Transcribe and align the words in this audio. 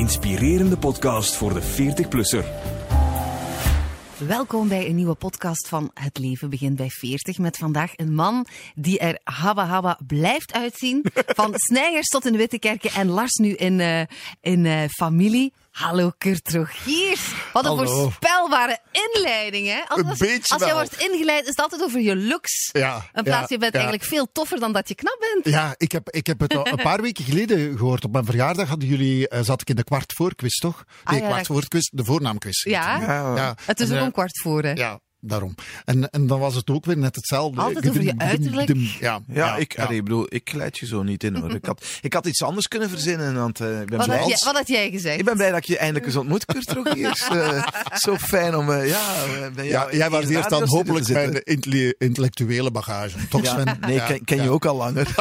Inspirerende 0.00 0.76
podcast 0.76 1.36
voor 1.36 1.54
de 1.54 1.62
40-plusser. 1.62 2.44
Welkom 4.26 4.68
bij 4.68 4.86
een 4.86 4.94
nieuwe 4.94 5.14
podcast 5.14 5.68
van 5.68 5.90
Het 5.94 6.18
Leven 6.18 6.50
Begint 6.50 6.76
bij 6.76 6.88
40. 6.88 7.38
Met 7.38 7.56
vandaag 7.56 7.92
een 7.96 8.14
man 8.14 8.46
die 8.74 8.98
er 8.98 9.18
habba 9.24 9.66
habba 9.66 9.98
blijft 10.06 10.52
uitzien. 10.52 11.04
Van 11.40 11.52
Snijers 11.54 12.08
tot 12.08 12.26
in 12.26 12.36
Wittekerken 12.36 12.90
en 12.90 13.08
Lars 13.08 13.34
nu 13.34 13.52
in, 13.52 13.80
eh, 13.80 14.00
in 14.40 14.66
eh, 14.66 14.88
familie. 14.88 15.52
Hallo 15.70 16.10
Kurt 16.18 16.52
Rogiers. 16.52 17.34
Wat 17.52 17.64
een 17.64 17.76
Hallo. 17.76 18.00
voorspelbare 18.02 18.78
inleiding, 19.12 19.66
hè? 19.66 19.80
Als, 19.88 20.00
Een 20.00 20.14
beetje 20.18 20.54
als 20.54 20.62
wel. 20.64 20.72
wordt 20.74 21.00
ingeleid, 21.00 21.42
is 21.42 21.48
het 21.48 21.60
altijd 21.60 21.82
over 21.82 22.00
je 22.00 22.16
looks. 22.16 22.68
Ja, 22.72 22.94
In 23.12 23.22
plaats 23.22 23.40
ja, 23.40 23.46
je 23.48 23.58
bent 23.58 23.72
ja. 23.72 23.78
eigenlijk 23.78 24.08
veel 24.08 24.28
toffer 24.32 24.60
dan 24.60 24.72
dat 24.72 24.88
je 24.88 24.94
knap 24.94 25.16
bent. 25.34 25.54
Ja, 25.54 25.74
ik 25.76 25.92
heb, 25.92 26.10
ik 26.10 26.26
heb 26.26 26.40
het 26.40 26.56
al 26.56 26.66
een 26.66 26.76
paar 26.76 27.00
weken 27.02 27.24
geleden 27.24 27.76
gehoord. 27.78 28.04
Op 28.04 28.12
mijn 28.12 28.24
verjaardag 28.24 28.68
hadden 28.68 28.88
jullie, 28.88 29.28
eh, 29.28 29.40
zat 29.42 29.60
ik 29.60 29.68
in 29.68 29.76
de 29.76 29.84
kwart 29.84 30.12
voor 30.12 30.34
quiz, 30.34 30.54
toch? 30.54 30.84
Ah, 31.04 31.12
Nee, 31.12 31.22
ja, 31.22 31.28
kwart 31.28 31.46
voor 31.46 31.68
quiz, 31.68 31.88
de 31.92 32.04
voornaamquiz. 32.04 32.62
Ja. 32.64 33.00
ja. 33.36 33.54
Het 33.64 33.80
is 33.80 33.90
ook 33.90 33.96
eh, 33.96 34.02
een 34.02 34.12
kwart 34.12 34.40
voor, 34.40 34.62
hè? 34.62 34.72
Ja, 34.72 35.00
daarom. 35.20 35.54
En, 35.84 36.10
en 36.10 36.26
dan 36.26 36.38
was 36.40 36.54
het 36.54 36.70
ook 36.70 36.84
weer 36.84 36.98
net 36.98 37.16
hetzelfde. 37.16 37.60
Altijd 37.60 37.88
over 37.88 38.02
je 38.02 38.14
uiterlijk. 38.18 38.66
gedum. 38.66 38.88
Ja, 39.00 39.20
Ja, 39.28 39.56
ik, 39.56 39.78
allee, 39.78 40.02
bedoel, 40.02 40.26
ik 40.28 40.52
leid 40.52 40.78
je 40.78 40.86
zo 40.86 41.02
niet 41.02 41.24
in 41.24 41.34
hoor. 41.36 41.54
Ik 41.54 41.64
had, 41.64 41.84
ik 42.00 42.12
had 42.12 42.26
iets 42.26 42.42
anders 42.42 42.68
kunnen 42.68 42.90
verzinnen, 42.90 43.34
want 43.34 43.60
eh, 43.60 43.80
ik 43.80 43.86
ben 43.88 43.96
Wat, 43.98 44.06
blij. 44.06 44.18
had 44.18 44.28
jij, 44.28 44.38
wat 44.44 44.54
had 44.56 44.68
jij 44.68 44.90
gezegd? 44.90 45.18
Ik 45.18 45.24
ben 45.24 45.36
blij 45.36 45.48
dat 45.50 45.58
ik 45.58 45.64
je 45.64 45.78
eindelijk 45.78 46.06
eens 46.06 46.16
ontmoet, 46.16 46.44
Kurt 46.44 46.72
Rogiers. 46.72 47.28
Eh 47.28 47.62
zo 48.04 48.16
fijn 48.16 48.56
om, 48.56 48.70
eh, 48.72 48.88
ja... 48.88 49.02
Ja, 49.56 49.62
jou 49.64 49.96
jij 49.96 50.10
was 50.10 50.24
eerst 50.28 50.48
dan 50.50 50.68
hopelijk 50.68 51.06
zitten. 51.06 51.32
de 51.70 51.94
intellectuele 51.98 52.70
bagage. 52.70 53.16
Toch, 53.28 53.42
Ja, 53.42 53.50
Sven? 53.50 53.76
nee, 53.80 53.94
Ja, 53.94 54.06
ken, 54.06 54.24
ken 54.24 54.36
ja. 54.36 54.42
je 54.42 54.50
ook 54.50 54.64
al 54.64 54.76
langer. 54.76 55.06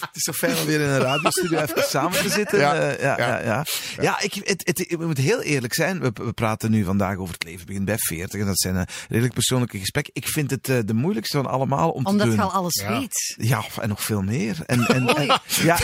Het 0.00 0.16
is 0.16 0.22
zo 0.22 0.32
fijn 0.32 0.56
om 0.58 0.64
weer 0.66 0.80
in 0.80 0.88
een 0.88 0.98
radiostudio 0.98 1.58
even 1.60 1.82
samen 1.82 2.22
te 2.22 2.28
zitten. 2.28 2.58
Ja, 2.58 2.74
Ja, 2.74 2.82
ja, 2.90 2.96
ja. 3.00 3.16
ja, 3.18 3.38
ja. 3.44 3.64
ja 4.00 4.20
ik, 4.20 4.34
het, 4.34 4.62
het, 4.66 4.78
ik 4.78 4.98
moet 4.98 5.18
heel 5.18 5.40
eerlijk 5.42 5.74
zijn. 5.74 6.00
We, 6.00 6.10
we 6.14 6.32
praten 6.32 6.70
nu 6.70 6.84
vandaag 6.84 7.16
over 7.16 7.34
het 7.34 7.44
leven 7.44 7.66
begint 7.66 7.84
bij 7.84 7.98
40. 7.98 8.40
En 8.40 8.46
dat 8.46 8.58
zijn 8.58 8.76
eh, 8.76 8.82
redelijk 9.08 9.34
persoonlijke 9.34 9.78
gesprekken. 9.78 10.12
Ik 10.14 10.28
vind 10.28 10.50
het 10.50 10.68
eh, 10.68 10.76
de 10.84 10.94
moeilijkste 10.94 11.36
van 11.36 11.46
allemaal 11.46 11.90
om 11.90 12.06
Omdat 12.06 12.26
te 12.26 12.30
je 12.32 12.36
doen. 12.36 12.44
al 12.44 12.52
alles 12.52 12.74
Ja. 12.82 12.98
weet. 12.98 13.34
Ja, 13.38 13.62
en 13.80 13.88
nog 13.88 14.02
veel 14.04 14.22
meer. 14.22 14.56
En, 14.66 14.86
en, 14.86 15.08
en- 15.16 15.40
ja, 15.62 15.78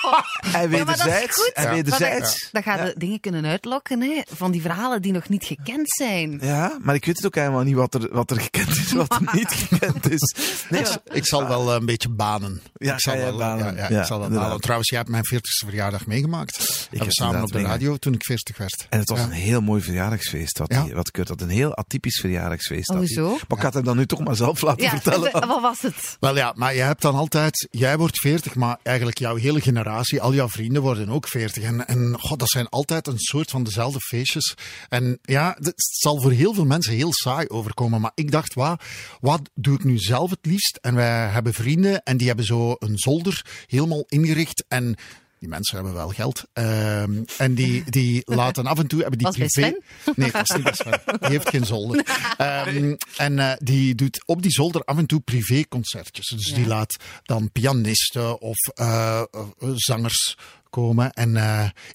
en 0.52 0.68
wederzijds. 0.68 1.36
goed. 1.36 1.52
En 1.54 1.62
Ja. 1.62 1.70
wederzijds. 1.70 2.48
Dan 2.52 2.62
gaan 2.62 2.84
we 2.84 2.94
dingen 2.96 3.20
kunnen 3.20 3.44
uitlokken 3.46 4.00
hè, 4.00 4.22
van 4.34 4.50
die 4.50 4.60
verhalen 4.60 5.02
die 5.02 5.12
nog 5.12 5.28
niet 5.28 5.44
gekend 5.44 5.90
zijn. 5.90 6.38
Ja, 6.42 6.78
maar 6.82 6.94
ik 6.94 7.04
weet 7.04 7.16
het 7.16 7.26
ook 7.26 7.34
helemaal 7.34 7.62
niet 7.62 7.74
wat 7.74 7.94
er, 7.94 8.08
wat 8.12 8.30
er 8.30 8.40
gekend 8.40 8.68
is, 8.76 8.92
wat 8.92 9.12
er 9.14 9.34
niet 9.38 9.50
gekend 9.52 10.10
is. 10.10 10.34
Nee, 10.68 10.82
Ik 11.12 11.26
zal 11.26 11.48
wel 11.48 11.68
eh, 11.72 11.78
een 11.80 11.86
beetje 11.86 12.08
banen. 12.08 12.60
Ja, 12.74 12.92
ik 12.92 13.00
zal 13.00 13.16
wel, 13.16 13.36
banen. 13.36 13.55
Ja, 13.58 13.70
ja, 13.70 13.88
Ja, 13.90 14.00
ik 14.00 14.06
zal 14.06 14.16
inderdaad. 14.22 14.46
banen. 14.46 14.60
Trouwens, 14.60 14.88
jij 14.88 14.98
hebt 14.98 15.10
mijn 15.10 15.24
40ste 15.26 15.66
verjaardag 15.66 16.06
meegemaakt. 16.06 16.88
Ik 16.90 16.98
heb 16.98 17.10
samen 17.12 17.42
op 17.42 17.52
de 17.52 17.60
radio 17.62 17.96
toen 17.96 18.12
ik 18.12 18.24
40 18.24 18.56
werd. 18.56 18.86
En 18.90 18.98
het 18.98 19.08
was 19.08 19.18
Ja. 19.18 19.24
een 19.24 19.30
heel 19.30 19.60
mooi 19.60 19.82
verjaardagsfeest. 19.82 20.58
Wat, 20.58 20.72
Ja. 20.72 20.82
die- 20.84 20.94
wat 20.94 21.10
Kurt 21.10 21.28
had. 21.28 21.40
Een 21.40 21.48
heel 21.48 21.74
atypisch 21.76 22.20
verjaardagsfeest. 22.20 22.88
Hoezo? 22.88 23.28
Maar 23.48 23.58
ik 23.58 23.64
had 23.64 23.74
hem 23.74 23.84
dan 23.84 23.96
nu 23.96 24.06
toch 24.06 24.24
maar 24.24 24.36
zelf 24.36 24.60
laten 24.60 24.82
Ja, 24.84 24.90
vertellen. 24.90 25.32
de- 25.32 25.46
wat 25.46 25.60
was 25.60 25.80
het? 25.80 26.16
Wel 26.20 26.36
ja, 26.36 26.52
maar 26.56 26.74
je 26.74 26.80
hebt 26.80 27.02
dan 27.02 27.14
altijd, 27.14 27.66
jij 27.70 27.98
wordt 27.98 28.20
40, 28.20 28.54
maar 28.54 28.78
eigenlijk 28.82 29.18
jouw 29.18 29.36
hele 29.36 29.60
generatie, 29.60 30.20
al 30.20 30.34
jouw 30.34 30.48
vrienden 30.48 30.82
worden 30.82 31.08
ook 31.08 31.28
40. 31.28 31.62
En, 31.62 31.86
en 31.86 32.16
god, 32.20 32.38
dat 32.38 32.48
zijn 32.50 32.68
altijd 32.68 33.06
een 33.06 33.18
soort 33.18 33.50
van 33.50 33.62
dezelfde 33.64 34.00
feestjes. 34.00 34.54
En 34.88 35.18
ja, 35.22 35.56
het 35.58 35.72
zal 35.76 36.20
voor 36.20 36.30
heel 36.32 36.54
veel 36.54 36.64
mensen 36.64 36.92
heel 36.94 37.12
saai 37.12 37.48
overkomen. 37.48 38.00
Maar 38.00 38.12
ik 38.14 38.30
dacht, 38.30 38.54
wat, 38.54 38.82
wat 39.20 39.40
doe 39.54 39.74
ik 39.74 39.84
nu 39.84 39.98
zelf 39.98 40.30
het 40.30 40.38
liefst? 40.46 40.78
En 40.82 40.94
wij 40.94 41.28
hebben 41.28 41.54
vrienden 41.54 42.02
en 42.02 42.16
die 42.16 42.26
hebben 42.26 42.44
zo 42.44 42.76
een 42.78 42.98
zolder 42.98 43.44
helemaal 43.66 44.04
ingericht. 44.08 44.64
En 44.68 44.96
die 45.38 45.48
mensen 45.48 45.76
hebben 45.76 45.94
wel 45.94 46.08
geld. 46.08 46.44
Ehm, 46.52 47.22
en 47.38 47.54
die, 47.54 47.90
die 47.90 48.22
laten 48.24 48.66
af 48.66 48.78
en 48.78 48.86
toe... 48.86 49.00
Hebben 49.00 49.18
die 49.18 49.26
Was 49.26 49.36
privé... 49.36 49.76
Nee, 50.14 50.30
dat 50.30 50.50
is 50.50 50.56
niet 50.56 50.76
Sven. 50.76 51.00
Die 51.20 51.30
heeft 51.30 51.48
geen 51.48 51.66
zolder. 51.66 52.04
Ehm, 52.36 52.94
en 53.16 53.38
eh, 53.38 53.52
die 53.58 53.94
doet 53.94 54.22
op 54.26 54.42
die 54.42 54.50
zolder 54.50 54.84
af 54.84 54.96
en 54.96 55.06
toe 55.06 55.20
privéconcertjes. 55.20 56.28
Dus 56.28 56.54
die 56.54 56.66
laat 56.66 56.96
dan 57.22 57.50
pianisten 57.52 58.40
of 58.40 58.56
eh, 58.74 59.22
eh, 59.30 59.46
zangers 59.74 60.36
komen. 60.70 61.12
En 61.12 61.36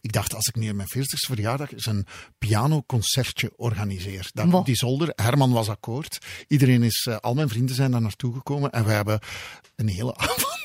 ik 0.01 0.11
dacht, 0.11 0.35
als 0.35 0.47
ik 0.47 0.55
nu 0.55 0.69
op 0.69 0.75
mijn 0.75 0.87
40ste 0.97 1.27
verjaardag 1.27 1.71
eens 1.71 1.85
een 1.85 2.05
pianoconcertje 2.37 3.51
organiseer. 3.55 4.29
Dan 4.33 4.53
op 4.53 4.65
die 4.65 4.75
zolder. 4.75 5.11
Herman 5.15 5.51
was 5.51 5.69
akkoord. 5.69 6.17
Iedereen 6.47 6.83
is, 6.83 7.07
al 7.19 7.33
mijn 7.33 7.49
vrienden 7.49 7.75
zijn 7.75 7.91
daar 7.91 8.01
naartoe 8.01 8.33
gekomen. 8.33 8.71
En 8.71 8.85
we 8.85 8.91
hebben 8.91 9.19
een 9.75 9.87
hele 9.87 10.15
avond... 10.27 10.60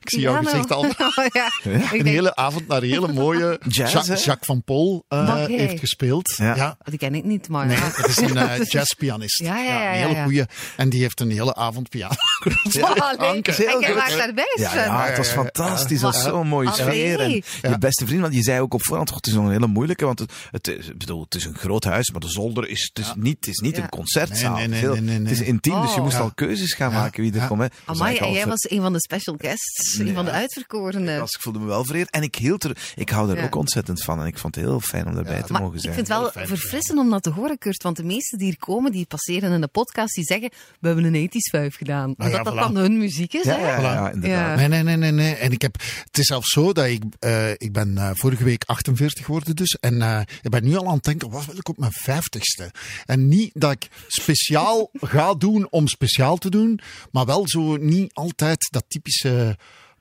Ik 0.00 0.10
zie 0.10 0.20
jouw 0.20 0.42
gezicht 0.42 0.70
al. 0.72 0.84
ja. 1.32 1.50
Een 1.92 2.06
hele 2.06 2.36
avond 2.36 2.68
naar 2.68 2.82
een 2.82 2.88
hele 2.88 3.12
mooie 3.12 3.60
Jazz, 3.68 3.92
Jacques, 4.24 4.46
van 4.46 4.62
Pol 4.64 5.04
eh, 5.08 5.44
heeft 5.44 5.78
gespeeld. 5.80 6.34
Ja. 6.36 6.56
Ja. 6.56 6.76
Die 6.84 6.98
ken 6.98 7.14
ik 7.14 7.24
niet, 7.24 7.48
maar... 7.48 7.66
Nee, 7.66 7.76
het 7.76 8.06
is 8.06 8.16
een 8.16 8.36
eh, 8.36 8.64
jazzpianist. 8.64 9.38
Ja, 9.38 9.58
ja, 9.58 9.62
ja, 9.62 9.92
een 9.92 9.98
ja, 9.98 10.06
hele 10.06 10.14
ja. 10.18 10.22
goeie. 10.24 10.44
En 10.76 10.88
die 10.88 11.00
heeft 11.00 11.20
een 11.20 11.30
hele 11.30 11.54
avond 11.54 11.88
piano. 11.88 12.14
Allee, 12.82 13.18
Anke. 13.18 13.50
en 13.54 13.78
jij 13.80 13.86
Heel 13.86 13.94
was 13.94 14.04
goed. 14.04 14.16
daarbij, 14.18 14.52
Ja, 14.56 14.74
ja, 14.74 15.04
het 15.04 15.16
was 15.16 15.26
Ja, 15.28 15.32
ja, 15.34 15.40
ja. 15.42 15.42
fantastisch. 15.50 15.90
Het 16.02 16.12
was 16.12 16.16
Ja. 16.16 16.28
zo'n 16.28 16.46
mooie 16.48 16.72
sfeer. 16.72 17.20
En 17.20 17.30
Ja. 17.30 17.70
je 17.70 17.78
beste 17.78 18.06
vriend, 18.06 18.20
want 18.20 18.34
je 18.34 18.42
zei 18.42 18.60
ook 18.60 18.74
op 18.74 18.84
voorhand, 18.84 19.08
"Goh, 19.08 19.16
het 19.16 19.26
is 19.26 19.32
nog 19.32 19.44
een 19.44 19.50
hele 19.50 19.66
moeilijke, 19.66 20.04
want 20.04 20.18
het, 20.18 20.32
het, 20.50 20.98
bedoel, 20.98 21.22
het 21.22 21.34
is 21.34 21.44
een 21.44 21.54
groot 21.56 21.84
huis, 21.84 22.10
maar 22.10 22.20
de 22.20 22.28
zolder 22.28 22.68
is, 22.68 22.90
het 22.94 23.04
is 23.04 23.12
niet, 23.16 23.36
het 23.36 23.46
is 23.48 23.58
niet 23.58 23.76
Ja. 23.76 23.82
een 23.82 23.88
concertzaal. 23.88 24.52
Nee, 24.56 24.60
nee, 24.60 24.68
nee, 24.68 24.80
Veel- 24.80 24.92
nee, 24.92 25.00
nee, 25.02 25.18
nee. 25.18 25.32
Het 25.32 25.40
is 25.40 25.46
intiem, 25.46 25.80
dus 25.80 25.90
je 25.90 25.96
Oh. 25.96 26.02
moest 26.02 26.16
Ja. 26.16 26.22
al 26.22 26.30
keuzes 26.34 26.72
gaan 26.74 26.90
Ja. 26.90 26.98
maken 26.98 27.22
wie 27.22 27.32
er 27.32 27.38
Ja. 27.38 27.46
komt. 27.46 27.60
Was 27.84 27.98
Amai, 28.00 28.16
en 28.16 28.32
jij 28.32 28.46
was 28.46 28.70
een 28.70 28.80
van 28.80 28.92
de 28.92 29.00
special 29.00 29.36
guests, 29.38 29.73
een 29.98 30.14
van 30.14 30.24
de 30.24 30.30
uitverkorenen. 30.30 31.20
Dus 31.20 31.32
ik 31.34 31.40
voelde 31.40 31.58
me 31.58 31.66
wel 31.66 31.84
vereerd 31.84 32.10
en 32.10 32.22
ik 32.22 32.34
hield 32.34 32.64
er, 32.64 32.76
ik 32.94 33.08
hou 33.10 33.30
er 33.30 33.36
Ja. 33.36 33.44
ook 33.44 33.54
ontzettend 33.54 34.02
van 34.02 34.20
en 34.20 34.26
ik 34.26 34.38
vond 34.38 34.54
het 34.54 34.64
heel 34.64 34.80
fijn 34.80 35.06
om 35.06 35.14
daarbij 35.14 35.42
te 35.42 35.52
Maar 35.52 35.60
mogen 35.60 35.76
ik 35.76 35.82
zijn. 35.82 35.94
vind 35.94 36.08
het 36.08 36.18
wel 36.18 36.30
fijn, 36.30 36.46
verfrissend 36.46 36.98
om 36.98 37.10
dat 37.10 37.22
te 37.22 37.30
horen, 37.30 37.58
Kurt. 37.58 37.82
Want 37.82 37.96
de 37.96 38.04
meesten 38.04 38.38
die 38.38 38.46
hier 38.46 38.58
komen, 38.58 38.92
die 38.92 39.06
passeren 39.06 39.52
in 39.52 39.60
de 39.60 39.66
podcast, 39.68 40.14
die 40.14 40.24
zeggen, 40.24 40.50
we 40.80 40.86
hebben 40.86 41.04
een 41.14 41.28
80s 41.28 41.50
5 41.50 41.76
gedaan. 41.76 42.14
Ah, 42.16 42.26
Omdat 42.26 42.32
ja, 42.32 42.42
dat 42.42 42.52
voilà. 42.54 42.56
dan 42.56 42.76
hun 42.76 42.98
muziek 42.98 43.32
is, 43.32 43.42
ja, 43.44 43.56
inderdaad. 43.56 44.16
Ja. 44.22 44.54
Nee, 44.54 44.68
nee, 44.68 44.82
nee, 44.82 44.96
nee, 44.96 45.12
nee. 45.12 45.34
En 45.34 45.52
ik 45.52 45.62
heb, 45.62 45.76
het 46.04 46.18
is 46.18 46.26
zelfs 46.26 46.50
zo 46.50 46.72
dat 46.72 46.86
ik, 46.86 47.02
eh, 47.18 47.50
ik 47.50 47.72
ben 47.72 47.98
eh, 47.98 48.10
vorige 48.12 48.44
week 48.44 48.62
48 48.66 49.24
geworden 49.24 49.56
dus. 49.56 49.76
En 49.80 50.02
eh, 50.02 50.20
ik 50.42 50.50
ben 50.50 50.64
nu 50.64 50.76
al 50.76 50.86
aan 50.88 50.94
het 50.94 51.04
denken, 51.04 51.30
wat 51.30 51.44
wil 51.46 51.56
ik 51.56 51.68
op 51.68 51.78
mijn 51.78 51.92
50ste? 51.92 52.66
En 53.04 53.28
niet 53.28 53.50
dat 53.54 53.72
ik 53.72 53.88
speciaal 54.08 54.90
ga 55.14 55.34
doen 55.34 55.66
om 55.70 55.88
speciaal 55.88 56.36
te 56.36 56.50
doen, 56.50 56.80
maar 57.12 57.26
wel 57.26 57.48
zo 57.48 57.76
niet 57.76 58.12
altijd 58.14 58.68
dat 58.70 58.84
typische 58.88 59.56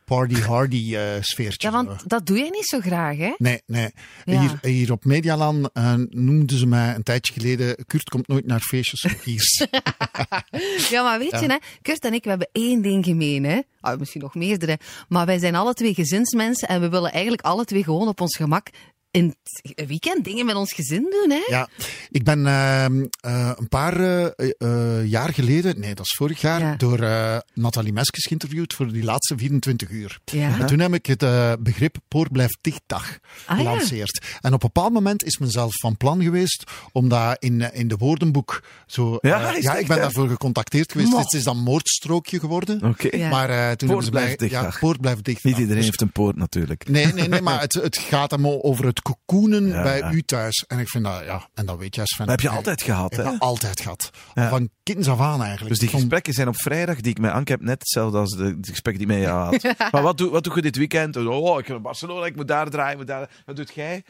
party-hardy 0.06 0.96
eh 0.96 1.22
sfeertje. 1.22 1.68
Ja, 1.68 1.74
want 1.74 2.10
dat 2.10 2.26
doe 2.26 2.38
je 2.38 2.50
niet 2.52 2.68
zo 2.68 2.80
graag, 2.80 3.18
hè? 3.18 3.34
Nee, 3.38 3.62
nee. 3.66 3.90
Ja. 4.26 4.40
Hier, 4.40 4.58
hier 4.62 4.92
op 4.92 5.06
Medialand 5.06 5.70
eh, 5.74 5.94
noemden 6.10 6.58
ze 6.58 6.66
mij 6.66 6.96
een 6.96 7.04
tijdje 7.04 7.34
geleden, 7.34 7.86
Kurt 7.88 8.10
komt 8.10 8.28
nooit 8.28 8.46
naar 8.46 8.60
feestjes 8.60 9.06
hier. 9.24 9.42
Ja, 10.90 11.04
maar 11.04 11.20
weet 11.20 11.40
je, 11.40 11.46
hè, 11.46 11.58
Kurt 11.82 12.06
en 12.06 12.14
ik, 12.14 12.24
we 12.24 12.30
hebben 12.30 12.50
één 12.52 12.82
ding 12.82 13.06
gemeen, 13.06 13.44
hè? 13.44 13.60
Ah, 13.80 14.00
misschien 14.00 14.22
nog 14.22 14.36
meerdere. 14.36 14.80
Maar 15.08 15.26
wij 15.26 15.40
zijn 15.40 15.56
alle 15.56 15.74
twee 15.74 15.94
gezinsmensen 15.94 16.68
en 16.68 16.82
we 16.82 16.90
willen 16.90 17.12
eigenlijk 17.12 17.42
alle 17.42 17.66
twee 17.66 17.84
gewoon 17.84 18.08
op 18.08 18.22
ons 18.22 18.36
gemak 18.36 18.70
in 19.14 19.36
het 19.52 19.88
weekend 19.88 20.24
dingen 20.24 20.46
met 20.46 20.56
ons 20.56 20.74
gezin 20.74 21.02
doen, 21.10 21.30
hè? 21.30 21.44
Ja, 21.48 21.70
ik 22.10 22.24
ben 22.24 22.48
ehm, 22.48 23.06
eh, 23.20 23.52
een 23.56 23.68
paar 23.68 24.00
eh, 24.00 24.26
eh, 24.58 25.06
jaar 25.10 25.34
geleden, 25.34 25.80
nee, 25.80 25.96
dat 25.96 26.06
is 26.06 26.16
vorig 26.18 26.42
jaar, 26.42 26.60
Ja. 26.60 26.76
door 26.76 27.00
eh, 27.00 27.38
Nathalie 27.54 27.94
Meskes 27.94 28.26
geïnterviewd 28.26 28.74
voor 28.74 28.92
die 28.92 29.04
laatste 29.04 29.38
24 29.38 29.90
uur. 29.90 30.20
Ja. 30.26 30.60
En 30.60 30.66
toen 30.66 30.80
heb 30.80 30.94
ik 30.94 31.06
het 31.06 31.20
begrip 31.64 31.96
Poort 32.08 32.32
blijft 32.32 32.58
dichtdag 32.62 33.18
Ah, 33.46 33.58
ja. 33.58 33.64
gelanceerd. 33.64 34.26
En 34.42 34.54
op 34.54 34.64
een 34.64 34.70
bepaald 34.74 34.94
moment 34.94 35.24
is 35.24 35.38
men 35.38 35.50
zelf 35.50 35.72
van 35.80 35.98
plan 35.98 36.22
geweest 36.24 36.64
om 36.92 37.10
dat 37.10 37.36
in, 37.44 37.74
in 37.74 37.88
de 37.88 37.98
woordenboek 37.98 38.64
zo... 38.88 39.18
Ja, 39.22 39.56
is 39.56 39.64
ja 39.64 39.76
ik 39.76 39.88
ben 39.88 39.98
daarvoor 39.98 40.28
gecontacteerd 40.28 40.92
geweest. 40.92 41.10
Mo. 41.12 41.18
Het 41.18 41.34
is 41.34 41.44
dan 41.44 41.58
moordstrookje 41.58 42.40
geworden. 42.40 42.84
Oké. 42.84 43.18
Ja. 43.18 43.30
Maar 43.30 43.50
eh, 43.50 43.72
toen 43.72 43.88
hebben 43.88 44.06
ze 44.06 44.12
mij... 44.12 44.22
blijft 44.24 44.42
Ja, 44.42 44.48
dichtdag. 44.48 44.80
Poort 44.80 45.02
blijft 45.02 45.24
dicht. 45.24 45.44
Niet 45.44 45.54
iedereen 45.58 45.76
Dus- 45.76 45.86
heeft 45.86 46.02
een 46.02 46.12
poort 46.12 46.36
natuurlijk. 46.36 46.90
Nee, 46.90 47.06
nee, 47.14 47.28
nee, 47.28 47.42
maar 47.50 47.60
het, 47.62 47.74
het 47.74 47.98
gaat 47.98 48.32
hem 48.32 48.48
over 48.48 48.86
het 48.86 49.02
cocoonen 49.04 49.68
Ja, 49.68 49.84
bij 49.84 49.98
ja. 49.98 50.12
u 50.12 50.22
thuis. 50.22 50.64
En 50.68 50.80
ik 50.80 50.90
vind 50.90 51.04
dat, 51.04 51.24
ja, 51.26 51.48
en 51.54 51.66
dat 51.66 51.78
weet 51.78 51.96
jij 51.96 52.06
Sven. 52.06 52.26
Dat 52.28 52.30
heb 52.36 52.40
je 52.42 52.48
Ik- 52.50 52.56
altijd 52.56 52.82
gehad, 52.82 53.16
hè? 53.16 53.24
dat 53.24 53.40
altijd 53.40 53.82
gehad. 53.82 54.10
Ja. 54.34 54.50
Van 54.50 54.70
kinds 54.84 55.08
af 55.08 55.20
aan 55.20 55.40
eigenlijk. 55.42 55.70
Dus 55.70 55.80
die 55.80 55.90
Van- 55.90 56.00
gesprekken 56.00 56.34
zijn 56.34 56.48
op 56.48 56.62
vrijdag 56.62 56.96
die 57.02 57.12
ik 57.12 57.20
met 57.20 57.32
Anke 57.32 57.52
heb 57.52 57.62
net 57.62 57.80
hetzelfde 57.80 58.18
als 58.18 58.32
de, 58.32 58.60
de 58.60 58.70
gesprekken 58.70 59.06
die 59.08 59.16
ik 59.16 59.20
met 59.22 59.30
jou 59.32 59.44
had. 59.44 59.76
maar 59.92 60.02
wat 60.02 60.18
doe, 60.18 60.30
wat 60.30 60.44
doe 60.44 60.56
je 60.56 60.62
dit 60.62 60.76
weekend? 60.76 61.16
Oh, 61.18 61.60
ik 61.60 61.66
ga 61.66 61.72
naar 61.72 61.82
Barcelona, 61.82 62.26
ik 62.26 62.36
moet 62.36 62.48
daar 62.48 62.70
draaien, 62.70 62.92
ik 62.92 62.98
moet 62.98 63.08
daar... 63.08 63.30
Wat 63.46 63.56
doet 63.56 63.74
jij? 63.74 64.04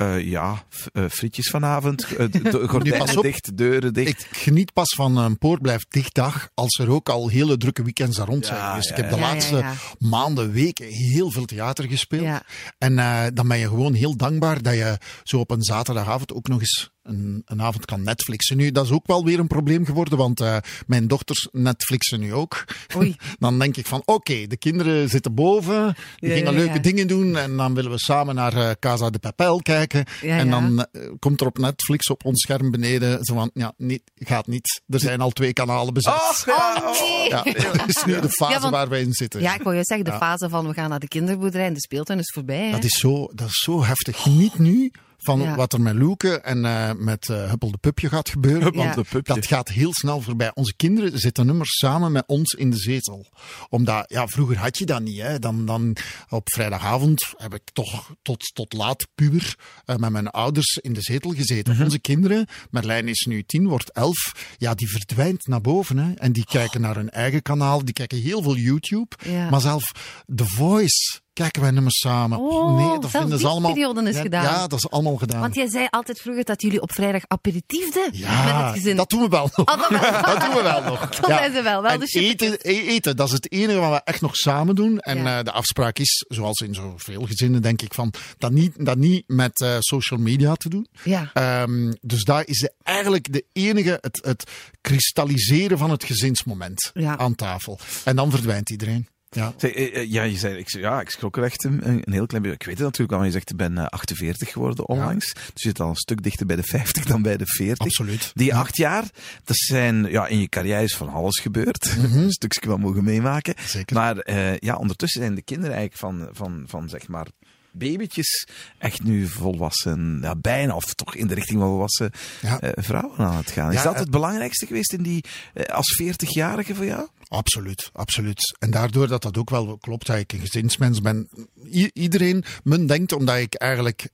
Eh, 0.00 0.20
ja, 0.20 0.64
eh, 0.92 1.04
frietjes 1.08 1.48
vanavond, 1.50 2.04
eh, 2.04 2.26
de- 2.30 2.68
gordijnen 2.68 3.16
op. 3.16 3.22
dicht, 3.22 3.56
deuren 3.56 3.92
dicht. 3.94 4.08
Ik 4.20 4.26
geniet 4.36 4.72
pas 4.72 4.94
van 4.96 5.16
een 5.16 5.38
poort 5.38 5.62
blijft 5.62 5.86
dichtdag 5.88 6.48
als 6.54 6.78
er 6.78 6.90
ook 6.90 7.08
al 7.08 7.28
hele 7.28 7.56
drukke 7.56 7.82
weekends 7.82 8.16
daar 8.16 8.26
rond 8.26 8.46
zijn 8.46 8.58
Ja, 8.58 8.76
ja, 8.76 8.90
ik 8.90 8.96
heb 8.96 9.10
de 9.10 9.16
ja. 9.16 9.20
Ja, 9.20 9.26
ja, 9.26 9.32
laatste 9.32 9.56
ja. 9.56 9.74
maanden, 9.98 10.52
weken 10.52 10.86
heel 10.86 11.30
veel 11.30 11.44
theater 11.44 11.84
gespeeld. 11.88 12.22
Ja. 12.22 12.42
En 12.78 12.98
eh, 12.98 13.22
dan 13.34 13.48
ben 13.48 13.58
je 13.58 13.68
gewoon 13.68 13.94
heel 13.94 14.16
dankbaar 14.16 14.62
dat 14.62 14.74
je 14.74 14.98
zo 15.22 15.38
op 15.38 15.50
een 15.50 15.62
zaterdagavond 15.62 16.32
ook 16.32 16.48
nog 16.48 16.60
eens 16.60 16.90
een, 17.10 17.42
een 17.46 17.62
avond 17.62 17.84
kan 17.84 18.02
Netflixen. 18.02 18.56
Nu, 18.56 18.70
dat 18.70 18.84
is 18.84 18.90
ook 18.90 19.06
wel 19.06 19.24
weer 19.24 19.38
een 19.38 19.46
probleem 19.46 19.84
geworden, 19.84 20.18
want 20.18 20.40
eh, 20.40 20.56
mijn 20.86 21.08
dochters 21.08 21.48
Netflixen 21.52 22.20
nu 22.20 22.34
ook. 22.34 22.64
Oei. 22.96 23.16
Dan 23.38 23.58
denk 23.58 23.76
ik 23.76 23.86
van, 23.86 24.02
oké, 24.04 24.46
de 24.46 24.56
kinderen 24.56 25.08
zitten 25.08 25.34
boven, 25.34 25.94
die 26.16 26.28
Ja, 26.28 26.34
gingen 26.36 26.52
ja, 26.52 26.58
leuke 26.58 26.74
ja. 26.74 26.80
dingen 26.80 27.06
doen 27.06 27.36
en 27.36 27.56
dan 27.56 27.74
willen 27.74 27.90
we 27.90 27.98
samen 27.98 28.34
naar 28.34 28.56
eh, 28.56 28.70
Casa 28.78 29.10
de 29.10 29.18
Papel 29.18 29.62
kijken. 29.62 30.04
Ja, 30.22 30.38
en 30.38 30.46
ja. 30.46 30.50
dan 30.60 30.86
eh, 30.92 31.02
komt 31.18 31.40
er 31.40 31.46
op 31.46 31.58
Netflix 31.58 32.10
op 32.10 32.24
ons 32.24 32.42
scherm 32.42 32.70
beneden 32.70 33.24
zo 33.24 33.34
van, 33.34 33.50
ja, 33.54 33.72
niet, 33.76 34.02
gaat 34.14 34.46
niet. 34.46 34.80
Er 34.88 35.00
zijn 35.00 35.20
al 35.20 35.30
twee 35.30 35.52
kanalen 35.52 35.94
bezet. 35.94 36.12
Oh, 36.12 36.32
ja, 36.46 36.82
Oh, 36.84 37.00
nee. 37.00 37.28
Ja, 37.28 37.42
dat 37.78 37.88
is 37.88 38.04
nu 38.04 38.20
de 38.20 38.30
fase 38.30 38.52
Ja, 38.52 38.60
want- 38.60 38.72
waar 38.74 38.88
wij 38.88 39.00
in 39.00 39.12
zitten. 39.12 39.40
Ja, 39.40 39.54
ik 39.54 39.62
wou 39.62 39.72
juist 39.72 39.88
zeggen, 39.88 40.06
de 40.06 40.16
fase 40.16 40.48
van 40.48 40.66
we 40.66 40.72
gaan 40.74 40.90
naar 40.90 40.98
de 40.98 41.08
kinderboerderij 41.08 41.66
en 41.66 41.72
de 41.74 41.80
speeltuin 41.80 42.18
is 42.18 42.30
voorbij. 42.34 42.64
Hè? 42.64 42.70
Dat 42.70 42.84
is 42.84 42.98
zo, 42.98 43.26
dat 43.34 43.48
is 43.48 43.58
zo 43.64 43.84
heftig. 43.84 44.26
Niet 44.26 44.58
nu 44.58 44.90
van 45.22 45.40
Ja. 45.40 45.54
wat 45.56 45.72
er 45.72 45.80
met 45.80 45.94
Loeke 45.94 46.40
en 46.40 46.64
eh, 46.64 46.90
met 46.96 47.28
eh, 47.28 47.48
Huppel 47.48 47.70
de 47.70 47.78
Pupje 47.78 48.08
gaat 48.08 48.28
gebeuren. 48.28 48.62
Huppel 48.62 48.82
Ja. 48.82 48.94
de 48.94 49.04
pupje. 49.10 49.34
Dat 49.34 49.46
gaat 49.46 49.68
heel 49.68 49.92
snel 49.94 50.20
voorbij. 50.20 50.50
Onze 50.54 50.74
kinderen 50.76 51.18
zitten 51.18 51.46
nummers 51.46 51.78
samen 51.78 52.12
met 52.12 52.24
ons 52.26 52.52
in 52.52 52.70
de 52.70 52.76
zetel. 52.76 53.26
Omdat, 53.68 54.04
ja, 54.06 54.26
vroeger 54.26 54.58
had 54.58 54.78
je 54.78 54.86
dat 54.86 55.02
niet. 55.02 55.20
Hè. 55.20 55.38
Dan, 55.38 55.66
dan 55.66 55.96
op 56.28 56.52
vrijdagavond 56.52 57.32
heb 57.36 57.54
ik 57.54 57.62
toch 57.72 58.14
tot, 58.22 58.50
tot 58.54 58.72
laat 58.72 59.06
puber 59.14 59.56
eh, 59.84 59.96
met 59.96 60.10
mijn 60.10 60.28
ouders 60.28 60.76
in 60.76 60.92
de 60.92 61.02
zetel 61.02 61.30
gezeten. 61.30 61.74
Mhm. 61.74 61.82
Onze 61.82 61.98
kinderen, 61.98 62.46
Merlijn 62.70 63.08
is 63.08 63.26
nu 63.28 63.42
tien, 63.42 63.68
wordt 63.68 63.90
elf, 63.92 64.34
ja, 64.58 64.74
die 64.74 64.90
verdwijnt 64.90 65.46
naar 65.46 65.60
boven. 65.60 65.98
Hè. 65.98 66.12
En 66.14 66.32
die 66.32 66.44
kijken 66.44 66.80
naar 66.80 66.94
hun 66.96 67.10
eigen 67.10 67.42
kanaal, 67.42 67.84
die 67.84 67.94
kijken 67.94 68.18
heel 68.18 68.42
veel 68.42 68.56
YouTube. 68.56 69.16
Ja. 69.24 69.50
Maar 69.50 69.60
zelf 69.60 69.92
The 70.34 70.46
Voice 70.46 71.20
kijken 71.42 71.62
wij 71.62 71.70
nummers 71.70 71.98
samen. 71.98 72.38
Oh, 72.38 72.76
nee, 72.88 72.98
dat 72.98 73.10
vinden 73.10 73.38
ze 73.38 73.46
allemaal. 73.46 73.72
periode 73.72 74.08
is 74.08 74.14
ja, 74.16 74.20
gedaan. 74.22 74.42
Ja, 74.42 74.66
dat 74.66 74.78
is 74.78 74.90
allemaal 74.90 75.16
gedaan. 75.16 75.40
Want 75.40 75.54
jij 75.54 75.68
zei 75.68 75.86
altijd 75.90 76.20
vroeger 76.20 76.44
dat 76.44 76.62
jullie 76.62 76.80
op 76.82 76.92
vrijdag 76.92 77.22
aperitiefden 77.26 78.02
met 78.04 78.18
Ja, 78.18 78.66
het 78.66 78.74
gezin. 78.76 78.96
dat 78.96 79.10
doen 79.10 79.20
we 79.20 79.28
wel 79.28 79.50
nog. 79.56 79.68
Oh, 79.68 79.90
dat, 79.90 79.90
Dat 80.26 80.40
doen 80.40 80.54
we 80.54 80.60
wel 80.62 80.82
nog. 80.82 81.08
dat 81.16 81.26
zijn 81.26 81.52
ze 81.52 81.62
wel. 81.62 81.82
wel 81.82 81.90
en 81.90 82.00
de 82.00 82.06
chippertjes. 82.06 82.50
eten, 82.52 82.70
e- 82.72 82.86
eten, 82.88 83.16
dat 83.16 83.26
is 83.26 83.32
het 83.32 83.52
enige 83.52 83.78
wat 83.78 83.90
we 83.90 84.00
echt 84.04 84.20
nog 84.20 84.36
samen 84.36 84.74
doen. 84.74 84.98
En 84.98 85.18
Ja. 85.22 85.38
eh, 85.38 85.44
de 85.44 85.52
afspraak 85.52 85.98
is, 85.98 86.24
zoals 86.28 86.58
in 86.60 86.74
zoveel 86.74 87.22
gezinnen, 87.26 87.62
denk 87.62 87.82
ik, 87.82 87.94
van 87.94 88.12
dat 88.38 88.50
niet, 88.52 88.84
dat 88.84 88.96
niet 88.96 89.24
met 89.26 89.60
eh, 89.60 89.76
social 89.78 90.20
media 90.20 90.54
te 90.54 90.68
doen. 90.68 90.86
Ja. 91.04 91.30
Ehm, 91.34 91.92
dus 92.00 92.24
daar 92.24 92.46
is 92.46 92.58
de, 92.58 92.72
eigenlijk 92.82 93.32
de 93.32 93.44
enige, 93.52 93.98
het, 94.00 94.20
het 94.24 94.50
kristalliseren 94.80 95.78
van 95.78 95.90
het 95.90 96.04
gezinsmoment 96.04 96.90
Ja. 96.94 97.18
aan 97.18 97.34
tafel. 97.34 97.78
En 98.04 98.16
dan 98.16 98.30
verdwijnt 98.30 98.70
iedereen. 98.70 99.06
Ja. 99.30 99.54
Zeg, 99.56 99.72
eh, 99.72 99.96
eh, 99.96 100.10
ja, 100.10 100.22
je 100.22 100.36
zei, 100.36 100.56
ik, 100.56 100.68
ja, 100.68 101.00
ik 101.00 101.10
schrok 101.10 101.36
er 101.36 101.42
echt 101.42 101.64
een, 101.64 101.88
een 101.88 102.12
heel 102.12 102.26
klein 102.26 102.42
beetje. 102.42 102.58
Ik 102.58 102.64
weet 102.64 102.74
het 102.74 102.84
natuurlijk 102.84 103.12
al, 103.12 103.16
maar 103.18 103.26
je 103.26 103.32
zegt, 103.32 103.50
ik 103.50 103.56
ben 103.56 103.78
eh, 103.78 103.86
48 103.86 104.52
geworden 104.52 104.88
onlangs. 104.88 105.32
Dus 105.34 105.62
je 105.62 105.68
zit 105.68 105.80
al 105.80 105.88
een 105.88 105.96
stuk 105.96 106.22
dichter 106.22 106.46
bij 106.46 106.56
de 106.56 106.62
50 106.62 107.04
dan 107.04 107.22
bij 107.22 107.36
de 107.36 107.46
40. 107.46 107.78
Absoluut. 107.78 108.30
Die 108.34 108.54
acht 108.54 108.76
jaar, 108.76 109.04
dat 109.44 109.56
zijn, 109.56 110.04
ja, 110.04 110.26
in 110.26 110.40
je 110.40 110.48
carrière 110.48 110.82
is 110.82 110.96
van 110.96 111.08
alles 111.08 111.38
gebeurd. 111.38 111.96
een 112.14 112.30
stukje 112.30 112.68
wel 112.68 112.78
mogen 112.78 113.04
meemaken. 113.04 113.54
Mhm. 113.56 113.66
Zeker. 113.66 113.96
Maar 113.96 114.18
eh, 114.18 114.56
ja, 114.56 114.76
ondertussen 114.76 115.20
zijn 115.20 115.34
de 115.34 115.42
kinderen 115.42 115.76
eigenlijk 115.76 116.00
van, 116.00 116.28
van, 116.32 116.64
van 116.66 116.88
zeg 116.88 117.08
maar, 117.08 117.26
babytjes 117.72 118.46
echt 118.78 119.02
nu 119.02 119.26
volwassen, 119.26 120.18
ja, 120.22 120.34
bijna, 120.36 120.74
of 120.74 120.94
toch 120.94 121.14
in 121.14 121.26
de 121.26 121.34
richting 121.34 121.58
van 121.60 121.68
volwassen 121.68 122.10
Ja. 122.42 122.60
eh, 122.60 122.84
vrouwen 122.84 123.18
aan 123.18 123.36
het 123.36 123.50
gaan. 123.50 123.68
Is 123.70 123.76
Ja, 123.76 123.82
dat 123.82 123.94
eh, 123.94 124.00
het 124.00 124.10
belangrijkste 124.10 124.66
geweest 124.66 124.92
in 124.92 125.02
die, 125.02 125.24
eh, 125.54 125.64
als 125.74 125.94
40-jarige 126.02 126.74
voor 126.74 126.84
jou? 126.84 127.08
Absoluut, 127.28 127.90
absoluut. 127.92 128.56
En 128.58 128.70
daardoor 128.70 129.08
dat 129.08 129.22
dat 129.22 129.36
ook 129.38 129.50
wel 129.50 129.78
klopt, 129.78 130.06
dat 130.06 130.16
ik 130.18 130.32
een 130.32 130.40
gezinsmens 130.40 131.00
ben. 131.00 131.28
I- 131.72 131.90
iedereen, 131.92 132.44
men 132.62 132.86
denkt, 132.86 133.12
omdat 133.12 133.36
ik 133.36 133.54
eigenlijk 133.54 134.08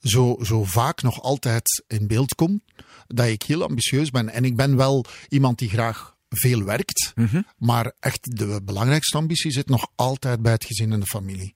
zo, 0.00 0.36
zo 0.42 0.64
vaak 0.64 1.02
nog 1.02 1.22
altijd 1.22 1.84
in 1.86 2.06
beeld 2.06 2.34
kom, 2.34 2.62
dat 3.06 3.26
ik 3.26 3.42
heel 3.42 3.62
ambitieus 3.62 4.10
ben. 4.10 4.28
En 4.28 4.44
ik 4.44 4.56
ben 4.56 4.76
wel 4.76 5.04
iemand 5.28 5.58
die 5.58 5.68
graag 5.68 6.14
veel 6.28 6.62
werkt, 6.64 7.12
maar 7.58 7.92
echt 8.00 8.36
de 8.36 8.60
belangrijkste 8.64 9.16
ambitie 9.16 9.50
zit 9.50 9.68
nog 9.68 9.86
altijd 9.94 10.42
bij 10.42 10.52
het 10.52 10.64
gezin 10.64 10.92
en 10.92 11.00
de 11.00 11.06
familie. 11.06 11.54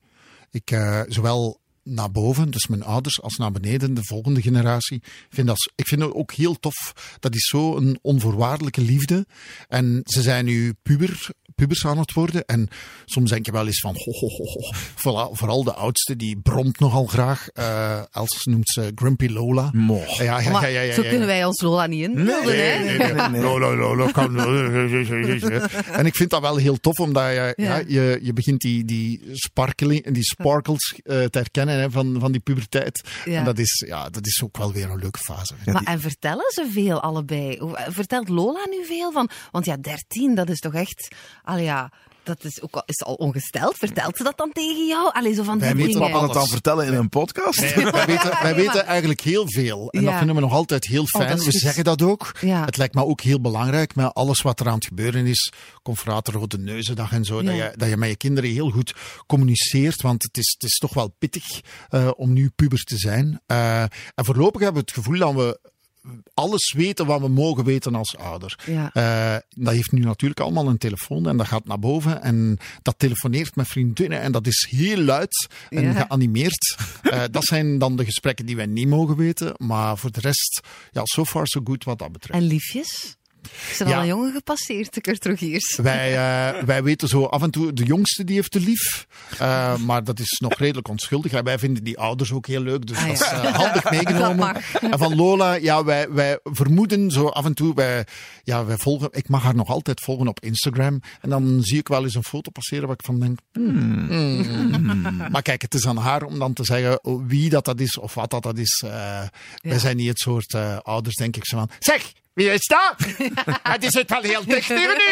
Ik, 0.51 0.71
eh, 0.71 1.01
zowel 1.09 1.61
naar 1.83 2.11
boven, 2.11 2.51
dus 2.51 2.67
mijn 2.67 2.83
ouders, 2.83 3.23
als 3.23 3.37
naar 3.37 3.53
beneden, 3.53 3.95
de 3.95 4.05
volgende 4.05 4.43
generatie. 4.43 5.03
Vind, 5.29 5.47
dat, 5.47 5.73
ik 5.75 5.87
vind 5.87 6.03
ook 6.03 6.33
heel 6.33 6.59
tof. 6.59 7.15
Dat 7.19 7.35
is 7.35 7.47
zo 7.47 7.77
een 7.77 7.99
onvoorwaardelijke 8.03 8.81
liefde. 8.81 9.27
En 9.69 10.01
ze 10.05 10.23
zijn 10.23 10.45
nu 10.45 10.75
puber, 10.83 11.31
pubers 11.55 11.87
aan 11.87 11.99
het 11.99 12.13
worden. 12.13 12.45
En 12.45 12.69
soms 13.05 13.31
denk 13.31 13.47
je 13.47 13.53
wel 13.53 13.67
eens 13.67 13.81
van, 13.81 13.95
ho, 13.95 14.13
ho, 14.13 14.29
ho, 14.29 14.45
ho. 14.45 14.71
Vooral, 14.95 15.35
vooral 15.35 15.65
de 15.65 15.75
oudste, 15.75 16.17
die 16.17 16.37
bromt 16.43 16.79
nogal 16.81 17.07
graag. 17.07 17.49
Eh 17.49 17.79
Els 18.11 18.45
noemt 18.45 18.69
ze 18.69 18.93
Grumpy 18.95 19.29
Lola. 19.29 19.71
Mo. 19.73 19.97
Ja, 19.97 20.23
ja, 20.23 20.41
ja, 20.41 20.61
ja, 20.61 20.67
ja, 20.67 20.81
ja, 20.81 20.95
zo 20.95 21.03
kunnen 21.03 21.27
wij 21.27 21.45
ons 21.45 21.61
Lola 21.61 21.87
niet 21.87 22.03
inbeelden, 22.09 22.45
Nee, 22.57 22.61
hè? 22.61 22.85
nee, 22.85 23.13
nee, 23.13 23.29
nee. 23.29 23.41
Lola, 23.43 23.75
Lola, 23.75 24.11
kan- 24.11 24.39
En 25.99 26.07
ik 26.07 26.15
vind 26.17 26.31
dat 26.31 26.41
wel 26.41 26.57
heel 26.57 26.77
tof, 26.81 26.99
omdat 27.01 27.25
je, 27.31 27.53
ja. 27.57 27.77
Ja. 27.77 27.83
je, 27.87 28.19
je 28.23 28.33
begint 28.33 28.61
die, 28.61 28.85
die, 28.85 29.21
sparkling, 29.33 30.11
die 30.13 30.23
sparkles 30.23 30.95
eh, 31.03 31.25
te 31.25 31.39
herkennen 31.39 31.79
hè, 31.81 31.91
van, 31.91 32.17
van 32.21 32.33
die 32.33 32.41
puberteit. 32.41 33.09
Ja. 33.25 33.39
En 33.39 33.45
dat 33.45 33.59
is, 33.59 33.85
ja, 33.87 34.09
dat 34.09 34.27
is 34.27 34.43
ook 34.45 34.57
wel 34.57 34.73
weer 34.73 34.91
een 34.91 34.99
leuke 34.99 35.19
fase. 35.19 35.55
Maar 35.65 35.83
en 35.85 36.01
vertellen 36.01 36.51
ze 36.53 36.69
veel 36.73 37.01
allebei? 37.01 37.59
Vertelt 37.89 38.29
Lola 38.29 38.67
nu 38.71 38.85
veel 38.87 39.13
van? 39.13 39.31
Want 39.51 39.65
ja, 39.65 39.77
13, 39.77 40.35
dat 40.35 40.49
is 40.49 40.59
toch 40.59 40.75
echt. 40.75 41.09
Allee, 41.51 41.65
ja, 41.65 41.91
dat 42.23 42.45
is 42.45 42.63
ook 42.63 42.75
al, 42.75 42.83
is 42.87 43.03
al 43.03 43.15
ongesteld. 43.15 43.77
Vertelt 43.77 44.17
ze 44.17 44.23
dat 44.23 44.39
dan 44.39 44.53
tegen 44.53 44.87
jou? 44.87 45.13
Allee, 45.13 45.35
zo 45.35 45.43
van 45.43 45.59
die 45.59 45.67
Wij 45.67 45.77
weten 45.77 46.01
dingen. 46.01 46.23
Het 46.23 46.33
dan 46.33 46.47
vertellen 46.47 46.87
in 46.87 46.95
een 46.95 47.09
podcast? 47.09 47.61
Nee, 47.61 47.91
wij 47.91 48.07
weten, 48.07 48.43
wij 48.43 48.55
weten 48.55 48.87
eigenlijk 48.87 49.21
heel 49.21 49.51
veel. 49.51 49.91
En 49.91 50.05
dat 50.05 50.15
vinden 50.15 50.35
we 50.35 50.41
nog 50.41 50.53
altijd 50.53 50.87
heel 50.87 51.07
fijn. 51.07 51.29
dat 51.29 51.39
is 51.39 51.45
we 51.45 51.51
goed. 51.51 51.61
zeggen 51.61 51.85
dat 51.85 52.03
ook. 52.03 52.37
Ja. 52.41 52.65
Het 52.65 52.77
lijkt 52.77 52.95
me 52.95 53.05
ook 53.05 53.21
heel 53.21 53.41
belangrijk 53.41 53.95
met 53.95 54.15
alles 54.15 54.43
wat 54.43 54.61
er 54.61 54.69
aan 54.69 54.75
het 54.75 54.87
gebeuren 54.87 55.27
is. 55.27 55.53
Confrater 55.83 56.33
Rode 56.33 56.59
Neuzendag 56.59 57.13
en 57.13 57.25
zo. 57.25 57.43
Dat, 57.43 57.55
je, 57.55 57.73
dat 57.77 57.89
je 57.89 57.97
met 57.97 58.09
je 58.09 58.17
kinderen 58.17 58.51
heel 58.51 58.71
goed 58.71 58.95
communiceert. 59.27 60.03
Want 60.03 60.23
het 60.23 60.39
is, 60.39 60.57
het 60.59 60.71
is 60.71 60.79
toch 60.79 60.95
wel 60.95 61.15
pittig 61.19 61.61
eh, 61.89 62.11
om 62.17 62.33
nu 62.33 62.51
puber 62.57 62.83
te 62.83 62.97
zijn. 62.97 63.41
Eh, 63.47 63.83
en 63.83 64.25
voorlopig 64.25 64.61
hebben 64.61 64.83
we 64.83 64.89
het 64.89 64.99
gevoel 65.05 65.19
dat 65.19 65.35
we 65.35 65.71
alles 66.35 66.73
weten 66.77 67.07
wat 67.07 67.21
we 67.21 67.29
mogen 67.29 67.65
weten 67.65 67.95
als 67.95 68.17
ouder. 68.17 68.59
Ja. 68.67 68.91
Eh, 68.93 69.41
dat 69.49 69.75
heeft 69.75 69.93
nu 69.93 70.01
natuurlijk 70.01 70.41
allemaal 70.41 70.69
een 70.69 70.79
telefoon 70.79 71.29
en 71.29 71.37
dat 71.37 71.47
gaat 71.47 71.65
naar 71.67 71.79
boven 71.79 72.23
en 72.23 72.59
dat 72.83 72.99
telefoneert 72.99 73.57
met 73.57 73.69
vriendinnen 73.69 74.21
en 74.21 74.33
dat 74.33 74.47
is 74.47 74.67
heel 74.71 74.97
luid 74.99 75.49
en 75.69 75.83
Ja. 75.83 75.93
geanimeerd. 75.93 76.77
Eh, 77.11 77.23
dat 77.31 77.45
zijn 77.45 77.79
dan 77.79 77.97
de 77.97 78.05
gesprekken 78.05 78.47
die 78.47 78.57
wij 78.57 78.67
niet 78.67 78.89
mogen 78.89 79.17
weten, 79.17 79.55
maar 79.57 79.99
voor 79.99 80.11
de 80.13 80.21
rest, 80.21 80.61
ja, 80.91 81.01
so 81.05 81.25
far 81.25 81.47
so 81.47 81.61
good 81.65 81.85
wat 81.85 81.99
dat 81.99 82.13
betreft. 82.13 82.41
En 82.41 82.47
liefjes? 82.47 83.17
Er 83.79 83.89
Ja. 83.89 83.95
al 83.95 84.01
een 84.01 84.07
jongen 84.07 84.33
gepasseerd, 84.33 84.95
de 84.95 85.01
Kurt 85.01 85.27
Rogiers? 85.27 85.77
Wij, 85.77 86.09
eh, 86.17 86.63
wij 86.63 86.83
weten 86.83 87.09
zo 87.09 87.25
af 87.25 87.43
en 87.43 87.51
toe, 87.51 87.73
de 87.73 87.85
jongste 87.85 88.25
die 88.25 88.35
heeft 88.35 88.51
te 88.51 88.61
lief, 88.61 89.07
Eh, 89.39 89.77
maar 89.77 90.05
dat 90.05 90.19
is 90.19 90.39
nog 90.43 90.55
redelijk 90.59 90.89
onschuldig. 90.89 91.33
En 91.33 91.45
wij 91.45 91.59
vinden 91.59 91.85
die 91.85 91.99
ouders 91.99 92.33
ook 92.33 92.47
heel 92.47 92.61
leuk, 92.61 92.87
dus 92.87 92.97
Ah, 92.97 93.07
dat 93.07 93.13
is 93.13 93.21
eh, 93.23 93.55
handig 93.55 93.91
meegenomen. 94.01 94.57
En 94.81 94.99
van 94.99 95.15
Lola, 95.17 95.55
ja, 95.55 95.85
wij, 95.85 96.11
wij 96.11 96.39
vermoeden 96.43 97.11
zo 97.11 97.27
af 97.27 97.45
en 97.45 97.55
toe, 97.55 97.75
wij, 97.75 98.07
ja, 98.43 98.65
wij 98.65 98.77
volgen, 98.77 99.09
ik 99.13 99.29
mag 99.29 99.43
haar 99.43 99.55
nog 99.55 99.69
altijd 99.69 100.01
volgen 100.01 100.29
op 100.29 100.41
Instagram. 100.41 101.01
En 101.21 101.31
dan 101.31 101.59
zie 101.63 101.79
ik 101.79 101.89
wel 101.89 102.05
eens 102.05 102.15
een 102.15 102.25
foto 102.25 102.51
passeren 102.51 102.87
waar 102.87 102.97
ik 102.99 103.05
van 103.05 103.21
denk, 103.21 103.39
hmm. 103.53 105.17
maar 105.31 105.43
kijk, 105.43 105.63
het 105.63 105.75
is 105.75 105.87
aan 105.87 105.97
haar 105.97 106.23
om 106.23 106.39
dan 106.39 106.53
te 106.53 106.65
zeggen 106.65 107.01
wie 107.27 107.51
dat, 107.51 107.65
dat 107.65 107.81
is 107.81 107.99
of 107.99 108.15
wat 108.15 108.31
dat, 108.31 108.43
dat 108.43 108.59
is. 108.59 108.85
Wij 109.63 109.79
zijn 109.79 109.97
niet 109.97 110.09
het 110.09 110.19
soort 110.19 110.55
ouders, 110.83 111.15
denk 111.15 111.37
ik, 111.37 111.47
zo 111.47 111.57
van, 111.57 111.71
zeg, 111.79 112.13
wie 112.35 112.51
is 112.53 112.67
dat? 112.67 112.95
het 113.73 113.85
is 113.85 113.95
het 113.95 114.13
al 114.13 114.23
heel 114.23 114.45
dicht 114.45 114.69
hier 114.69 114.79
nu, 114.79 115.05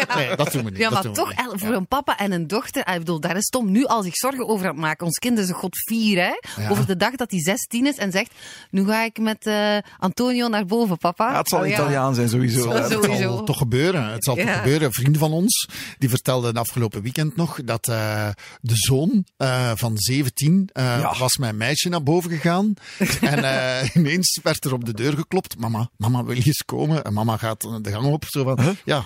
hè? 0.00 0.14
Nee, 0.16 0.36
dat 0.36 0.52
doen 0.52 0.64
we 0.64 0.70
niet. 0.70 0.78
Ja, 0.78 0.90
dat 0.90 1.04
maar 1.04 1.12
toch, 1.12 1.32
voor 1.52 1.72
een 1.74 1.88
papa 1.88 2.18
en 2.18 2.32
een 2.32 2.46
dochter, 2.46 2.84
ah, 2.84 2.92
ik 2.94 2.98
bedoel, 3.00 3.20
daar 3.20 3.36
is 3.36 3.44
Tom 3.48 3.70
nu 3.70 3.84
al 3.84 4.02
zich 4.02 4.14
zorgen 4.16 4.48
over 4.48 4.66
aan 4.66 4.72
het 4.72 4.80
maken. 4.80 5.06
Ons 5.06 5.18
kind 5.18 5.38
is 5.38 5.48
een 5.48 5.54
god 5.54 5.76
vier, 5.78 6.16
hè? 6.18 6.62
Ja. 6.62 6.68
Over 6.70 6.86
de 6.86 6.96
dag 6.96 7.14
dat 7.14 7.30
hij 7.30 7.40
16 7.40 7.86
is 7.86 7.96
en 7.96 8.12
zegt, 8.12 8.30
nu 8.70 8.84
ga 8.86 9.02
ik 9.04 9.18
met 9.18 9.46
eh, 9.46 9.76
Antonio 9.98 10.48
naar 10.48 10.66
boven, 10.66 10.98
papa. 10.98 11.30
Ja, 11.30 11.38
het 11.38 11.48
zal 11.48 11.60
Oh, 11.60 11.66
ja. 11.66 11.72
Italiaan 11.72 12.14
zijn 12.14 12.28
sowieso. 12.28 12.60
Zo- 12.60 12.70
Het 12.70 13.18
zal 13.20 13.44
toch 13.44 13.58
gebeuren. 13.58 14.12
Het 14.12 14.24
zal 14.24 14.36
Ja. 14.36 14.44
toch 14.44 14.56
gebeuren. 14.56 14.86
Een 14.86 14.92
vriend 14.92 15.18
van 15.18 15.32
ons, 15.32 15.68
die 15.98 16.08
vertelde 16.08 16.46
het 16.46 16.56
afgelopen 16.58 17.02
weekend 17.02 17.36
nog, 17.36 17.58
dat 17.64 17.88
eh, 17.88 18.28
de 18.60 18.76
zoon 18.76 19.24
eh, 19.36 19.72
van 19.74 19.98
17 19.98 20.70
eh, 20.72 20.84
Ja. 20.84 21.14
was 21.18 21.36
met 21.36 21.48
een 21.48 21.56
meisje 21.56 21.88
naar 21.88 22.02
boven 22.02 22.30
gegaan. 22.30 22.74
en 23.20 23.44
eh, 23.44 23.88
ineens 23.94 24.40
werd 24.42 24.64
er 24.64 24.72
op 24.72 24.84
de 24.84 24.94
deur 24.94 25.12
geklopt. 25.12 25.58
Mama, 25.58 25.90
mama 25.96 26.24
wil 26.24 26.36
je 26.36 26.42
eens 26.44 26.62
komen? 26.76 27.04
En 27.04 27.12
mama 27.12 27.36
gaat 27.36 27.60
de 27.60 27.90
gang 27.90 28.12
op. 28.12 28.24
Zo 28.24 28.44
van, 28.44 28.76
ja, 28.84 29.04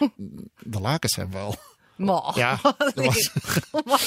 de 0.59 0.81
lakens 0.81 1.15
zijn 1.15 1.31
wel. 1.31 1.55
Maar, 2.01 2.33
Ja, 2.35 2.59
dat 2.79 2.93
was- 2.95 3.31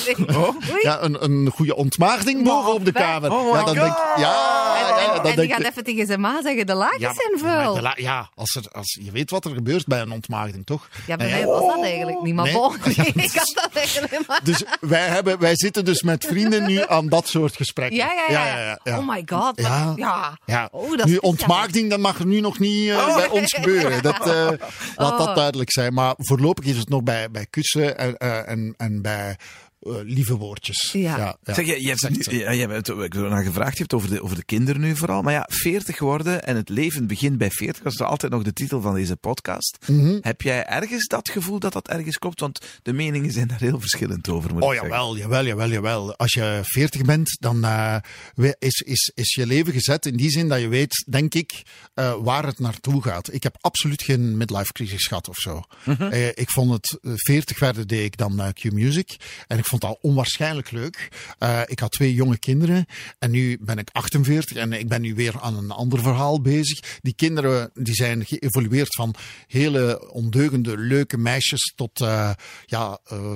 nee. 0.08 0.38
Oh. 0.38 0.56
Ja, 0.82 1.02
een, 1.02 1.24
een 1.24 1.50
goede 1.56 1.76
ontmaagding 1.76 2.44
boven 2.44 2.74
op 2.74 2.86
de 2.86 2.92
kamer. 2.92 3.32
Oh 3.32 3.56
ja, 3.56 3.64
dan 3.64 3.74
denk 3.74 3.88
ja, 3.88 4.14
ja, 4.16 4.22
ja, 4.78 5.00
en 5.00 5.06
dan 5.08 5.16
en 5.16 5.24
die 5.24 5.36
denk 5.36 5.52
gaat 5.52 5.60
ik- 5.60 5.66
even 5.68 5.84
tegen 5.84 6.06
zijn 6.06 6.20
ma 6.22 6.42
zeggen, 6.42 6.66
de 6.68 6.96
ja, 6.98 7.14
zijn 7.14 7.40
vuil. 7.40 7.80
la- 7.82 7.96
ja, 7.96 8.30
als 8.36 8.56
er, 8.56 8.64
als, 8.72 9.00
je 9.04 9.12
weet 9.12 9.30
wat 9.30 9.46
er 9.46 9.52
gebeurt 9.54 9.86
bij 9.86 10.02
een 10.02 10.12
ontmaagding, 10.12 10.66
toch? 10.66 10.88
Ja, 11.08 11.16
bij 11.16 11.30
mij 11.30 11.46
was 11.46 11.60
dat 11.76 11.84
eigenlijk 11.84 12.22
niet, 12.22 12.34
maar 12.36 12.46
Nee. 12.46 12.54
bon, 12.54 12.76
ik 13.16 13.32
had 13.34 13.52
dat 13.54 13.70
eigenlijk 13.74 14.28
maar... 14.28 14.40
Dus 14.44 14.64
wij, 14.80 15.08
hebben, 15.08 15.40
wij 15.40 15.56
zitten 15.56 15.86
dus 15.86 16.02
met 16.02 16.26
vrienden 16.26 16.66
nu 16.66 16.84
aan 16.88 17.10
dat 17.10 17.28
soort 17.28 17.56
gesprekken. 17.56 17.98
Ja, 17.98 18.12
ja, 18.30 18.46
ja. 18.58 18.80
ja. 18.84 18.98
Oh 19.00 19.08
my 19.08 19.24
god. 19.26 19.52
Ja. 19.62 19.94
Ja. 19.96 20.38
Ja. 20.46 20.68
Oh, 20.72 20.90
dat 20.98 21.06
is 21.06 21.12
nu, 21.12 21.18
ontmaagding, 21.18 21.90
dat 21.90 22.00
mag 22.00 22.20
er 22.20 22.26
nu 22.26 22.40
nog 22.40 22.60
niet 22.60 22.90
eh, 22.90 23.16
bij 23.16 23.28
ons 23.30 23.54
gebeuren. 23.54 24.04
Dat, 24.04 24.28
eh, 24.28 24.48
laat 24.96 25.18
dat 25.18 25.28
Oh. 25.28 25.36
duidelijk 25.36 25.72
zijn. 25.72 25.94
Maar 25.94 26.14
voorlopig 26.18 26.66
is 26.66 26.78
het 26.78 26.90
nog 26.90 27.04
bij, 27.04 27.32
bij 27.32 27.46
kussen 27.50 27.83
en, 27.90 28.18
eh, 28.18 28.50
en, 28.50 28.74
en 28.78 29.02
bij 29.02 29.38
eh, 29.84 29.96
lieve 30.04 30.38
woordjes. 30.38 30.90
Ja. 30.92 31.18
ja. 31.18 31.54
Zeg, 31.54 31.66
je, 31.66 31.82
je 31.82 31.90
hebt, 31.90 32.10
nu, 32.10 32.40
je 32.40 32.68
hebt 32.68 32.90
ik 32.90 33.14
heb 33.14 33.24
er 33.24 33.30
naar 33.30 33.44
gevraagd, 33.44 33.74
je 33.74 33.80
hebt 33.80 33.94
over 33.94 34.10
de, 34.10 34.24
over 34.24 34.36
de 34.36 34.44
kinderen 34.44 34.82
nu 34.82 34.96
vooral. 34.96 35.22
Maar 35.22 35.34
ja, 35.34 35.48
40 35.50 36.00
worden 36.00 36.44
en 36.46 36.56
het 36.56 36.70
leven 36.70 37.08
begint 37.08 37.38
bij 37.38 37.50
40. 37.52 37.84
Dat 37.84 37.94
is 37.94 38.02
altijd 38.02 38.32
nog 38.32 38.44
de 38.44 38.54
titel 38.54 38.82
van 38.82 38.94
deze 38.94 39.16
podcast. 39.16 39.78
Mhm. 39.88 40.18
Heb 40.22 40.42
jij 40.42 40.66
ergens 40.66 41.08
dat 41.08 41.30
gevoel 41.30 41.60
dat 41.60 41.74
dat 41.74 41.88
ergens 41.88 42.18
klopt? 42.18 42.40
Want 42.40 42.60
de 42.82 42.94
meningen 42.94 43.32
zijn 43.32 43.48
daar 43.48 43.60
heel 43.60 43.80
verschillend 43.80 44.30
over. 44.30 44.54
Moet 44.54 44.64
Oh 44.64 44.74
jawel, 44.74 45.18
jawel, 45.18 45.46
jawel, 45.46 45.70
jawel. 45.70 46.16
Als 46.16 46.34
je 46.34 46.60
40 46.64 47.02
bent, 47.02 47.38
dan 47.40 47.64
eh, 47.64 47.98
is, 48.60 48.80
is, 48.80 49.12
is 49.16 49.34
je 49.34 49.46
leven 49.46 49.74
gezet 49.74 50.06
in 50.06 50.16
die 50.18 50.30
zin 50.30 50.48
dat 50.48 50.60
je 50.60 50.68
weet, 50.68 51.06
denk 51.10 51.34
ik, 51.34 51.62
eh, 51.94 52.14
waar 52.22 52.46
het 52.46 52.60
naartoe 52.60 53.02
gaat. 53.02 53.34
Ik 53.34 53.44
heb 53.44 53.58
absoluut 53.60 54.02
geen 54.02 54.38
midlife 54.38 54.72
crisis 54.72 55.06
gehad 55.06 55.30
of 55.30 55.38
zo. 55.38 55.62
Eh, 55.98 56.28
ik 56.28 56.50
vond 56.50 56.72
het, 56.72 56.98
eh, 57.02 57.12
40 57.16 57.58
verder 57.58 57.88
deed 57.88 58.06
ik 58.06 58.18
dan 58.18 58.54
Q-Music. 58.54 59.16
En 59.48 59.58
ik 59.58 59.66
vond 59.80 59.82
dat 59.82 60.12
onwaarschijnlijk 60.12 60.72
leuk. 60.72 61.10
Eh, 61.38 61.62
ik 61.66 61.80
had 61.80 61.92
twee 61.92 62.14
jonge 62.14 62.38
kinderen 62.38 62.86
en 63.20 63.32
nu 63.32 63.58
ben 63.62 63.78
ik 63.78 63.90
48 63.92 64.58
en 64.58 64.74
ik 64.74 64.88
ben 64.88 65.02
nu 65.02 65.16
weer 65.16 65.40
aan 65.42 65.58
een 65.58 65.72
ander 65.72 66.02
verhaal 66.02 66.42
bezig. 66.42 67.00
Die 67.02 67.14
kinderen 67.16 67.72
die 67.74 67.94
zijn 67.94 68.26
geëvolueerd 68.26 68.96
van 68.96 69.16
hele 69.48 70.12
ondeugende, 70.12 70.78
leuke 70.78 71.18
meisjes 71.18 71.74
tot, 71.76 72.02
eh, 72.02 72.32
ja, 72.66 73.00
eh, 73.06 73.36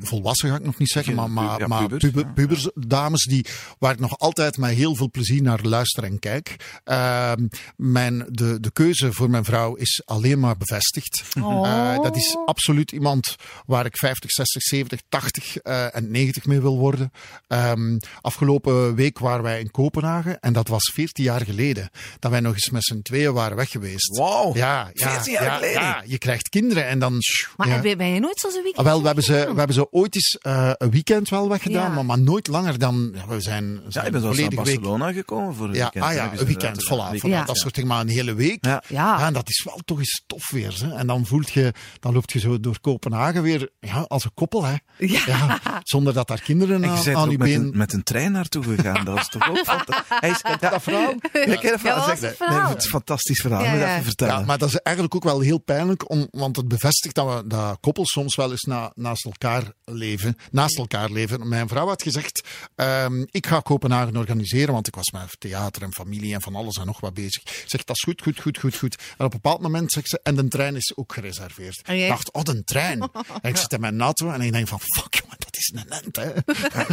volwassen 0.00 0.48
ga 0.48 0.54
ik 0.54 0.64
nog 0.64 0.78
niet 0.78 0.88
zeggen, 0.88 1.14
maar, 1.14 1.30
maar, 1.30 1.58
Ja, 1.58 1.66
maar 1.66 1.80
pubers, 1.82 2.02
puber, 2.02 2.32
pubers, 2.32 2.70
dames 2.74 3.24
die, 3.24 3.46
waar 3.78 3.92
ik 3.92 3.98
nog 3.98 4.18
altijd 4.18 4.56
met 4.56 4.70
heel 4.70 4.94
veel 4.94 5.10
plezier 5.10 5.42
naar 5.42 5.60
luister 5.62 6.04
en 6.04 6.18
kijk. 6.18 6.56
Ehm, 6.84 7.46
mijn, 7.76 8.26
de, 8.28 8.60
de 8.60 8.70
keuze 8.70 9.12
voor 9.12 9.30
mijn 9.30 9.44
vrouw 9.44 9.74
is 9.74 10.02
alleen 10.04 10.40
maar 10.40 10.56
bevestigd. 10.56 11.22
Eh, 11.34 12.02
dat 12.02 12.16
is 12.16 12.36
absoluut 12.44 12.92
iemand 12.92 13.36
waar 13.66 13.86
ik 13.86 13.96
50, 13.96 14.30
60, 14.30 14.62
70, 14.62 15.00
80 15.08 15.56
eh, 15.56 15.96
en 15.96 16.10
90 16.10 16.44
mee 16.44 16.60
wil 16.60 16.78
worden. 16.78 17.12
Ehm, 17.46 17.98
afgelopen 18.20 18.94
week 18.94 19.18
waren 19.18 19.42
wij 19.42 19.60
in 19.60 19.70
Kopenhagen 19.70 20.40
en 20.40 20.52
dat 20.52 20.68
was 20.68 20.92
14 20.94 21.24
jaar 21.24 21.40
geleden. 21.40 21.90
Dat 22.18 22.30
wij 22.30 22.40
nog 22.40 22.52
eens 22.52 22.70
met 22.70 22.84
z'n 22.84 23.02
tweeën 23.02 23.32
waren 23.32 23.56
weg 23.56 23.70
geweest. 23.70 24.16
Wauw, 24.18 24.54
Ja, 24.54 24.90
ja, 24.92 25.10
14 25.10 25.32
jaar 25.32 25.44
ja, 25.44 25.54
geleden. 25.54 25.82
ja, 25.82 26.02
je 26.06 26.18
krijgt 26.18 26.48
kinderen 26.48 26.86
en 26.86 26.98
dan... 26.98 27.18
Maar 27.56 27.68
ja. 27.68 27.82
je 27.82 28.20
nooit 28.20 28.38
zo'n 28.38 28.52
weekend? 28.52 28.76
Ah, 28.76 28.84
wel, 28.84 29.00
we 29.00 29.06
hebben, 29.06 29.24
ze, 29.24 29.32
we 29.32 29.58
hebben 29.58 29.69
ze 29.72 29.92
ooit 29.92 30.14
eens 30.14 30.38
eh, 30.40 30.70
een 30.76 30.90
weekend 30.90 31.28
wel 31.28 31.48
weggedaan, 31.48 31.88
Ja. 31.88 31.94
maar, 31.94 32.04
maar 32.04 32.18
nooit 32.20 32.46
langer 32.46 32.78
dan. 32.78 33.10
Ja, 33.14 33.26
we 33.26 33.40
zijn, 33.40 33.64
Ja, 33.84 33.90
zijn 33.90 34.06
je 34.06 34.12
eens 34.14 34.22
naar 34.24 34.34
week. 34.34 34.54
Barcelona 34.54 35.12
gekomen 35.12 35.54
voor 35.54 35.66
een 35.68 35.74
Ja, 35.74 35.80
weekend. 35.80 36.04
ah 36.04 36.12
ja, 36.14 36.30
je 36.32 36.38
een 36.40 36.46
weekend, 36.46 36.84
voilà. 36.84 37.20
Ja. 37.28 37.44
Dat 37.44 37.56
soort 37.56 37.74
dingen, 37.74 37.88
maar 37.88 38.00
een 38.00 38.08
hele 38.08 38.34
week. 38.34 38.64
Ja. 38.64 38.82
Ja. 38.86 39.26
en 39.26 39.32
dat 39.32 39.48
is 39.48 39.62
wel 39.64 39.80
toch 39.84 39.98
eens 39.98 40.22
tof 40.26 40.50
weer. 40.50 40.76
Hè? 40.80 40.94
En 40.94 41.06
dan 41.06 41.26
voelt 41.26 41.50
je, 41.50 41.72
dan 42.00 42.12
loopt 42.12 42.32
je 42.32 42.38
zo 42.38 42.60
door 42.60 42.80
Kopenhagen 42.80 43.42
weer 43.42 43.70
ja, 43.80 44.04
als 44.08 44.24
een 44.24 44.34
koppel. 44.34 44.64
Hè? 44.64 44.74
Ja. 44.98 45.60
zonder 45.82 46.12
dat 46.14 46.28
daar 46.28 46.40
kinderen 46.40 46.84
En 46.84 47.02
je 47.02 47.16
aan, 47.16 47.30
je 47.30 47.38
met 47.38 47.48
been... 47.48 47.60
een, 47.62 47.76
met 47.76 47.92
een 47.92 48.02
trein 48.02 48.32
naartoe 48.32 48.62
gegaan. 48.62 49.04
Dat 49.04 49.14
was 49.14 49.28
toch 49.28 49.48
ook 49.48 49.56
fantastisch. 49.58 50.04
Hij 50.20 50.30
is, 50.30 50.42
dat 50.60 50.82
verhaal? 50.82 51.14
Ja, 51.32 51.40
ik 51.40 51.58
ken 51.60 51.72
het 51.72 51.80
Ja, 51.82 52.08
het? 52.10 52.20
Nee, 52.20 52.58
het 52.60 52.78
is 52.78 52.84
een 52.84 52.90
fantastisch 52.90 53.40
verhaal. 53.40 53.62
Ja, 53.62 53.70
Moet 53.70 53.78
je 53.80 53.84
ja. 53.86 53.92
even 53.92 54.04
vertellen. 54.04 54.38
Ja, 54.38 54.44
maar 54.44 54.58
dat 54.58 54.68
is 54.68 54.76
eigenlijk 54.76 55.14
ook 55.16 55.24
wel 55.24 55.40
heel 55.40 55.58
pijnlijk, 55.58 56.10
om, 56.10 56.28
want 56.30 56.56
het 56.56 56.68
bevestigt 56.68 57.14
dat, 57.14 57.34
we, 57.34 57.46
dat 57.46 57.78
koppels 57.80 58.10
soms 58.10 58.36
wel 58.36 58.50
eens 58.50 58.62
na, 58.62 58.92
naast 58.94 59.24
elkaar 59.24 59.59
leven. 59.84 60.36
Naast 60.50 60.78
elkaar 60.78 61.10
leven. 61.10 61.48
Mijn 61.48 61.68
vrouw 61.68 61.86
had 61.86 62.02
gezegd, 62.02 62.48
ehm, 62.74 63.24
ik 63.30 63.46
ga 63.46 63.60
Kopenhagen 63.60 64.16
organiseren, 64.16 64.72
want 64.74 64.86
ik 64.86 64.94
was 64.94 65.10
met 65.10 65.40
theater 65.40 65.82
en 65.82 65.92
familie 65.94 66.34
en 66.34 66.40
van 66.40 66.54
alles 66.54 66.76
en 66.76 66.86
nog 66.86 67.00
wat 67.00 67.14
bezig. 67.14 67.42
Ik 67.42 67.64
zeg, 67.66 67.84
dat 67.84 67.96
is 67.96 68.02
goed, 68.02 68.22
goed, 68.22 68.40
goed, 68.40 68.58
goed, 68.58 68.76
goed. 68.76 68.96
En 69.18 69.24
op 69.24 69.32
een 69.34 69.40
bepaald 69.42 69.60
moment 69.60 69.92
zegt 69.92 70.08
ze, 70.08 70.20
en 70.22 70.34
de 70.36 70.48
trein 70.48 70.76
is 70.76 70.92
ook 70.96 71.12
gereserveerd. 71.12 71.88
Ik 71.88 72.08
dacht, 72.08 72.32
oh, 72.32 72.42
de 72.42 72.64
trein. 72.64 72.98
En 73.42 73.50
ik 73.50 73.56
zit 73.56 73.72
in 73.72 73.80
mijn 73.80 73.96
NATO 73.96 74.30
en 74.30 74.40
ik 74.40 74.52
denk 74.52 74.68
van, 74.68 74.80
fuck, 74.80 75.14
jongen, 75.14 75.36
dat 75.38 75.56
is 75.56 75.72
een 75.74 75.90
end, 75.90 76.16
hè. 76.16 76.24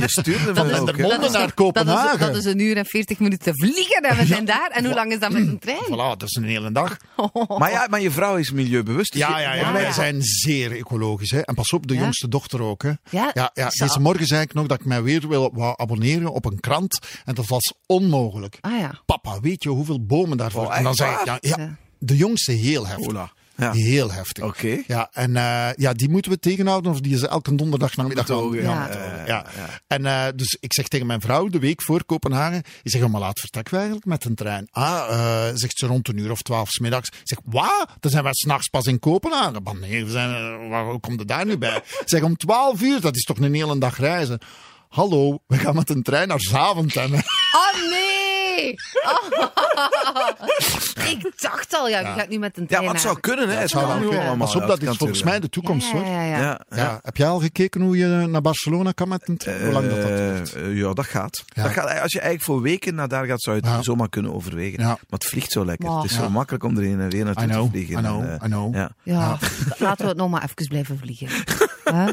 Je 0.02 0.10
stuurde 0.10 0.54
me 0.54 0.72
is 0.72 0.80
ook. 0.80 0.98
naar 0.98 1.20
Dat 1.20 1.34
is, 1.48 1.54
Kopenhagen. 1.54 2.20
dat 2.20 2.36
is 2.36 2.46
een 2.46 2.60
uur 2.60 2.78
en 2.78 2.86
40 2.86 3.20
minuten 3.20 3.54
vliegen 3.56 4.02
en 4.02 4.18
we 4.18 4.26
zijn 4.26 4.46
daar. 4.46 4.70
En 4.72 4.86
hoe 4.86 4.94
lang 4.94 5.12
is 5.12 5.20
dat 5.20 5.32
met 5.32 5.48
een 5.48 5.60
trein? 5.60 5.86
Voilà, 5.86 6.18
dat 6.18 6.24
is 6.24 6.36
een 6.36 6.44
hele 6.44 6.72
dag. 6.72 6.98
Maar 7.58 7.72
ja, 7.72 7.88
maar 7.90 8.02
je 8.02 8.12
vrouw 8.12 8.36
is 8.38 8.52
milieubewust. 8.52 9.12
dus 9.12 9.22
Ja, 9.22 9.40
ja, 9.40 9.54
ja, 9.54 9.62
Ja, 9.62 9.72
wij 9.74 9.92
zijn 9.92 10.22
zeer 10.22 10.72
ecologisch. 10.72 11.32
Hè. 11.32 11.40
En 11.40 11.56
pas 11.56 11.72
op, 11.72 11.88
de 11.88 11.94
Ja? 11.94 12.00
jongste 12.02 12.28
dochter 12.28 12.57
ook. 12.62 12.84
Hè. 12.84 12.92
Ja, 13.10 13.32
ja. 13.34 13.52
Deze 13.54 14.00
morgen 14.00 14.26
zei 14.26 14.42
ik 14.42 14.54
nog 14.54 14.68
dat 14.68 14.80
ik 14.80 14.86
mij 14.86 15.04
weer 15.04 15.28
wil 15.28 15.74
abonneren 15.80 16.34
op 16.34 16.46
een 16.46 16.60
krant. 16.60 17.00
En 17.26 17.36
dat 17.36 17.48
was 17.48 17.74
onmogelijk. 17.86 18.58
Ah 18.62 18.80
ja. 18.80 19.02
Papa, 19.06 19.40
weet 19.40 19.64
je 19.64 19.70
hoeveel 19.70 20.06
bomen 20.06 20.38
daarvoor? 20.38 20.66
Oh, 20.66 20.78
en 20.78 20.84
dan 20.84 20.96
zei 20.96 21.12
ik, 21.12 21.18
ja, 21.20 21.26
waar? 21.26 21.38
ja, 21.42 21.56
Ja. 21.58 21.76
de 22.00 22.16
jongste 22.18 22.52
heel 22.52 22.88
heftig. 22.88 23.08
Ola. 23.08 23.32
Ja. 23.58 23.72
Heel 23.72 24.12
heftig. 24.12 24.44
Oké. 24.44 24.84
Ja, 24.88 25.10
en 25.12 25.36
eh, 25.36 25.70
ja, 25.76 25.94
die 25.94 26.10
moeten 26.10 26.32
we 26.32 26.40
tegenhouden 26.40 26.92
of 26.92 27.00
die 27.00 27.14
is 27.14 27.22
elke 27.22 27.56
donderdag 27.56 27.96
namiddag 27.96 28.28
ja. 28.28 28.90
ja. 29.26 29.46
En 29.88 30.06
eh, 30.06 30.26
dus 30.36 30.58
ik 30.60 30.74
zeg 30.74 30.88
tegen 30.88 31.08
mijn 31.08 31.22
vrouw 31.22 31.48
de 31.48 31.60
week 31.60 31.82
voor 31.82 32.06
Kopenhagen, 32.06 32.64
ik 32.84 32.92
zeg, 32.92 33.08
maar 33.08 33.22
laat 33.22 33.40
vertrekken 33.40 33.74
we 33.74 33.80
eigenlijk 33.80 34.10
met 34.10 34.26
een 34.26 34.36
trein. 34.36 34.68
Ah, 34.72 35.08
eh, 35.10 35.56
zegt 35.56 35.78
ze 35.78 35.88
rond 35.88 36.08
een 36.08 36.18
uur 36.18 36.32
of 36.32 36.42
twaalf 36.42 36.70
's 36.70 36.80
middags. 36.80 37.08
Ik 37.08 37.20
zeg, 37.24 37.38
wat? 37.46 37.88
Dan 38.00 38.12
zijn 38.12 38.24
wij 38.24 38.34
s'nachts 38.34 38.68
pas 38.68 38.86
in 38.86 39.00
Kopenhagen. 39.00 39.64
Maar 39.64 39.76
nee, 39.76 40.06
we 40.06 40.12
zijn, 40.12 40.70
waar, 40.70 40.86
hoe 40.86 41.00
komt 41.00 41.20
er 41.20 41.26
daar 41.26 41.46
nu 41.46 41.58
bij? 41.58 41.76
Ik 41.76 42.02
zeg, 42.06 42.22
om 42.22 42.38
twaalf 42.38 42.82
uur, 42.82 43.02
dat 43.02 43.16
is 43.16 43.24
toch 43.24 43.38
een 43.38 43.54
hele 43.54 43.78
dag 43.78 43.98
reizen. 43.98 44.40
Hallo, 44.90 45.40
we 45.48 45.58
gaan 45.58 45.76
met 45.76 45.90
een 45.90 46.04
trein 46.04 46.28
naar 46.28 46.42
Zaventem. 46.42 47.14
Oh 47.14 47.90
nee! 47.90 48.37
Oh. 48.58 49.26
Ik 51.10 51.32
dacht 51.42 51.76
al, 51.76 51.88
ja, 51.90 52.00
je 52.00 52.06
gaat 52.06 52.30
nu 52.30 52.38
met 52.40 52.58
een 52.58 52.62
Ja, 52.62 52.68
trein 52.68 52.84
maar 52.84 52.94
het 52.94 53.02
zou 53.04 53.20
kunnen, 53.20 53.50
hè? 53.50 53.56
Het 53.56 53.70
Zou 53.70 53.88
wel 53.88 53.98
nu 53.98 54.08
kunnen. 54.08 54.20
allemaal. 54.28 54.46
Pas 54.48 54.56
op, 54.56 54.62
Ja, 54.62 54.68
dat 54.68 54.82
is 54.82 54.98
volgens 54.98 55.24
mij 55.24 55.40
de 55.40 55.50
toekomst, 55.50 55.88
Ja, 55.92 55.98
hoor. 55.98 56.06
ja, 56.08 56.22
ja. 56.24 56.38
Ja, 56.40 56.60
Ja. 56.70 57.00
Heb 57.04 57.18
jij 57.18 57.28
al 57.28 57.40
gekeken 57.40 57.82
hoe 57.82 57.98
je 57.98 58.06
naar 58.08 58.42
Barcelona 58.42 58.92
kan 58.92 59.08
met 59.08 59.28
een 59.28 59.38
trein? 59.38 59.64
Hoe 59.64 59.72
lang 59.72 59.90
dat 59.90 60.02
dat 60.02 60.10
Eh, 60.10 60.18
duurt? 60.18 60.54
eh, 60.54 60.78
ja, 60.78 60.94
dat 60.94 61.06
gaat. 61.06 61.44
Ja. 61.48 61.64
dat 61.64 61.72
gaat. 61.72 61.84
Als 62.02 62.12
je 62.12 62.20
eigenlijk 62.20 62.42
voor 62.44 62.62
weken 62.62 62.96
naar 62.96 63.08
daar 63.08 63.26
gaat, 63.26 63.42
zou 63.42 63.56
je 63.56 63.62
het 63.62 63.72
Ja. 63.72 63.82
zomaar 63.82 64.10
kunnen 64.10 64.34
overwegen. 64.34 64.80
Ja. 64.80 64.86
Maar 64.88 64.98
het 65.10 65.26
vliegt 65.26 65.52
zo 65.52 65.66
lekker. 65.66 65.96
Het 65.96 66.04
is 66.04 66.16
Ja. 66.16 66.22
zo 66.24 66.30
makkelijk 66.30 66.64
om 66.64 66.78
erin 66.78 67.00
en 67.02 67.10
weer 67.10 67.26
naartoe 67.26 67.48
te 67.48 67.68
vliegen. 67.70 67.98
I 67.98 68.02
know, 68.02 68.22
En, 68.24 68.40
eh, 68.40 68.46
I 68.48 68.50
know. 68.50 68.76
Ja. 68.76 68.92
Ja, 69.04 69.38
laten 69.78 70.04
we 70.04 70.08
het 70.10 70.18
nog 70.18 70.30
maar 70.30 70.44
even 70.44 70.68
blijven 70.68 70.98
vliegen. 70.98 71.28
Huh? 71.92 72.08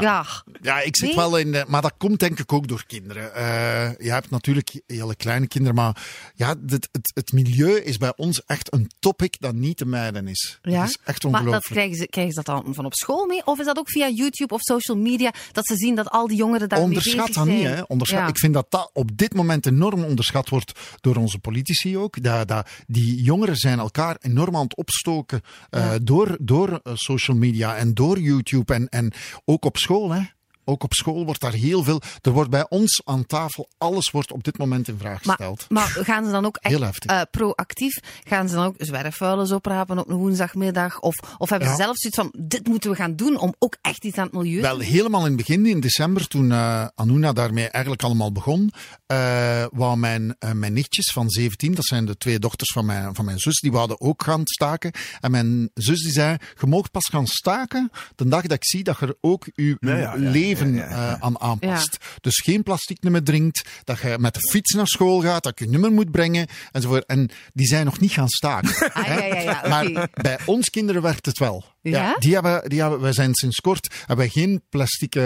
Ja. 0.00 0.24
Ja, 0.60 0.80
ik 0.80 0.96
zit 0.96 1.06
Nee? 1.08 1.16
wel 1.16 1.38
in. 1.38 1.52
de- 1.52 1.64
maar 1.68 1.82
dat 1.82 1.94
komt 1.98 2.18
denk 2.20 2.38
ik 2.38 2.52
ook 2.52 2.68
door 2.68 2.84
kinderen. 2.86 3.34
Eh, 3.34 3.90
je 3.98 4.10
hebt 4.10 4.30
natuurlijk 4.30 4.80
hele 4.86 5.14
kleine 5.14 5.46
kinderen, 5.46 5.76
maar 5.76 6.02
ja, 6.34 6.54
het, 6.66 6.88
het, 6.92 7.10
het 7.14 7.32
milieu 7.32 7.76
is 7.80 7.96
bij 7.96 8.12
ons 8.16 8.44
echt 8.44 8.72
een 8.72 8.90
topic 8.98 9.36
dat 9.40 9.54
niet 9.54 9.76
te 9.76 9.86
mijden 9.86 10.28
is. 10.28 10.58
Ja? 10.62 10.80
Dat 10.80 10.88
is 10.88 10.98
echt 11.04 11.22
Maar 11.22 11.32
dat 11.32 11.40
ongelooflijk. 11.40 11.64
krijgen, 11.80 11.96
ze, 11.96 12.06
krijgen 12.06 12.34
ze 12.34 12.42
dat 12.42 12.64
dan 12.64 12.74
van 12.74 12.84
op 12.84 12.94
school 12.94 13.26
mee? 13.26 13.46
Of 13.46 13.58
is 13.58 13.64
dat 13.66 13.78
ook 13.78 13.90
via 13.90 14.08
YouTube 14.08 14.54
of 14.54 14.60
social 14.60 14.96
media 14.96 15.32
dat 15.52 15.66
ze 15.66 15.76
zien 15.76 15.94
dat 15.94 16.10
al 16.10 16.26
die 16.26 16.36
jongeren 16.36 16.68
daar 16.68 16.78
Onderschat 16.80 17.32
dat 17.32 17.46
niet, 17.46 17.62
hè? 17.62 17.80
Onderschat. 17.82 18.18
Ja. 18.20 18.26
Ik 18.26 18.38
vind 18.38 18.54
dat 18.54 18.66
dat 18.68 18.90
op 18.92 19.16
dit 19.18 19.34
moment 19.34 19.66
enorm 19.66 20.04
onderschat 20.04 20.48
wordt 20.48 20.72
door 21.00 21.16
onze 21.16 21.38
politici 21.38 21.98
ook. 21.98 22.22
Dat, 22.22 22.48
dat, 22.48 22.68
die 22.86 23.22
jongeren 23.22 23.56
zijn 23.56 23.78
elkaar 23.78 24.16
enorm 24.20 24.56
aan 24.56 24.62
het 24.62 24.76
opstoken 24.76 25.40
eh, 25.70 25.90
door, 26.02 26.36
door 26.40 26.80
eh, 26.82 26.92
social 26.94 27.36
media 27.36 27.76
en 27.76 27.94
door 27.94 28.20
YouTube 28.20 28.58
en, 28.68 28.88
en 28.88 29.12
ook 29.44 29.64
op 29.64 29.76
school, 29.76 30.10
hè? 30.12 30.20
Ook 30.64 30.82
op 30.82 30.92
school 30.94 31.24
wordt 31.24 31.40
daar 31.40 31.52
heel 31.52 31.82
veel. 31.84 32.00
Er 32.22 32.30
wordt 32.30 32.50
bij 32.50 32.66
ons 32.68 33.00
aan 33.04 33.26
tafel, 33.26 33.68
alles 33.78 34.10
wordt 34.10 34.32
op 34.32 34.44
dit 34.44 34.58
moment 34.58 34.88
in 34.88 34.98
vraag 34.98 35.24
Maar, 35.24 35.36
gesteld. 35.36 35.66
maar 35.68 35.86
gaan 36.00 36.24
ze 36.24 36.30
dan 36.30 36.44
ook 36.44 36.56
echt 36.56 37.04
eh, 37.06 37.20
proactief? 37.30 37.98
Gaan 38.24 38.48
ze 38.48 38.54
dan 38.54 38.64
ook 38.66 38.74
zwerfvuilens 38.78 39.52
oprapen 39.52 39.98
op 39.98 40.08
een 40.08 40.16
woensdagmiddag? 40.16 41.00
Of, 41.00 41.16
of 41.38 41.50
hebben 41.50 41.68
Ja. 41.68 41.74
ze 41.76 41.82
zelf 41.82 41.96
zoiets 41.96 42.18
van, 42.20 42.34
dit 42.48 42.66
moeten 42.68 42.90
we 42.90 42.96
gaan 42.96 43.16
doen 43.16 43.38
om 43.38 43.54
ook 43.58 43.76
echt 43.80 44.04
iets 44.04 44.16
aan 44.18 44.24
het 44.24 44.32
milieu 44.32 44.56
te 44.56 44.60
Wel, 44.62 44.78
helemaal 44.78 45.20
in 45.20 45.26
het 45.26 45.36
begin, 45.36 45.66
in 45.66 45.80
december, 45.80 46.26
toen 46.28 46.52
eh 46.52 46.86
Anuna 46.94 47.32
daarmee 47.32 47.68
eigenlijk 47.68 48.02
allemaal 48.02 48.32
begon, 48.32 48.72
eh 49.06 49.64
wou 49.72 49.96
mijn, 49.96 50.36
mijn 50.52 50.72
nichtjes 50.72 51.12
van 51.12 51.30
17, 51.30 51.74
dat 51.74 51.84
zijn 51.84 52.04
de 52.06 52.16
twee 52.16 52.38
dochters 52.38 52.72
van 52.72 52.86
mijn, 52.86 53.14
van 53.14 53.24
mijn 53.24 53.38
zus, 53.38 53.60
die 53.60 53.72
wouden 53.72 54.00
ook 54.00 54.22
gaan 54.22 54.40
staken. 54.44 54.92
En 55.20 55.30
mijn 55.30 55.70
zus 55.74 56.02
die 56.02 56.12
zei, 56.12 56.36
je 56.60 56.66
mag 56.66 56.90
pas 56.90 57.06
gaan 57.10 57.26
staken 57.26 57.90
de 58.16 58.28
dag 58.28 58.42
dat 58.42 58.52
ik 58.52 58.64
zie 58.64 58.82
dat 58.84 58.98
je 58.98 59.06
er 59.06 59.16
ook 59.20 59.46
je, 59.54 59.76
Ja, 59.80 59.96
ja, 59.96 59.98
ja, 59.98 60.14
leven 60.16 60.49
ja, 60.58 60.66
ja, 60.66 60.90
ja. 60.90 61.14
eh, 61.14 61.20
aan 61.20 61.40
aanpast. 61.40 61.96
Dus 62.20 62.38
geen 62.38 62.62
plastic 62.62 63.02
meer 63.02 63.22
drinkt, 63.22 63.68
dat 63.84 64.00
je 64.00 64.16
met 64.18 64.34
de 64.34 64.48
fiets 64.50 64.74
naar 64.74 64.86
school 64.86 65.20
gaat, 65.20 65.42
dat 65.42 65.58
je 65.58 65.64
je 65.64 65.70
nummer 65.70 65.92
moet 65.92 66.10
brengen, 66.10 66.46
enzovoort. 66.72 67.06
En 67.06 67.30
die 67.52 67.66
zijn 67.66 67.84
nog 67.84 68.00
niet 68.00 68.12
gaan 68.12 68.28
staken. 68.28 68.92
Ah, 68.92 69.06
ja, 69.06 69.24
ja, 69.24 69.40
ja. 69.40 69.68
Maar 69.68 70.08
bij 70.12 70.38
ons 70.44 70.70
kinderen 70.70 71.02
werkt 71.02 71.26
het 71.26 71.38
wel. 71.38 71.64
Ja? 71.82 72.16
die 72.18 72.34
hebben, 72.34 72.68
die 72.68 72.80
hebben, 72.80 73.00
wij 73.00 73.12
zijn 73.12 73.34
sinds 73.34 73.60
kort, 73.60 73.94
hebben 73.98 74.16
wij 74.16 74.28
geen 74.28 74.62
plastieke, 74.68 75.20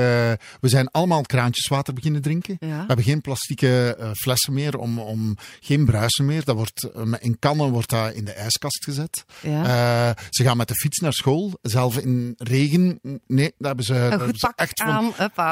we 0.60 0.68
zijn 0.68 0.88
allemaal 0.90 1.22
kraantjeswater 1.22 1.94
beginnen 1.94 2.22
drinken. 2.22 2.56
Ja. 2.60 2.66
We 2.68 2.84
hebben 2.86 3.04
geen 3.04 3.20
plastieke 3.20 3.96
eh, 3.98 4.10
flessen 4.12 4.52
meer, 4.52 4.78
om, 4.78 4.98
om, 4.98 5.36
geen 5.60 5.84
bruisen 5.84 6.24
meer. 6.24 6.44
Dat 6.44 6.56
wordt, 6.56 6.90
eh, 6.94 7.12
in 7.18 7.38
kannen 7.38 7.70
wordt 7.70 7.90
dat 7.90 8.12
in 8.12 8.24
de 8.24 8.32
ijskast 8.32 8.84
gezet. 8.84 9.24
Ja. 9.40 9.62
Eh, 9.64 10.22
ze 10.30 10.42
gaan 10.42 10.56
met 10.56 10.68
de 10.68 10.74
fiets 10.74 10.98
naar 10.98 11.12
school, 11.12 11.58
zelf 11.62 11.98
in 11.98 12.34
regen. 12.38 12.98
Nee, 13.26 13.52
daar 13.58 13.66
hebben 13.66 13.84
ze, 13.84 13.92
daar 13.92 14.10
hebben 14.10 14.28
echt 14.56 14.80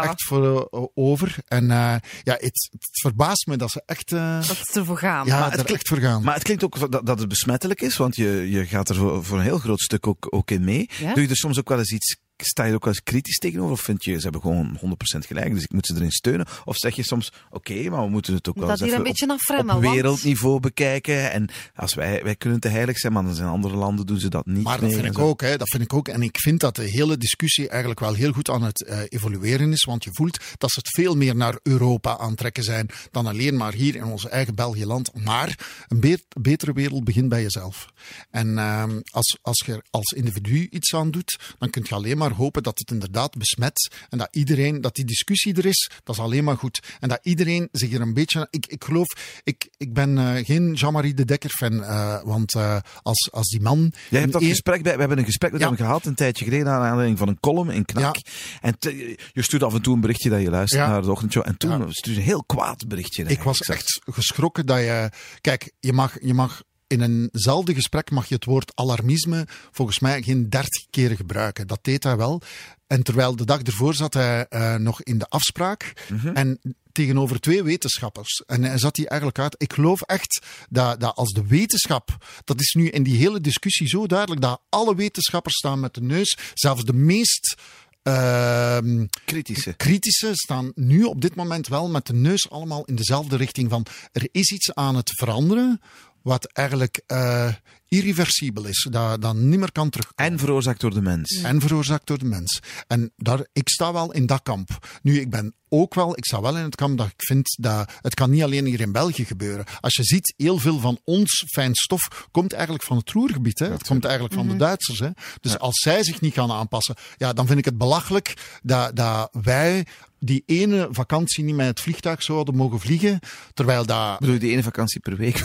echt 0.05 0.25
voor 0.25 0.69
over. 0.95 1.37
En 1.49 1.71
eh, 1.71 1.95
ja, 2.23 2.33
het, 2.33 2.69
het 2.71 3.01
verbaast 3.01 3.47
me 3.47 3.57
dat 3.57 3.71
ze 3.71 3.83
echt, 3.87 4.09
Dat 4.11 4.49
het 4.49 4.77
ervoor 4.77 4.99
gaan. 4.99 5.27
ja, 5.27 5.37
het 5.37 5.45
er 5.45 5.51
klinkt- 5.51 5.71
echt 5.71 5.89
voor 5.89 5.99
gaan. 5.99 6.23
Maar 6.23 6.35
het 6.35 6.43
klinkt 6.43 6.65
ook 6.65 6.91
dat, 6.91 7.07
dat 7.07 7.19
het 7.19 7.29
besmettelijk 7.29 7.81
is, 7.81 7.97
want 7.97 8.17
je, 8.17 8.51
je 8.51 8.67
gaat 8.67 8.89
er 8.89 8.95
voor, 8.95 9.25
voor 9.25 9.39
een 9.39 9.45
heel 9.45 9.59
groot 9.59 9.81
stuk 9.81 10.07
ook, 10.07 10.27
ook 10.31 10.51
in 10.51 10.65
mee. 10.65 10.91
Doe 10.99 11.23
je 11.23 11.29
er 11.29 11.37
soms 11.37 11.59
ook 11.59 11.69
wel 11.69 11.79
eens 11.79 11.93
iets, 11.93 12.17
sta 12.45 12.63
je 12.63 12.69
er 12.69 12.75
ook 12.75 12.85
wel 12.85 12.93
eens 12.93 13.03
kritisch 13.03 13.39
tegenover? 13.39 13.73
Of 13.73 13.81
vind 13.81 14.05
je, 14.05 14.15
ze 14.17 14.23
hebben 14.23 14.41
gewoon 14.41 14.79
100% 14.81 15.27
gelijk, 15.27 15.55
dus 15.55 15.63
ik 15.63 15.73
moet 15.73 15.87
ze 15.87 15.95
erin 15.95 16.11
steunen? 16.11 16.47
Of 16.65 16.77
zeg 16.77 16.97
je 16.97 17.03
soms, 17.03 17.33
oké, 17.51 17.89
maar 17.91 18.03
we 18.05 18.09
moeten 18.11 18.35
het 18.35 18.49
ook 18.49 18.57
wel 18.57 18.71
eens 18.71 18.81
een 18.81 19.03
beetje 19.03 19.31
op, 19.33 19.39
Fremmel, 19.41 19.77
op 19.77 19.83
want- 19.83 19.95
wereldniveau 19.95 20.61
bekijken. 20.61 21.31
En 21.33 21.49
als 21.75 21.95
wij, 21.95 22.23
wij 22.23 22.37
kunnen 22.37 22.61
te 22.61 22.69
heilig 22.69 22.99
zijn, 22.99 23.13
maar 23.13 23.23
dan 23.25 23.35
zijn 23.35 23.49
andere 23.49 23.77
landen 23.77 24.07
doen 24.07 24.19
ze 24.21 24.29
dat 24.29 24.47
niet 24.47 24.63
Maar 24.65 24.81
dat 24.81 24.93
vind 24.93 25.05
ik 25.05 25.13
zo. 25.15 25.21
ook, 25.21 25.41
hè. 25.41 25.57
Dat 25.57 25.69
vind 25.69 25.83
ik 25.83 25.93
ook. 25.93 26.09
En 26.09 26.23
ik 26.23 26.39
vind 26.39 26.61
dat 26.61 26.77
de 26.77 26.83
hele 26.91 27.17
discussie 27.17 27.69
eigenlijk 27.69 28.01
wel 28.01 28.15
heel 28.15 28.33
goed 28.33 28.51
aan 28.51 28.63
het 28.63 28.85
eh, 28.85 29.01
evolueren 29.09 29.73
is. 29.73 29.85
Want 29.85 30.05
je 30.05 30.11
voelt 30.13 30.39
dat 30.59 30.71
ze 30.71 30.79
het 30.79 30.89
veel 30.89 31.17
meer 31.17 31.37
naar 31.37 31.59
Europa 31.63 32.19
aantrekken 32.19 32.63
zijn 32.63 32.89
dan 33.11 33.27
alleen 33.27 33.57
maar 33.57 33.73
hier 33.73 33.95
in 33.97 34.05
onze 34.05 34.29
eigen 34.29 34.55
België-land. 34.55 35.11
Maar 35.25 35.59
een 35.89 36.01
be- 36.01 36.25
betere 36.41 36.73
wereld 36.73 37.05
begint 37.05 37.29
bij 37.29 37.43
jezelf. 37.43 37.87
En 38.31 38.59
ehm, 38.59 39.01
als, 39.11 39.39
als 39.43 39.63
je 39.67 39.73
er 39.73 39.83
als 39.91 40.13
individu 40.13 40.67
iets 40.71 40.95
aan 40.95 41.11
doet, 41.11 41.39
dan 41.59 41.71
kun 41.71 41.85
je 41.89 41.95
alleen 41.95 42.19
maar 42.19 42.31
hopen 42.33 42.63
dat 42.63 42.79
het 42.79 42.91
inderdaad 42.91 43.37
besmet. 43.39 43.93
En 44.09 44.19
dat 44.19 44.29
iedereen, 44.31 44.81
dat 44.81 44.95
die 44.95 45.05
discussie 45.05 45.55
er 45.57 45.67
is, 45.67 45.91
dat 46.05 46.15
is 46.15 46.21
alleen 46.21 46.45
maar 46.45 46.57
goed. 46.57 46.81
En 47.01 47.09
dat 47.09 47.19
iedereen 47.23 47.69
zich 47.73 47.93
er 47.93 48.01
een 48.01 48.15
beetje. 48.15 48.47
Ik, 48.51 48.67
ik 48.67 48.85
geloof, 48.85 49.07
ik, 49.45 49.69
ik 49.77 49.93
ben 49.93 50.19
eh, 50.19 50.45
geen 50.45 50.73
Jean-Marie 50.75 51.15
de 51.15 51.25
Dekker-fan. 51.25 51.83
eh, 51.85 52.23
want 52.23 52.55
eh, 52.55 52.77
als, 53.03 53.29
als 53.33 53.49
die 53.49 53.61
man. 53.61 53.93
Jij 54.11 54.21
hebt 54.21 54.33
dat 54.33 54.45
gesprek 54.45 54.83
bij, 54.83 54.93
we 54.93 54.99
hebben 55.01 55.19
een 55.19 55.25
gesprek 55.25 55.53
met 55.53 55.61
Ja. 55.61 55.67
hem 55.67 55.77
gehad 55.77 56.07
een 56.07 56.15
tijdje 56.15 56.45
geleden 56.45 56.67
naar 56.67 56.81
aanleiding 56.81 57.19
van 57.19 57.29
een 57.29 57.41
column 57.41 57.71
in 57.71 57.85
Knak. 57.85 58.17
En 58.61 58.79
te- 58.79 59.19
je 59.33 59.43
stuurt 59.43 59.63
af 59.63 59.75
en 59.75 59.83
toe 59.83 59.95
een 59.95 60.01
berichtje 60.01 60.31
dat 60.31 60.41
je 60.41 60.51
luistert 60.51 60.83
Ja. 60.83 60.89
naar 60.89 61.03
de 61.03 61.11
ochtendshow. 61.11 61.47
En 61.47 61.57
toen 61.57 61.93
stuurde 61.93 62.21
je 62.21 62.27
een 62.27 62.33
heel 62.33 62.45
kwaad 62.45 62.89
berichtje. 62.89 63.25
Ik 63.25 63.43
was 63.43 63.61
echt 63.61 64.01
geschrokken 64.05 64.67
dat 64.67 64.79
je. 64.79 65.11
Kijk, 65.41 65.73
je 65.81 65.93
mag, 65.93 66.17
je 66.21 66.35
mag 66.35 66.63
in 66.93 67.29
eenzelfde 67.33 67.75
gesprek 67.75 68.11
mag 68.11 68.29
je 68.29 68.35
het 68.35 68.45
woord 68.45 68.73
alarmisme 68.75 69.47
volgens 69.71 69.99
mij 69.99 70.23
geen 70.23 70.49
dertig 70.51 70.87
keer 70.91 71.17
gebruiken. 71.17 71.67
Dat 71.67 71.79
deed 71.83 72.05
hij 72.05 72.17
wel. 72.17 72.43
En 72.87 73.03
terwijl 73.03 73.37
de 73.37 73.45
dag 73.45 73.63
ervoor 73.63 73.95
zat 73.95 74.15
hij 74.15 74.47
eh, 74.49 74.75
nog 74.75 75.03
in 75.03 75.19
de 75.19 75.29
afspraak. 75.29 75.93
En 76.35 76.61
tegenover 76.93 77.41
twee 77.41 77.63
wetenschappers. 77.63 78.43
En 78.47 78.65
hij 78.65 78.79
zat 78.79 78.95
die 78.95 79.09
eigenlijk 79.09 79.39
uit. 79.41 79.55
Ik 79.59 79.73
geloof 79.73 80.03
echt 80.03 80.47
dat, 80.71 81.01
dat 81.01 81.17
als 81.17 81.33
de 81.33 81.47
wetenschap. 81.47 82.17
Dat 82.45 82.61
is 82.61 82.73
nu 82.73 82.89
in 82.89 83.03
die 83.03 83.17
hele 83.17 83.41
discussie 83.41 83.89
zo 83.89 84.07
duidelijk. 84.07 84.41
Dat 84.41 84.61
alle 84.69 84.95
wetenschappers 84.95 85.57
staan 85.57 85.81
met 85.81 85.95
de 85.95 86.03
neus. 86.03 86.39
Zelfs 86.55 86.85
de 86.85 86.93
meest. 86.95 87.55
ehm, 88.03 89.07
Kritische. 89.25 89.73
kritische 89.73 90.31
staan 90.35 90.73
nu 90.75 91.03
op 91.05 91.21
dit 91.21 91.35
moment 91.35 91.69
wel 91.69 91.89
met 91.89 92.07
de 92.07 92.15
neus 92.15 92.51
allemaal 92.51 92.85
in 92.85 92.95
dezelfde 92.95 93.37
richting 93.37 93.71
van 93.71 93.87
er 94.13 94.29
is 94.33 94.51
iets 94.53 94.75
aan 94.75 94.97
het 94.97 95.11
veranderen 95.15 95.81
wat 96.23 96.45
eigenlijk 96.45 97.03
eh, 97.07 97.49
irreversibel 97.89 98.65
is, 98.65 98.87
dat, 98.91 99.23
dat 99.23 99.35
niet 99.35 99.59
meer 99.59 99.73
kan 99.73 99.91
terug. 99.91 100.13
En 100.15 100.39
veroorzaakt 100.39 100.81
door 100.81 100.95
de 100.95 101.03
mens. 101.03 101.43
En 101.43 101.61
veroorzaakt 101.61 102.07
door 102.07 102.19
de 102.19 102.25
mens. 102.25 102.61
En 102.87 103.13
daar, 103.17 103.47
ik 103.53 103.69
sta 103.69 103.93
wel 103.93 104.13
in 104.13 104.27
dat 104.27 104.43
kamp. 104.43 104.99
Nu, 105.03 105.21
ik 105.21 105.31
ben 105.31 105.55
ook 105.69 105.95
wel, 105.95 106.17
ik 106.17 106.25
sta 106.25 106.41
wel 106.41 106.57
in 106.57 106.63
het 106.63 106.75
kamp 106.75 106.99
dat 106.99 107.07
ik 107.07 107.15
vind 107.17 107.57
dat 107.61 107.93
het 108.01 108.15
kan 108.15 108.31
niet 108.31 108.43
alleen 108.43 108.65
hier 108.65 108.81
in 108.81 108.93
België 108.93 109.25
gebeuren. 109.25 109.65
Als 109.81 109.95
je 109.95 110.05
ziet, 110.05 110.35
heel 110.37 110.59
veel 110.59 110.79
van 110.79 111.01
ons 111.05 111.45
fijn 111.49 111.75
stof 111.75 112.29
komt 112.31 112.53
eigenlijk 112.53 112.85
van 112.85 112.97
het 112.97 113.11
Roergebied. 113.11 113.59
Hè? 113.59 113.71
Het 113.71 113.87
komt 113.87 114.05
eigenlijk 114.05 114.35
van 114.35 114.49
de 114.49 114.57
Duitsers. 114.57 114.99
Hè? 114.99 115.09
Dus 115.41 115.59
als 115.59 115.81
zij 115.81 116.05
zich 116.05 116.21
niet 116.21 116.35
gaan 116.35 116.53
aanpassen, 116.53 116.95
ja, 117.17 117.33
dan 117.33 117.47
vind 117.47 117.59
ik 117.59 117.65
het 117.65 117.79
belachelijk 117.79 118.59
dat, 118.63 118.97
dat 118.97 119.29
wij 119.43 119.87
die 120.25 120.43
ene 120.47 120.89
vakantie 120.91 121.45
niet 121.45 121.55
met 121.55 121.67
het 121.67 121.81
vliegtuig 121.81 122.23
zouden 122.23 122.57
mogen 122.57 122.81
vliegen, 122.81 123.19
terwijl 123.55 123.87
dat 123.87 124.19
Bedoel 124.19 124.35
je 124.35 124.41
die 124.41 124.51
ene 124.51 124.63
vakantie 124.63 125.01
per 125.01 125.17
week? 125.17 125.45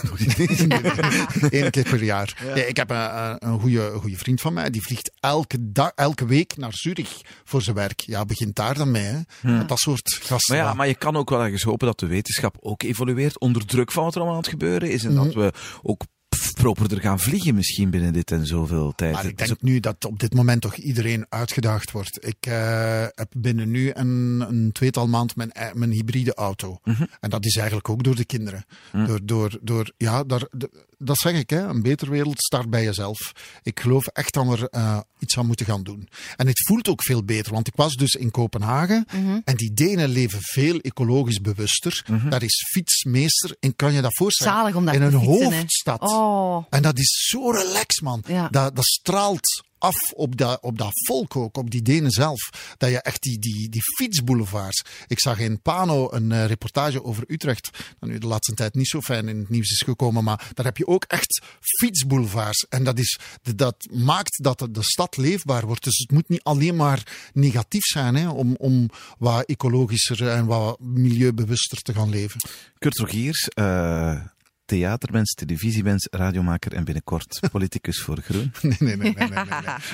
Eén 1.49 1.69
keer 1.71 1.83
per 1.89 2.03
jaar. 2.03 2.37
Ja, 2.55 2.63
ik 2.63 2.77
heb 2.77 2.89
een, 2.89 3.35
een 3.49 3.59
goede, 3.59 3.91
goede 3.95 4.17
vriend 4.17 4.41
van 4.41 4.53
mij, 4.53 4.69
die 4.69 4.81
vliegt 4.81 5.11
elke, 5.19 5.57
dag, 5.71 5.91
elke 5.95 6.25
week 6.25 6.57
naar 6.57 6.73
Zurich 6.73 7.21
voor 7.43 7.61
zijn 7.61 7.75
werk. 7.75 7.99
Ja, 7.99 8.25
begint 8.25 8.55
daar 8.55 8.73
dan 8.75 8.91
mee. 8.91 9.03
Hè. 9.03 9.19
Met 9.57 9.67
dat 9.67 9.79
soort 9.79 10.19
gasten. 10.21 10.55
Maar 10.57 10.65
ja, 10.65 10.73
maar 10.73 10.87
je 10.87 10.95
kan 10.95 11.15
ook 11.15 11.29
wel 11.29 11.43
ergens 11.43 11.63
hopen 11.63 11.87
dat 11.87 11.99
de 11.99 12.07
wetenschap 12.07 12.57
ook 12.59 12.83
evolueert 12.83 13.39
onder 13.39 13.65
druk 13.65 13.91
van 13.91 14.03
wat 14.03 14.11
er 14.13 14.17
allemaal 14.19 14.37
aan 14.37 14.43
het 14.43 14.51
gebeuren 14.51 14.91
is. 14.91 15.03
En 15.03 15.15
dat 15.15 15.25
Mhm. 15.25 15.39
we 15.39 15.53
ook 15.81 16.01
properder 16.53 17.01
gaan 17.01 17.19
vliegen 17.19 17.55
misschien 17.55 17.89
binnen 17.89 18.13
dit 18.13 18.31
en 18.31 18.45
zoveel 18.45 18.93
tijd. 18.95 19.13
Maar 19.13 19.25
ik 19.25 19.37
denk 19.37 19.61
nu 19.61 19.79
dat 19.79 20.05
op 20.05 20.19
dit 20.19 20.33
moment 20.33 20.61
toch 20.61 20.75
iedereen 20.75 21.25
uitgedaagd 21.29 21.91
wordt. 21.91 22.25
Ik 22.25 22.45
eh, 22.45 23.05
heb 23.15 23.31
binnen 23.37 23.69
nu 23.71 23.91
een, 23.93 24.45
een 24.49 24.71
tweetal 24.71 25.07
maand 25.07 25.35
mijn, 25.35 25.51
eh, 25.51 25.73
mijn 25.73 25.91
hybride 25.91 26.33
auto. 26.33 26.79
Mhm. 26.83 27.03
En 27.19 27.29
dat 27.29 27.45
is 27.45 27.55
eigenlijk 27.55 27.89
ook 27.89 28.03
door 28.03 28.15
de 28.15 28.25
kinderen. 28.25 28.65
Door, 29.05 29.19
door, 29.23 29.59
door, 29.61 29.91
ja, 29.97 30.23
daar, 30.23 30.47
de- 30.51 30.85
dat 30.97 31.17
zeg 31.17 31.33
ik, 31.33 31.49
hè. 31.49 31.67
een 31.67 31.81
betere 31.81 32.11
wereld 32.11 32.39
start 32.39 32.69
bij 32.69 32.83
jezelf. 32.83 33.31
Ik 33.63 33.79
geloof 33.79 34.07
echt 34.07 34.33
dat 34.33 34.47
we 34.47 34.57
er 34.57 34.67
eh, 34.69 34.99
iets 35.19 35.37
aan 35.37 35.45
moeten 35.45 35.65
gaan 35.65 35.83
doen. 35.83 36.09
En 36.35 36.47
het 36.47 36.65
voelt 36.65 36.89
ook 36.89 37.03
veel 37.03 37.23
beter, 37.23 37.53
want 37.53 37.67
ik 37.67 37.75
was 37.75 37.95
dus 37.95 38.13
in 38.13 38.31
Kopenhagen 38.31 39.05
en 39.43 39.55
die 39.55 39.73
Denen 39.73 40.09
leven 40.09 40.39
veel 40.41 40.79
ecologisch 40.79 41.41
bewuster. 41.41 42.05
Daar 42.29 42.43
is 42.43 42.65
fietsmeester 42.71 43.55
en 43.59 43.75
kan 43.75 43.93
je 43.93 44.01
dat 44.01 44.15
voorstellen? 44.15 44.53
Zalig 44.53 44.75
om 44.75 44.85
daar 44.85 44.95
in 44.95 45.01
een 45.01 45.11
fietsen, 45.11 45.53
hoofdstad. 45.53 46.01
Oh. 46.01 46.65
En 46.69 46.81
dat 46.81 46.99
is 46.99 47.27
zo 47.29 47.51
relaxed, 47.51 48.01
man. 48.01 48.23
Ja. 48.27 48.47
Dat, 48.49 48.75
dat 48.75 48.85
straalt 48.85 49.65
af 49.77 50.11
op 50.13 50.37
dat, 50.37 50.61
op 50.61 50.77
dat 50.77 50.91
volk 51.05 51.35
ook, 51.35 51.57
op 51.57 51.71
die 51.71 51.81
Denen 51.81 52.11
zelf. 52.11 52.73
Dat 52.77 52.89
je 52.89 53.01
echt 53.01 53.21
die, 53.21 53.39
die, 53.39 53.69
die 53.69 53.81
fietsboulevards. 53.97 54.83
Ik 55.07 55.19
zag 55.19 55.39
in 55.39 55.61
Pano 55.61 56.11
een 56.11 56.31
eh, 56.31 56.45
reportage 56.45 57.03
over 57.03 57.23
Utrecht. 57.27 57.69
Dat 57.99 58.09
nu 58.09 58.17
de 58.17 58.27
laatste 58.27 58.53
tijd 58.53 58.75
niet 58.75 58.87
zo 58.87 59.01
fijn 59.01 59.27
in 59.27 59.37
het 59.37 59.49
nieuws 59.49 59.71
is 59.71 59.81
gekomen. 59.81 60.23
Maar 60.23 60.51
daar 60.53 60.65
heb 60.65 60.77
je 60.77 60.87
ook 60.87 61.03
echt 61.03 61.43
fietsboulevards. 61.59 62.65
En 62.69 62.83
dat, 62.83 62.99
is, 62.99 63.19
dat 63.55 63.87
maakt 63.91 64.43
dat 64.43 64.67
de, 64.71 64.83
stad 64.83 65.17
leefbaar 65.17 65.65
wordt. 65.65 65.83
Dus 65.83 65.97
het 65.97 66.11
moet 66.11 66.29
niet 66.29 66.43
alleen 66.43 66.75
maar 66.75 67.29
negatief 67.33 67.83
zijn 67.83 68.15
hè, 68.15 68.29
om, 68.29 68.55
om 68.55 68.89
wat 69.17 69.45
ecologischer 69.45 70.27
en 70.27 70.45
wat 70.45 70.79
milieubewuster 70.79 71.81
te 71.81 71.93
gaan 71.93 72.09
leven. 72.09 72.39
Kurt 72.79 72.97
Rogiers, 72.97 73.47
eh, 73.47 74.21
theatermens, 74.67 75.33
televisiemens, 75.33 76.07
radiomaker 76.11 76.73
en 76.73 76.83
binnenkort 76.83 77.39
politicus 77.51 78.01
voor 78.01 78.17
Groen. 78.17 78.51
Nee, 78.61 78.75
nee, 78.79 78.95
nee. 78.95 79.13
nee, 79.13 79.29
nee, 79.29 79.45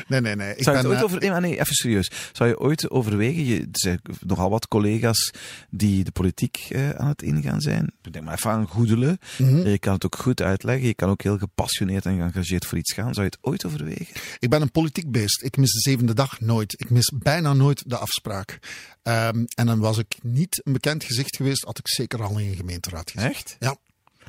nee, 0.08 0.22
nee, 0.22 0.36
nee. 0.36 0.56
Ik 0.56 0.64
Zou 0.64 0.76
je 0.76 0.82
ben, 0.82 0.92
ooit 0.92 1.00
eh, 1.00 1.06
over... 1.06 1.20
Nee, 1.20 1.30
maar 1.30 1.42
nee, 1.42 1.60
even 1.60 1.76
serieus. 1.76 2.12
Zou 2.32 2.50
je 2.50 2.60
ooit 2.60 2.90
overwegen, 2.90 3.46
je, 3.46 3.60
er 3.60 3.68
zijn 3.72 4.02
nogal 4.20 4.50
wat 4.50 4.68
collega's 4.68 5.32
die 5.70 6.04
de 6.04 6.12
politiek 6.12 6.58
eh, 6.70 6.90
aan 6.90 7.08
het 7.08 7.22
ingaan 7.22 7.62
zijn. 7.62 7.92
Ik 8.02 8.14
denk 8.14 8.26
maar 8.26 8.34
even 8.34 8.52
aan 8.52 8.68
Goedelen. 8.68 9.18
mhm. 9.38 9.68
Je 9.68 9.80
kan 9.80 9.94
het 9.94 10.06
ook 10.06 10.16
goed 10.16 10.42
uitleggen. 10.42 10.88
Je 10.88 10.94
kan 10.94 11.10
ook 11.10 11.22
heel 11.22 11.38
gepassioneerd 11.38 12.06
en 12.06 12.18
geëngageerd 12.18 12.66
voor 12.66 12.78
iets 12.78 12.94
gaan. 12.94 13.14
Zou 13.14 13.26
je 13.26 13.32
het 13.32 13.38
ooit 13.42 13.66
overwegen? 13.66 14.16
Ik 14.40 14.50
ben 14.50 14.62
een 14.62 14.72
politiek 14.72 15.12
beest. 15.12 15.44
Ik 15.44 15.58
mis 15.58 15.72
de 15.72 15.80
zevende 15.80 16.14
dag 16.14 16.40
nooit. 16.40 16.82
Ik 16.82 16.90
mis 16.90 17.12
bijna 17.16 17.54
nooit 17.54 17.84
de 17.90 17.98
afspraak. 17.98 18.60
Ehm, 19.04 19.46
en 19.56 19.66
dan 19.66 19.80
was 19.80 19.98
ik 19.98 20.16
niet 20.22 20.62
een 20.64 20.74
bekend 20.74 21.04
gezicht 21.04 21.36
geweest, 21.36 21.64
had 21.64 21.78
ik 21.78 21.88
zeker 21.88 22.24
al 22.24 22.40
in 22.40 22.50
een 22.50 22.56
gemeenteraad 22.56 23.12
gezeten. 23.12 23.36
Echt? 23.36 23.56
Ja. 23.60 23.76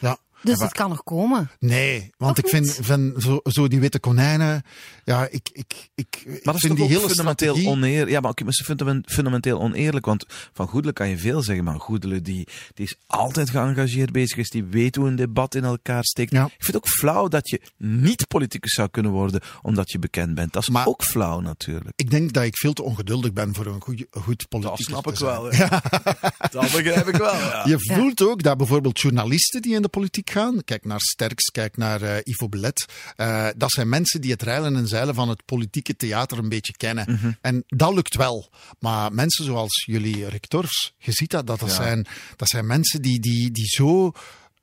ja. 0.01 0.19
Dus 0.45 0.61
het 0.61 0.73
kan 0.73 0.89
nog 0.89 1.03
komen. 1.03 1.51
Nee, 1.59 2.11
want 2.17 2.39
ik 2.39 2.49
vind, 2.49 2.65
niet? 2.65 2.79
vind 2.83 3.23
zo, 3.23 3.41
zo 3.43 3.69
die 3.69 3.81
witte 3.81 3.99
konijnen, 4.01 4.63
ja, 5.05 5.27
ik, 5.31 5.49
ik, 5.53 5.89
ik, 5.95 6.07
ik 6.25 6.27
Maar 6.27 6.41
dat 6.43 6.55
is 6.55 6.61
vind 6.61 6.77
toch 6.77 6.77
die 6.77 6.83
ook 6.83 6.89
hele 6.89 7.09
fundamenteel 7.09 7.55
strategie... 7.55 7.77
oneerlijk. 7.77 8.11
Ja, 8.11 8.21
maar 8.21 8.33
ze 8.53 8.65
vinden 8.65 8.87
het 8.87 9.13
fundamenteel 9.13 9.61
oneerlijk. 9.61 10.07
Want 10.07 10.25
van 10.53 10.69
Goedelen 10.69 10.95
kan 10.95 11.09
je 11.09 11.19
veel 11.19 11.43
zeggen. 11.43 11.65
Maar 11.65 11.81
Goedelen 11.81 12.23
die, 12.23 12.49
die 12.75 12.87
is 12.87 12.95
altijd 13.07 13.51
geëngageerd 13.51 14.13
bezig. 14.13 14.39
Is, 14.39 14.51
die 14.51 14.65
weet 14.65 14.97
hoe 14.97 15.09
een 15.09 15.17
debat 15.17 15.55
in 15.55 15.65
elkaar 15.65 16.05
steekt. 16.05 16.33
Ja. 16.33 16.45
Ik 16.45 16.51
vind 16.51 16.67
het 16.67 16.77
ook 16.77 16.89
flauw 16.89 17.29
dat 17.29 17.49
je 17.49 17.61
niet 17.77 18.29
politicus 18.29 18.73
zou 18.73 18.89
kunnen 18.89 19.13
worden 19.13 19.41
omdat 19.63 19.91
je 19.91 19.99
bekend 19.99 20.35
bent. 20.35 20.53
Dat 20.53 20.63
is 20.63 20.69
Maar- 20.69 20.87
ook 20.87 21.03
flauw 21.03 21.41
natuurlijk. 21.41 21.93
Ik 21.97 22.11
denk 22.11 22.33
dat 22.33 22.45
ik 22.45 22.57
veel 22.59 22.73
te 22.73 22.83
ongeduldig 22.83 23.33
ben 23.33 23.55
voor 23.55 23.67
een 23.67 23.81
goed, 23.81 24.07
goed 24.11 24.49
politicus 24.49 24.87
te 24.87 25.15
zijn. 25.15 25.33
Dat 26.51 26.63
begrijp 26.73 27.09
ik 27.09 27.17
wel. 27.17 27.35
Ja. 27.35 27.63
Je 27.67 27.77
voelt 27.79 28.23
ook 28.23 28.43
dat 28.43 28.57
bijvoorbeeld 28.57 29.01
journalisten 29.01 29.63
die 29.63 29.75
in 29.75 29.83
de 29.83 29.89
politiek 29.89 30.31
gaan, 30.35 30.65
kijk 30.65 30.85
naar 30.85 31.01
Sterks, 31.01 31.51
kijk 31.51 31.77
naar 31.77 32.03
eh, 32.03 32.17
Ivo 32.25 32.49
Belet, 32.49 32.85
eh, 33.17 33.49
dat 33.57 33.71
zijn 33.71 33.89
mensen 33.89 34.21
die 34.21 34.31
het 34.31 34.43
reilen 34.43 34.77
en 34.77 34.89
zeilen 34.89 35.15
van 35.15 35.29
het 35.29 35.45
politieke 35.45 35.97
theater 35.97 36.39
een 36.39 36.49
beetje 36.49 36.77
kennen. 36.77 37.13
Mhm. 37.13 37.33
En 37.41 37.65
dat 37.67 37.95
lukt 37.95 38.17
wel. 38.17 38.51
Maar 38.79 39.13
mensen 39.13 39.45
zoals 39.45 39.85
jullie 39.87 40.29
Rick 40.29 40.47
Torfs, 40.47 40.93
je 40.99 41.13
ziet 41.13 41.31
dat, 41.31 41.47
dat, 41.47 41.61
dat, 41.61 41.69
Ja. 41.69 41.75
zijn, 41.75 42.07
dat 42.37 42.49
zijn 42.49 42.67
mensen 42.67 43.03
die, 43.03 43.21
die, 43.21 43.51
die 43.51 43.67
zo 43.67 44.13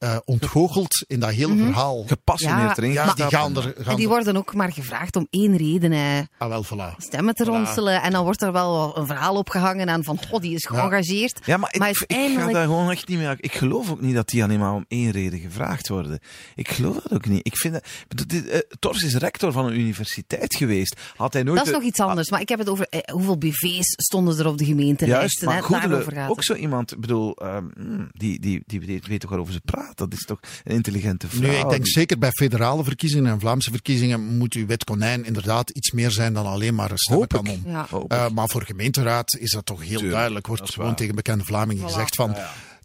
eh 0.02 0.18
ontgoocheld 0.26 1.04
in 1.08 1.20
dat 1.20 1.30
hele 1.30 1.56
verhaal. 1.58 2.04
Gepassioneerd 2.08 2.76
Ja, 2.76 2.76
erin 2.84 2.92
Ja, 2.92 3.14
die 3.14 3.26
gaan 3.26 3.56
er... 3.58 3.62
Gaan 3.62 3.74
En 3.86 3.96
die 3.96 4.04
er- 4.06 4.12
worden 4.12 4.38
ook 4.38 4.54
maar 4.56 4.72
gevraagd 4.72 5.16
om 5.16 5.28
één 5.30 5.58
reden. 5.58 5.92
Hè. 5.92 6.22
ah, 6.38 6.48
wel, 6.50 6.66
voilà. 6.66 6.96
Stemmen 6.98 7.36
te 7.36 7.44
ronselen. 7.44 8.02
En 8.02 8.12
dan 8.12 8.24
wordt 8.24 8.42
er 8.42 8.52
wel 8.52 8.98
een 8.98 9.06
verhaal 9.06 9.36
opgehangen 9.36 9.90
aan 9.90 10.04
van, 10.04 10.18
god, 10.30 10.42
die 10.42 10.56
is 10.56 10.66
geëngageerd. 10.66 11.40
Ja, 11.46 11.58
maar, 11.58 11.70
ik, 11.74 12.04
ik 12.08 12.38
ga 12.40 12.52
daar 12.52 12.64
gewoon 12.66 12.92
echt 12.92 13.08
niet 13.08 13.18
mee. 13.18 13.36
Ik 13.38 13.54
geloof 13.54 13.92
ook 13.92 14.02
niet 14.02 14.16
dat 14.16 14.30
die 14.30 14.44
alleen 14.44 14.60
maar 14.60 14.74
om 14.74 14.86
één 14.88 15.12
reden 15.12 15.40
gevraagd 15.40 15.88
worden. 15.88 16.20
Ik 16.56 16.70
geloof 16.72 16.96
dat 16.96 17.14
ook 17.14 17.26
niet. 17.26 17.46
Ik 17.46 17.58
vind 17.58 17.74
dat, 18.08 18.28
dit, 18.30 18.48
eh, 18.48 18.60
Tors 18.80 19.04
is 19.04 19.16
rector 19.16 19.52
van 19.52 19.66
een 19.66 19.80
universiteit 19.80 20.56
geweest. 20.56 21.00
Had 21.16 21.34
hij 21.34 21.44
nooit 21.44 21.58
Dat 21.58 21.66
is 21.66 21.72
de- 21.72 21.78
nog 21.78 21.88
iets 21.88 22.00
anders. 22.00 22.30
Maar 22.30 22.42
ik 22.42 22.50
heb 22.50 22.60
het 22.60 22.70
over 22.70 22.88
eh, 22.90 23.14
hoeveel 23.14 23.38
BV's 23.38 23.94
stonden 23.98 24.40
er 24.40 24.48
op 24.48 24.58
de 24.58 24.66
gemeentelijsten. 24.66 25.20
Juist, 25.20 25.42
maar 25.46 25.56
hè, 25.56 25.62
Goedele, 25.62 25.88
daarover 25.88 26.14
gaat 26.14 26.30
ook 26.30 26.44
zo 26.44 26.54
iemand, 26.54 26.92
ik 26.92 27.00
bedoel, 27.00 27.36
ehm, 27.36 27.64
mm, 27.78 28.10
die, 28.12 28.40
die, 28.40 28.64
die, 28.66 28.80
weet- 28.80 29.20
toch 29.22 29.30
waarover 29.30 29.54
ze 29.54 29.62
Dat 29.96 30.14
is 30.14 30.26
toch 30.26 30.40
een 30.64 30.76
intelligente 30.76 31.28
vrouw. 31.28 31.52
Nu, 31.52 31.58
ik 31.58 31.70
denk 31.70 31.88
zeker 31.88 32.18
bij 32.18 32.32
federale 32.32 32.84
verkiezingen 32.84 33.32
en 33.32 33.40
Vlaamse 33.40 33.72
verkiezingen 33.72 34.38
moet 34.38 34.54
uw 34.54 34.66
wit 34.66 34.84
konijn 34.84 35.26
inderdaad 35.26 35.70
iets 35.70 35.92
meer 35.92 36.12
zijn 36.12 36.34
dan 36.34 36.46
alleen 36.46 36.76
maar 36.76 36.92
een 36.92 36.98
stemmenkanon. 36.98 37.64
Ja. 37.66 37.88
Eh, 38.08 38.30
maar 38.30 38.50
voor 38.50 38.64
gemeenteraad 38.64 39.36
is 39.40 39.52
dat 39.52 39.66
toch 39.66 39.80
heel 39.80 39.90
Tuurlijk, 39.90 40.12
duidelijk. 40.12 40.48
Wordt 40.48 40.72
gewoon 40.72 40.88
waar. 40.88 40.98
tegen 40.98 41.16
bekende 41.16 41.44
Vlamingen 41.44 41.88
gezegd 41.88 42.16
van... 42.16 42.36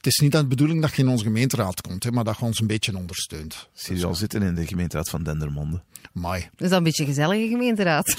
Het 0.06 0.14
is 0.14 0.20
niet 0.20 0.34
aan 0.36 0.42
de 0.42 0.48
bedoeling 0.48 0.80
dat 0.80 0.94
je 0.96 1.02
in 1.02 1.08
onze 1.08 1.24
gemeenteraad 1.24 1.80
komt, 1.80 2.04
hè, 2.04 2.10
maar 2.10 2.24
dat 2.24 2.36
je 2.38 2.44
ons 2.44 2.60
een 2.60 2.66
beetje 2.66 2.96
ondersteunt. 2.96 3.68
Zie 3.72 3.96
je 3.98 4.06
al 4.06 4.14
zitten 4.14 4.42
in 4.42 4.54
de 4.54 4.66
gemeenteraad 4.66 5.08
van 5.10 5.22
Dendermonde. 5.22 5.80
Mai. 6.12 6.40
Is 6.40 6.68
dat 6.68 6.72
een 6.78 6.82
beetje 6.82 7.02
een 7.02 7.08
gezellige 7.08 7.48
gemeenteraad? 7.48 8.14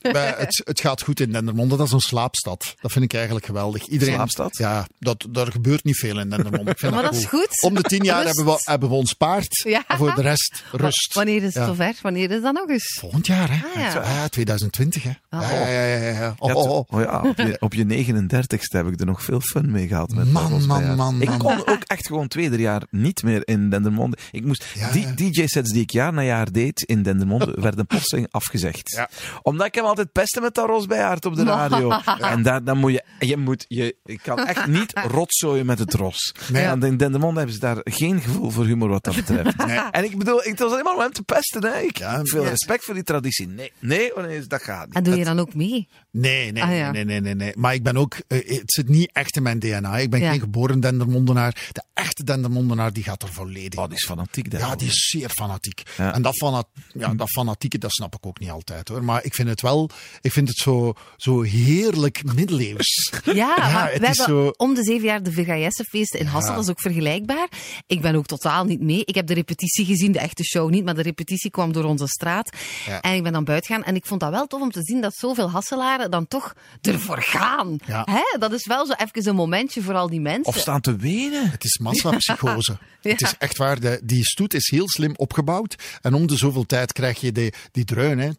Bij- 0.00 0.34
het, 0.36 0.62
het 0.64 0.80
gaat 0.80 1.02
goed 1.02 1.20
in 1.20 1.32
Dendermonde. 1.32 1.76
Dat 1.76 1.86
is 1.86 1.92
een 1.92 2.00
slaapstad. 2.00 2.74
Dat 2.80 2.92
vind 2.92 3.04
ik 3.04 3.14
eigenlijk 3.14 3.46
geweldig. 3.46 3.86
Iedereen, 3.86 4.14
Slaapstad? 4.14 4.56
Ja, 4.56 4.86
dat, 4.98 5.26
daar 5.30 5.46
gebeurt 5.52 5.84
niet 5.84 5.96
veel 5.98 6.18
in 6.18 6.30
Dendermonde. 6.30 6.70
Ik 6.70 6.78
vind 6.78 6.92
Maar 6.92 7.02
dat 7.02 7.14
is 7.14 7.26
cool. 7.28 7.42
goed. 7.42 7.62
Om 7.62 7.74
de 7.74 7.82
tien 7.82 8.04
jaar 8.04 8.24
hebben 8.30 8.44
we, 8.44 8.54
hebben 8.58 8.88
we 8.88 8.94
ons 8.94 9.12
paard. 9.12 9.62
Ja. 9.68 9.84
En 9.88 9.96
voor 9.96 10.14
de 10.14 10.22
rest 10.22 10.64
rust. 10.72 11.14
Wanneer 11.14 11.36
is 11.36 11.42
het 11.42 11.54
Ja. 11.54 11.66
zover? 11.66 11.94
Wanneer 12.02 12.30
is 12.30 12.42
dat 12.42 12.54
nog 12.54 12.68
eens? 12.68 12.96
Volgend 13.00 13.26
jaar, 13.26 13.48
hè? 13.50 13.66
Ah, 13.66 13.74
ja. 13.94 14.02
Ja, 14.14 14.28
2020, 14.28 15.02
hè? 15.02 15.10
Ah. 15.28 15.40
Ja, 15.50 15.66
ja, 15.68 15.84
ja, 15.84 15.96
ja, 15.96 16.10
ja. 16.20 16.34
Oh, 16.38 16.48
Ja, 16.48 16.54
oh, 16.54 16.70
oh. 16.70 16.84
oh 16.90 17.00
ja, 17.00 17.22
op, 17.28 17.36
je, 17.36 17.56
op 17.60 17.74
je 17.74 17.84
39ste 17.84 18.68
heb 18.68 18.86
ik 18.86 19.00
er 19.00 19.06
nog 19.06 19.22
veel 19.22 19.40
fun 19.40 19.70
mee 19.70 19.86
gehad. 19.86 20.14
Met 20.14 20.32
Man, 20.50 20.66
Barros 20.66 20.66
man, 20.66 20.78
Bejaard. 20.80 20.96
man, 20.96 21.22
Ik 21.22 21.38
kon 21.38 21.66
ook 21.74 21.82
echt 21.86 22.06
gewoon 22.06 22.28
twee, 22.28 22.48
drie 22.48 22.60
jaar 22.60 22.82
niet 22.90 23.22
meer 23.22 23.42
in 23.48 23.70
Dendermonde. 23.70 24.16
Ik 24.30 24.44
moest, 24.44 24.64
Ja, 24.74 24.90
die 24.90 25.06
ja. 25.06 25.12
DJ-sets 25.14 25.70
die 25.72 25.82
ik 25.82 25.90
jaar 25.90 26.12
na 26.12 26.22
jaar 26.22 26.52
deed 26.52 26.82
in 26.82 27.02
Dendermonde, 27.02 27.56
werden 27.60 27.86
plotseling 27.86 28.26
afgezegd. 28.30 28.90
Ja. 28.90 29.08
Omdat 29.42 29.66
ik 29.66 29.74
hem 29.74 29.84
altijd 29.84 30.12
pestte 30.12 30.40
met 30.40 30.54
dat 30.54 30.66
Rosbijaard 30.66 31.24
op 31.24 31.36
de 31.36 31.44
radio. 31.54 31.90
En 32.20 32.42
daar, 32.42 32.64
dan 32.64 32.78
moet 32.78 32.92
je, 32.92 33.02
je 33.26 33.36
moet, 33.36 33.64
je, 33.68 33.96
je 34.04 34.18
kan 34.22 34.38
echt 34.46 34.66
niet 34.66 34.92
rotzooien 35.08 35.66
met 35.66 35.78
het 35.78 35.94
ros. 35.94 36.34
Nee. 36.52 36.62
En 36.64 36.82
in 36.82 36.96
Dendermonde 36.96 37.36
hebben 37.36 37.54
ze 37.54 37.60
daar 37.60 37.78
geen 37.84 38.20
gevoel 38.20 38.50
voor 38.50 38.64
humor 38.64 38.88
wat 38.88 39.04
dat 39.04 39.14
betreft. 39.14 39.52
En 39.90 40.04
ik 40.04 40.18
bedoel, 40.18 40.38
ik, 40.40 40.46
het 40.50 40.58
was 40.58 40.70
alleen 40.72 40.84
maar 40.84 40.94
om 40.94 41.00
hem 41.00 41.12
te 41.12 41.22
pesten. 41.22 41.62
Hè. 41.64 41.78
Ik 41.80 41.96
heb 41.96 42.28
veel 42.28 42.42
Ja. 42.44 42.48
respect 42.48 42.84
voor 42.84 42.94
die 42.94 43.02
traditie. 43.02 43.46
Nee, 43.48 43.72
nee, 43.78 44.16
oh 44.16 44.22
nee 44.24 44.46
dat 44.46 44.62
gaat 44.62 44.86
niet. 44.86 44.94
En 44.94 45.02
doe 45.02 45.12
je 45.16 45.24
Dat- 45.24 45.36
dan 45.36 45.46
ook 45.46 45.54
mee? 45.54 45.88
Nee, 46.10 46.52
nee, 46.52 46.62
Ah, 46.62 46.76
ja. 46.76 46.90
nee, 46.90 47.04
nee, 47.04 47.20
nee, 47.20 47.34
nee. 47.34 47.52
Maar 47.56 47.74
ik 47.74 47.82
ben 47.82 47.96
ook, 47.96 48.14
eh, 48.28 48.48
het 48.58 48.72
zit 48.72 48.88
niet 48.88 49.10
echt 49.12 49.36
in 49.36 49.42
mijn 49.42 49.58
DNA. 49.58 49.98
Ik 49.98 50.10
ben 50.10 50.20
Geboren 50.32 50.80
Dendermondenaar. 50.80 51.70
De 51.72 51.82
echte 52.04 52.24
Dendermondenaar, 52.24 52.92
die 52.92 53.02
gaat 53.02 53.22
er 53.22 53.32
volledig 53.32 53.78
Oh, 53.78 53.84
die 53.86 53.94
is 53.96 54.04
fanatiek. 54.06 54.50
daar. 54.50 54.60
Ja, 54.60 54.76
die 54.76 54.88
is 54.88 55.06
zeer 55.10 55.28
fanatiek. 55.28 55.82
Ja. 55.96 56.14
En 56.14 56.22
dat, 56.22 56.36
fanat, 56.36 56.66
ja, 56.94 57.14
dat 57.14 57.30
fanatieke, 57.30 57.78
dat 57.78 57.92
snap 57.92 58.14
ik 58.14 58.26
ook 58.26 58.38
niet 58.40 58.50
altijd 58.50 58.88
hoor. 58.88 59.04
Maar 59.04 59.24
ik 59.24 59.34
vind 59.34 59.48
het 59.48 59.60
wel, 59.60 59.90
ik 60.20 60.32
vind 60.32 60.48
het 60.48 60.56
zo, 60.56 60.94
zo 61.16 61.42
heerlijk 61.42 62.34
middeleeuws. 62.34 63.12
Ja, 63.34 63.56
maar 63.56 63.90
het 63.92 64.00
we 64.00 64.06
is 64.08 64.16
hebben 64.18 64.44
zo- 64.44 64.52
om 64.56 64.74
de 64.74 64.82
zeven 64.84 65.04
jaar 65.06 65.22
de 65.22 65.32
VHS-feesten 65.32 66.20
in 66.20 66.26
Hassel. 66.26 66.54
Dat 66.54 66.62
is 66.64 66.70
ook 66.70 66.80
vergelijkbaar. 66.80 67.48
Ik 67.86 68.00
ben 68.00 68.14
ook 68.14 68.26
totaal 68.26 68.64
niet 68.64 68.80
mee. 68.80 69.04
Ik 69.04 69.14
heb 69.14 69.26
de 69.26 69.34
repetitie 69.34 69.84
gezien, 69.84 70.12
de 70.12 70.18
echte 70.18 70.44
show 70.44 70.70
niet, 70.70 70.84
maar 70.84 70.94
de 70.94 71.02
repetitie 71.02 71.50
kwam 71.50 71.72
door 71.72 71.84
onze 71.84 72.06
straat. 72.06 72.56
Ja. 72.86 73.00
En 73.00 73.14
ik 73.14 73.22
ben 73.22 73.32
dan 73.32 73.44
buiten 73.44 73.74
gaan. 73.74 73.84
En 73.84 73.94
ik 73.96 74.06
vond 74.06 74.20
dat 74.20 74.30
wel 74.30 74.46
tof 74.46 74.60
om 74.60 74.70
te 74.70 74.82
zien 74.82 75.00
dat 75.00 75.14
zoveel 75.14 75.50
Hasselaren 75.50 76.10
dan 76.10 76.28
toch 76.28 76.54
ervoor 76.80 77.22
gaan. 77.22 77.78
Ja. 77.86 78.06
Hè? 78.10 78.38
Dat 78.38 78.52
is 78.52 78.66
wel 78.66 78.86
zo 78.86 78.92
even 78.92 79.28
een 79.28 79.34
momentje 79.34 79.82
voor 79.82 79.94
al 79.94 80.08
die 80.08 80.20
mensen. 80.20 80.44
Of 80.44 80.58
staan 80.58 80.80
te 80.80 80.96
wenen. 80.96 81.50
Het 81.50 81.64
is 81.64 81.78
massapsychose. 82.02 82.78
Ja. 83.04 83.10
Het 83.10 83.20
is 83.22 83.34
echt 83.38 83.56
waar. 83.56 83.80
De, 83.80 84.00
die 84.04 84.24
stoet 84.24 84.54
is 84.54 84.70
heel 84.70 84.88
slim 84.88 85.12
opgebouwd. 85.16 85.98
En 86.00 86.14
om 86.14 86.26
de 86.26 86.36
zoveel 86.36 86.66
tijd 86.66 86.92
krijg 86.92 87.20
je 87.20 87.32
die, 87.32 87.52
die 87.72 87.84
dreun. 87.84 88.18
Hè. 88.18 88.30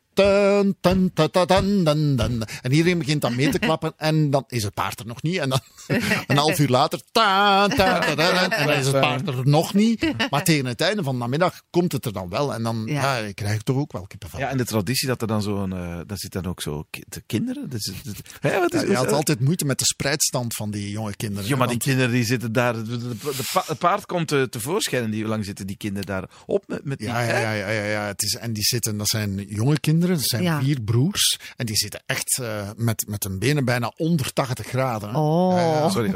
En 2.62 2.71
iedereen 2.71 2.97
begint 2.97 3.21
dan 3.21 3.36
mee 3.36 3.49
te 3.49 3.60
klappen. 3.67 3.93
En 3.97 4.30
dan 4.30 4.43
is 4.47 4.63
het 4.63 4.73
paard 4.73 4.99
er 4.99 5.06
nog 5.06 5.21
niet. 5.21 5.38
En 5.38 5.49
dan 5.49 5.60
een 6.28 6.38
half 6.38 6.60
uur 6.60 6.67
later. 6.69 7.01
Ta, 7.12 7.67
ta, 7.67 7.75
ta, 7.99 7.99
ta, 7.99 8.15
ta, 8.15 8.49
en 8.58 8.67
dan 8.67 8.75
is 8.75 8.86
het 8.88 8.99
paard 8.99 9.28
er 9.28 9.47
nog 9.47 9.73
niet. 9.73 10.13
Maar 10.30 10.43
tegen 10.43 10.65
het 10.65 10.82
einde 10.82 11.04
van 11.04 11.13
de 11.13 11.19
namiddag 11.19 11.62
komt 11.69 11.91
het 11.91 12.06
er 12.06 12.13
dan 12.13 12.30
wel. 12.30 12.54
En 12.54 12.63
dan 12.63 12.84
Ja. 12.86 13.17
ja. 13.17 13.32
krijg 13.34 13.54
ik 13.56 13.62
toch 13.62 13.78
ook 13.78 13.91
wel 13.91 14.08
kippenvel. 14.08 14.39
Ja, 14.39 14.49
en 14.49 14.58
de 14.58 14.65
traditie 14.65 15.08
dat 15.08 15.21
er 15.21 15.28
dan 15.28 15.41
zo'n, 15.41 15.73
eh 15.73 15.99
daar 16.08 16.17
zit 16.17 16.32
dan 16.32 16.45
ook 16.45 16.62
zo 16.62 16.86
ki- 16.89 17.04
de 17.08 17.23
kinderen. 17.25 17.69
Dat 17.69 17.80
is, 17.80 17.91
dat- 18.04 18.15
hè, 18.39 18.60
wat 18.60 18.73
is, 18.73 18.82
Ja, 18.82 18.88
je 18.88 18.95
had 18.95 19.12
altijd 19.12 19.39
moeite 19.39 19.65
met 19.65 19.80
de 19.80 19.86
spreidstand 19.86 20.54
van 20.56 20.71
die 20.71 20.89
jonge 20.91 21.15
kinderen. 21.15 21.49
Ja, 21.49 21.56
maar 21.56 21.67
die 21.67 21.78
kinderen 21.78 22.12
die 22.12 22.25
zitten 22.25 22.51
daar. 22.51 22.75
Het 22.75 23.78
paard 23.80 24.06
komt 24.06 24.28
te, 24.28 24.47
tevoorschijn 24.49 25.04
en 25.04 25.12
die, 25.12 25.19
hoe 25.21 25.30
lang 25.30 25.45
zitten 25.45 25.67
die 25.67 25.78
kinderen 25.78 26.06
daar 26.06 26.30
op 26.45 26.63
met, 26.67 26.84
met 26.84 26.97
die. 26.97 27.08
Ja, 27.08 27.21
ja, 27.21 27.38
ja, 27.39 27.51
ja, 27.51 27.69
ja, 27.69 27.84
ja. 27.84 28.06
Het 28.06 28.23
is, 28.23 28.36
en 28.36 28.54
die 28.54 28.63
zitten, 28.63 28.97
dat 28.97 29.08
zijn 29.08 29.45
jonge 29.47 29.80
kinderen, 29.80 30.04
dat 30.07 30.21
zijn 30.23 30.43
Ja. 30.43 30.59
vier 30.59 30.81
broers. 30.81 31.37
En 31.55 31.65
die 31.65 31.75
zitten 31.75 32.03
echt 32.05 32.39
eh, 32.41 32.47
met, 32.75 33.03
met 33.07 33.23
hun 33.23 33.39
benen 33.39 33.65
bijna 33.65 33.91
onder 33.97 34.33
80 34.33 34.67
graden. 34.67 35.09
hè. 35.09 35.17
Oh. 35.17 35.91
Sorry. 35.91 36.13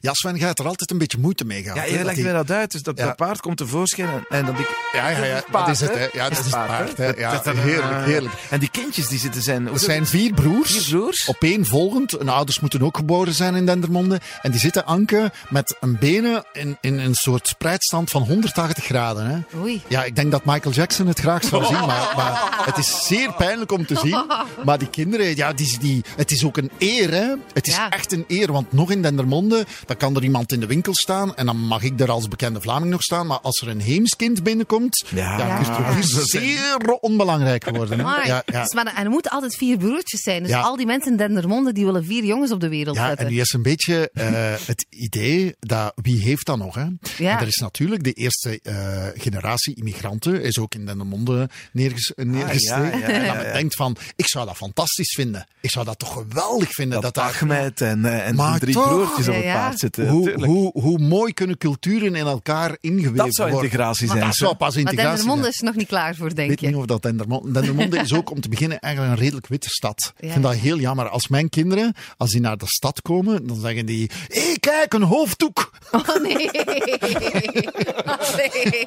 Ja, 0.00 0.12
Sven, 0.14 0.40
hebt 0.40 0.58
er 0.58 0.66
altijd 0.66 0.90
een 0.90 0.98
beetje 0.98 1.18
moeite 1.18 1.44
mee 1.44 1.62
gehad. 1.62 1.76
Ja, 1.78 1.84
je 1.84 1.92
dat 1.96 2.02
legt 2.04 2.14
die- 2.14 2.24
mij 2.24 2.32
dat 2.32 2.50
uit. 2.50 2.70
Dus 2.70 2.82
dat, 2.82 2.98
Ja. 2.98 3.04
dat 3.04 3.16
paard 3.16 3.40
komt 3.40 3.56
tevoorschijn 3.56 4.24
en, 4.28 4.44
dan 4.46 4.56
die. 4.56 4.66
Ja, 4.92 5.08
ja, 5.08 5.24
ja, 5.24 5.42
dat 5.50 5.68
is 5.68 5.80
het. 5.80 5.94
Hè. 5.94 6.06
Ja, 6.12 6.28
dat 6.28 6.38
is 6.38 6.44
het 6.44 6.50
paard. 6.50 6.96
Hè. 6.96 7.06
Ja, 7.06 7.42
heerlijk, 7.44 8.04
heerlijk. 8.04 8.34
En 8.50 8.60
die 8.60 8.70
kindjes 8.70 9.08
die 9.08 9.18
zitten 9.18 9.42
zijn. 9.42 9.68
Er 9.68 9.78
zijn 9.78 10.06
vier 10.06 10.34
broers, 10.34 10.76
Vier 10.76 10.96
broers? 10.98 11.28
opeenvolgend. 11.28 12.10
Hun 12.10 12.28
ouders 12.28 12.60
moeten 12.60 12.82
ook 12.82 12.96
geboren 12.96 13.34
zijn 13.34 13.54
in 13.54 13.66
Dendermonde. 13.66 14.20
En 14.42 14.50
die 14.50 14.60
zitten 14.60 14.86
anken 14.86 15.30
met 15.48 15.76
een 15.80 15.98
benen 15.98 16.44
in, 16.52 16.76
in 16.80 16.98
een 16.98 17.14
soort 17.14 17.48
spreidstand 17.48 18.10
van 18.10 18.22
180 18.22 18.84
graden. 18.84 19.26
Hè. 19.26 19.58
Oei. 19.58 19.82
Ja, 19.88 20.04
ik 20.04 20.16
denk 20.16 20.30
dat 20.30 20.44
Michael 20.44 20.74
Jackson 20.74 21.06
het 21.06 21.18
graag 21.20 21.44
zou 21.44 21.64
zien, 21.64 21.86
maar, 21.86 22.12
maar 22.16 22.62
het 22.64 22.76
is 22.76 23.06
zeer 23.06 23.27
pijnlijk 23.36 23.72
om 23.72 23.86
te 23.86 23.96
zien. 23.96 24.16
Maar 24.64 24.78
die 24.78 24.90
kinderen, 24.90 25.36
ja, 25.36 25.52
die, 25.52 25.78
die, 25.80 26.04
het 26.16 26.30
is 26.30 26.44
ook 26.44 26.56
een 26.56 26.70
eer, 26.78 27.10
hè. 27.10 27.34
Het 27.52 27.66
is 27.66 27.74
Ja. 27.74 27.90
echt 27.90 28.12
een 28.12 28.24
eer, 28.28 28.52
want 28.52 28.72
nog 28.72 28.90
in 28.90 29.02
Dendermonde, 29.02 29.66
dan 29.86 29.96
kan 29.96 30.16
er 30.16 30.22
iemand 30.22 30.52
in 30.52 30.60
de 30.60 30.66
winkel 30.66 30.94
staan 30.94 31.36
en 31.36 31.46
dan 31.46 31.56
mag 31.56 31.82
ik 31.82 32.00
er 32.00 32.10
als 32.10 32.28
bekende 32.28 32.60
Vlaming 32.60 32.90
nog 32.90 33.02
staan. 33.02 33.26
Maar 33.26 33.38
als 33.40 33.60
er 33.60 33.68
een 33.68 33.80
heemskind 33.80 34.42
binnenkomt, 34.42 35.04
Ja. 35.14 35.38
ja, 35.38 35.46
Ja. 35.60 35.88
is 35.98 36.12
het 36.12 36.28
zeer 36.28 36.76
onbelangrijk 37.00 37.64
geworden. 37.64 37.98
Ja, 37.98 38.42
ja. 38.46 38.62
Dus, 38.62 38.72
maar, 38.74 38.86
en 38.96 39.04
er 39.04 39.10
moeten 39.10 39.30
altijd 39.30 39.56
vier 39.56 39.76
broertjes 39.76 40.20
zijn. 40.22 40.42
Dus 40.42 40.50
Ja. 40.50 40.60
al 40.60 40.76
die 40.76 40.86
mensen 40.86 41.10
in 41.10 41.16
Dendermonde 41.16 41.72
die 41.72 41.84
willen 41.84 42.04
vier 42.04 42.24
jongens 42.24 42.52
op 42.52 42.60
de 42.60 42.68
wereld 42.68 42.96
Ja, 42.96 43.06
zetten. 43.08 43.26
en 43.26 43.32
nu 43.32 43.40
is 43.40 43.52
een 43.52 43.62
beetje 43.62 44.10
eh, 44.14 44.54
het 44.66 44.86
idee 44.90 45.54
dat 45.60 45.92
wie 46.02 46.20
heeft 46.22 46.46
dat 46.46 46.58
nog? 46.58 46.74
Hè? 46.74 46.84
Ja. 47.18 47.36
En 47.36 47.38
er 47.40 47.46
is 47.46 47.56
natuurlijk 47.56 48.04
de 48.04 48.12
eerste 48.12 48.60
eh, 48.62 49.04
generatie 49.14 49.74
immigranten, 49.74 50.42
is 50.42 50.58
ook 50.58 50.74
in 50.74 50.86
Dendermonde 50.86 51.48
neerges 51.72 52.12
ja, 52.16 52.22
En 53.22 53.46
ja. 53.46 53.52
denkt 53.52 53.74
van, 53.76 53.96
ik 54.16 54.28
zou 54.28 54.46
dat 54.46 54.56
fantastisch 54.56 55.14
vinden. 55.14 55.46
Ik 55.60 55.70
zou 55.70 55.84
dat 55.84 55.98
toch 55.98 56.12
geweldig 56.12 56.72
vinden. 56.72 57.00
dat 57.00 57.14
Dat, 57.14 57.24
Ahmed 57.24 57.80
en, 57.80 58.04
eh, 58.04 58.26
en 58.26 58.34
Maar 58.34 58.58
drie 58.58 58.74
toch? 58.74 58.88
broertjes 58.88 59.28
op 59.28 59.34
het 59.34 59.44
paard 59.44 59.78
zitten. 59.78 60.08
hoe, 60.08 60.44
hoe, 60.44 60.70
hoe 60.80 60.98
mooi 60.98 61.32
kunnen 61.32 61.58
culturen 61.58 62.14
in 62.14 62.26
elkaar 62.26 62.76
ingeweven 62.80 63.16
dat 63.16 63.34
zou 63.34 63.50
worden. 63.50 63.70
integratie 63.70 64.08
zijn. 64.08 64.20
Dat 64.20 64.34
zou 64.34 64.54
pas 64.54 64.68
maar 64.74 64.78
integratie 64.78 65.08
Dendermonde 65.08 65.40
zijn. 65.42 65.52
is 65.52 65.58
er 65.58 65.64
nog 65.66 65.74
niet 65.76 65.86
klaar 65.88 66.14
voor, 66.14 66.28
Ik 66.28 66.36
denk 66.36 66.48
weet 66.48 66.60
je. 66.60 66.66
niet 66.66 66.76
of 66.76 66.84
dat 66.86 67.02
Dendermonde... 67.02 67.50
Dendermonde 67.52 67.98
is 68.06 68.12
ook 68.12 68.30
om 68.30 68.40
te 68.40 68.48
beginnen 68.48 68.78
eigenlijk 68.78 69.14
een 69.14 69.22
redelijk 69.22 69.46
witte 69.46 69.68
stad. 69.68 70.12
Ja, 70.16 70.26
ik 70.26 70.32
vind 70.32 70.44
dat 70.44 70.54
heel 70.54 70.78
jammer. 70.78 71.08
Als 71.08 71.28
mijn 71.28 71.48
kinderen, 71.48 71.94
als 72.16 72.30
die 72.30 72.40
naar 72.40 72.56
de 72.56 72.66
stad 72.66 73.02
komen, 73.02 73.46
dan 73.46 73.60
zeggen 73.60 73.86
die... 73.86 74.10
Hé, 74.28 74.40
hey, 74.46 74.56
kijk, 74.60 74.92
een 74.94 75.02
hoofddoek! 75.02 75.70
Oh 75.90 76.22
nee. 76.22 76.50
Oh, 78.08 78.36
nee. 78.36 78.84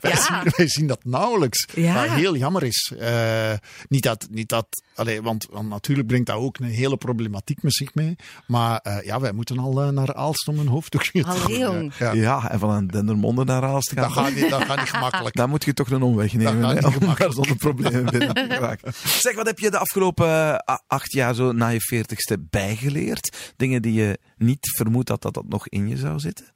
Wij, 0.00 0.10
Ja. 0.12 0.16
zien, 0.42 0.52
wij 0.56 0.68
zien 0.68 0.86
dat 0.86 1.04
nauwelijks. 1.04 1.66
Ja. 1.74 1.94
Wat 1.94 2.10
heel 2.16 2.36
jammer 2.36 2.62
is. 2.62 2.92
Eh, 3.42 3.58
niet 3.88 4.02
dat, 4.02 4.26
niet 4.30 4.48
dat 4.48 4.82
allee, 4.94 5.22
want, 5.22 5.46
want 5.50 5.68
natuurlijk 5.68 6.08
brengt 6.08 6.26
dat 6.26 6.36
ook 6.36 6.58
een 6.58 6.64
hele 6.64 6.96
problematiek 6.96 7.62
met 7.62 7.74
zich 7.74 7.94
mee. 7.94 8.16
Maar 8.46 8.78
eh, 8.78 9.04
ja, 9.04 9.20
wij 9.20 9.32
moeten 9.32 9.58
al 9.58 9.82
eh, 9.82 9.88
naar 9.88 10.14
Aalst 10.14 10.48
om 10.48 10.58
een 10.58 10.66
hoofddoekje 10.66 11.22
te 11.22 11.58
jong. 11.58 11.94
Ja. 11.98 12.12
Ja, 12.12 12.50
en 12.50 12.58
van 12.58 12.70
een 12.70 12.86
Dendermonde 12.86 13.44
naar 13.44 13.62
Aalst 13.62 13.88
te 13.88 13.94
gaan. 13.94 14.02
Dat, 14.02 14.12
gaat 14.12 14.34
niet, 14.34 14.50
dat 14.50 14.62
gaat 14.62 14.78
niet 14.78 14.90
gemakkelijk. 14.90 15.34
Daar 15.42 15.48
moet 15.48 15.64
je 15.64 15.74
toch 15.74 15.90
een 15.90 16.02
omweg 16.02 16.32
nemen 16.32 16.62
gaat 16.62 16.68
hè, 16.68 16.74
niet 16.74 16.84
om 16.84 16.92
gemakkelijk. 16.92 17.18
daar 17.18 17.32
zonder 17.32 17.56
problemen 17.56 18.10
binnen 18.10 18.34
te 18.34 18.46
geraken. 18.54 18.92
Zeg, 19.04 19.34
wat 19.34 19.46
heb 19.46 19.58
je 19.58 19.70
de 19.70 19.78
afgelopen 19.78 20.64
acht 20.86 21.12
jaar 21.12 21.34
zo 21.34 21.52
na 21.52 21.68
je 21.68 21.80
veertigste 21.80 22.38
bijgeleerd? 22.50 23.52
Dingen 23.56 23.82
die 23.82 23.92
je 23.92 24.18
niet 24.36 24.70
vermoedt 24.76 25.08
dat, 25.08 25.22
dat 25.22 25.34
dat 25.34 25.48
nog 25.48 25.68
in 25.68 25.88
je 25.88 25.96
zou 25.96 26.18
zitten? 26.18 26.46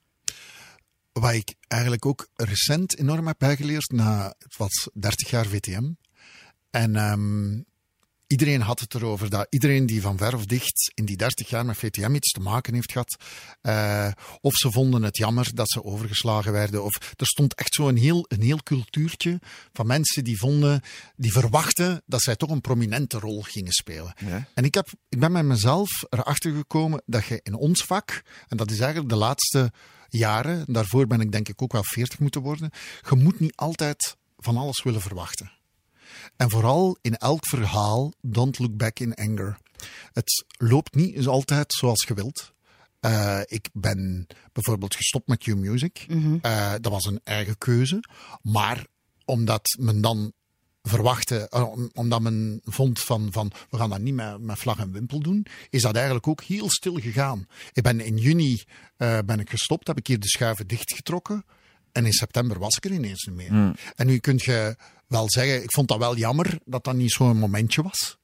Wat 1.12 1.33
ik 1.33 1.55
eigenlijk 1.68 2.07
ook 2.07 2.29
recent 2.35 2.99
enorm 2.99 3.27
heb 3.27 3.38
bijgeleerd 3.38 3.90
na 3.90 4.35
het 4.38 4.57
was 4.57 4.88
30 4.94 5.31
jaar 5.31 5.46
VTM. 5.46 5.92
En 6.70 6.96
ehm, 6.96 7.61
iedereen 8.26 8.61
had 8.61 8.81
het 8.81 8.94
erover 8.94 9.31
dat 9.31 9.46
iedereen 9.50 9.87
die 9.87 10.00
van 10.00 10.18
ver 10.18 10.35
of 10.35 10.46
dicht 10.46 10.92
in 10.94 11.05
die 11.05 11.16
30 11.16 11.48
jaar 11.48 11.64
met 11.64 11.76
VTM 11.76 12.14
iets 12.14 12.33
te 12.33 12.40
maken 12.40 12.74
heeft 12.74 12.92
gehad, 12.92 13.16
eh, 13.61 14.11
of 14.40 14.55
ze 14.55 14.70
vonden 14.70 15.02
het 15.02 15.16
jammer 15.16 15.55
dat 15.55 15.70
ze 15.70 15.85
overgeslagen 15.85 16.52
werden, 16.52 16.85
of 16.85 17.14
er 17.16 17.26
stond 17.26 17.55
echt 17.55 17.74
zo 17.74 17.88
een 17.88 17.96
heel, 17.96 18.24
een 18.29 18.42
heel 18.42 18.62
cultuurtje 18.62 19.40
van 19.72 19.87
mensen 19.87 20.24
die 20.24 20.38
vonden, 20.38 20.81
die 21.16 21.33
verwachten 21.33 22.02
dat 22.07 22.22
zij 22.22 22.37
toch 22.37 22.50
een 22.50 22.61
prominente 22.61 23.18
rol 23.18 23.42
gingen 23.42 23.72
spelen. 23.72 24.14
Ja. 24.26 24.48
En 24.55 24.64
ik, 24.64 24.74
heb, 24.74 24.88
ik 25.09 25.20
ben 25.20 25.33
met 25.33 25.44
mezelf 25.44 25.90
erachter 26.11 26.55
gekomen 26.55 27.02
dat 27.07 27.24
je 27.24 27.40
in 27.42 27.55
ons 27.55 27.85
vak, 27.85 28.22
en 28.48 28.57
dat 28.57 28.70
is 28.70 28.79
eigenlijk 28.79 29.11
de 29.11 29.16
laatste 29.16 29.72
jaren, 30.09 30.64
daarvoor 30.66 31.07
ben 31.07 31.20
ik 31.20 31.33
denk 31.33 31.48
ik 31.48 31.62
ook 31.62 31.72
wel 31.72 31.85
40 31.85 32.18
moeten 32.18 32.40
worden, 32.40 32.70
je 33.09 33.16
moet 33.16 33.40
niet 33.40 33.57
altijd 33.57 34.16
van 34.37 34.57
alles 34.57 34.83
willen 34.83 35.00
verwachten. 35.00 35.56
En 36.37 36.50
vooral 36.50 36.98
in 37.00 37.14
elk 37.16 37.46
verhaal, 37.46 38.12
don't 38.20 38.59
look 38.59 38.76
back 38.76 38.98
in 38.98 39.14
anger. 39.14 39.59
Het 40.12 40.44
loopt 40.59 40.94
niet 40.94 41.26
altijd 41.26 41.72
zoals 41.72 42.05
je 42.09 42.14
wilt. 42.14 42.55
Eh, 43.00 43.40
ik 43.44 43.68
ben 43.72 44.26
bijvoorbeeld 44.52 44.94
gestopt 44.96 45.29
met 45.29 45.38
Q-Music. 45.38 46.05
Eh, 46.42 46.72
dat 46.81 46.92
was 46.92 47.05
een 47.05 47.20
eigen 47.24 47.59
keuze. 47.59 48.02
Maar 48.42 48.87
omdat 49.24 49.76
men 49.79 50.00
dan 50.00 50.33
verwachtte, 50.83 51.48
eh, 51.48 51.70
om- 51.70 51.90
omdat 51.94 52.20
men 52.20 52.61
vond 52.64 53.00
van, 53.00 53.29
van 53.33 53.52
we 53.70 53.76
gaan 53.76 53.90
dat 53.90 54.00
niet 54.00 54.14
met, 54.14 54.40
met 54.40 54.59
vlag 54.59 54.79
en 54.79 54.92
wimpel 54.92 55.20
doen, 55.20 55.46
is 55.70 55.83
dat 55.83 55.94
eigenlijk 55.94 56.26
ook 56.26 56.42
heel 56.42 56.70
stil 56.70 56.94
gegaan. 56.94 57.46
Ik 57.72 57.83
ben 57.83 58.00
in 58.00 58.16
juni 58.16 58.62
ben 59.24 59.40
ik 59.40 59.50
gestopt, 59.50 59.87
heb 59.87 59.98
ik 59.98 60.07
hier 60.07 60.20
de 60.20 60.29
schuiven 60.29 60.66
dichtgetrokken. 60.66 61.44
En 61.97 62.05
in 62.07 62.13
september 62.13 62.59
was 62.59 62.77
ik 62.77 62.85
er 62.85 62.93
ineens 62.93 63.25
niet 63.25 63.37
meer. 63.37 63.75
En 63.97 64.07
nu 64.07 64.19
kun 64.19 64.41
je 64.45 64.77
wel 65.07 65.31
zeggen, 65.31 65.63
ik 65.63 65.73
vond 65.73 65.89
dat 65.89 65.99
wel 65.99 66.17
jammer 66.17 66.59
dat 66.65 66.85
dat 66.85 66.95
niet 66.95 67.13
zo'n 67.13 67.37
momentje 67.39 67.83
was. 67.83 68.19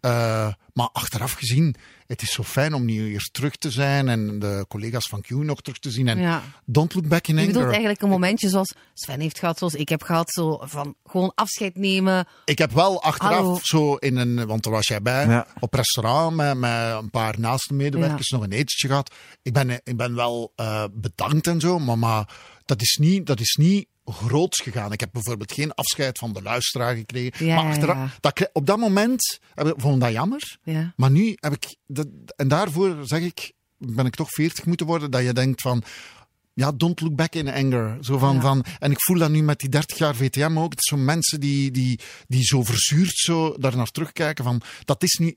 Eh, 0.00 0.52
maar 0.72 0.88
achteraf 0.92 1.32
gezien, 1.32 1.74
het 2.06 2.22
is 2.22 2.32
zo 2.32 2.42
fijn 2.42 2.74
om 2.74 2.84
nu 2.84 3.02
weer 3.04 3.28
terug 3.32 3.56
te 3.56 3.70
zijn 3.70 4.08
en 4.08 4.38
de 4.38 4.64
collega's 4.68 5.06
van 5.08 5.20
Q 5.20 5.30
nog 5.30 5.60
terug 5.60 5.78
te 5.78 5.90
zien. 5.90 6.08
En 6.08 6.18
Ja. 6.18 6.42
don't 6.64 6.94
look 6.94 7.08
back 7.08 7.26
in 7.26 7.34
Je 7.34 7.40
anger. 7.40 7.52
bedoelt 7.52 7.70
eigenlijk 7.70 8.02
een 8.02 8.08
momentje 8.08 8.48
zoals 8.48 8.74
Sven 8.94 9.20
heeft 9.20 9.38
gehad, 9.38 9.58
zoals 9.58 9.74
ik 9.74 9.88
heb 9.88 10.02
gehad, 10.02 10.30
zo 10.32 10.58
van 10.62 10.94
gewoon 11.06 11.32
afscheid 11.34 11.76
nemen. 11.76 12.26
Ik 12.44 12.58
heb 12.58 12.72
wel 12.72 13.02
achteraf 13.02 13.34
Hallo. 13.34 13.58
zo 13.62 13.94
in 13.94 14.16
een, 14.16 14.46
want 14.46 14.62
daar 14.62 14.72
was 14.72 14.86
jij 14.86 15.02
bij, 15.02 15.26
Ja. 15.26 15.46
op 15.60 15.74
restaurant 15.74 16.36
met, 16.36 16.56
met 16.58 16.92
een 16.94 17.10
paar 17.10 17.40
naaste 17.40 17.74
medewerkers 17.74 18.30
nog 18.30 18.42
een 18.42 18.52
etentje 18.52 18.88
gehad. 18.88 19.14
Ik 19.42 19.52
ben, 19.52 19.70
ik 19.84 19.96
ben 19.96 20.14
wel 20.14 20.52
eh, 20.56 20.84
bedankt 20.92 21.46
en 21.46 21.60
zo, 21.60 21.78
maar, 21.78 21.98
maar 21.98 22.28
dat, 22.64 22.82
is 22.82 22.96
niet, 23.00 23.26
dat 23.26 23.40
is 23.40 23.54
niet 23.54 23.86
groots 24.04 24.60
gegaan. 24.60 24.92
Ik 24.92 25.00
heb 25.00 25.12
bijvoorbeeld 25.12 25.52
geen 25.52 25.74
afscheid 25.74 26.18
van 26.18 26.32
de 26.32 26.42
luisteraar 26.42 26.94
gekregen. 26.96 27.46
Ja, 27.46 27.54
maar 27.54 27.72
achteraf, 27.72 27.96
ja. 27.96 28.10
Dat, 28.20 28.50
op 28.52 28.66
dat 28.66 28.78
moment 28.78 29.38
heb 29.54 29.66
ik, 29.66 29.74
vond 29.76 29.94
ik 29.94 30.00
dat 30.00 30.12
jammer. 30.12 30.56
Ja. 30.62 30.92
Maar 30.96 31.10
nu 31.10 31.36
heb 31.36 31.52
ik, 31.52 31.76
dat, 31.86 32.06
en 32.36 32.48
daarvoor 32.48 32.96
zeg 33.02 33.20
ik, 33.20 33.52
ben 33.78 34.06
ik 34.06 34.14
toch 34.14 34.30
40 34.30 34.66
moeten 34.66 34.86
worden, 34.86 35.10
dat 35.10 35.22
je 35.22 35.32
denkt 35.32 35.60
van, 35.60 35.82
ja, 36.54 36.72
don't 36.72 37.00
look 37.00 37.14
back 37.14 37.34
in 37.34 37.48
anger. 37.48 37.96
Zo 38.00 38.18
van, 38.18 38.40
van, 38.40 38.64
en 38.78 38.90
ik 38.90 39.02
voel 39.02 39.18
dat 39.18 39.30
nu 39.30 39.42
met 39.42 39.58
die 39.58 39.68
30 39.68 39.98
jaar 39.98 40.14
VTM 40.14 40.58
ook. 40.58 40.70
Het 40.70 40.84
zo 40.84 40.96
mensen 40.96 41.40
die, 41.40 41.70
die, 41.70 42.00
die 42.26 42.44
zo 42.44 42.62
verzuurd 42.62 43.16
zo 43.16 43.54
daar 43.58 43.76
naar 43.76 43.90
terugkijken 43.90 44.44
van, 44.44 44.60
dat 44.84 45.02
is 45.02 45.18
nu 45.18 45.36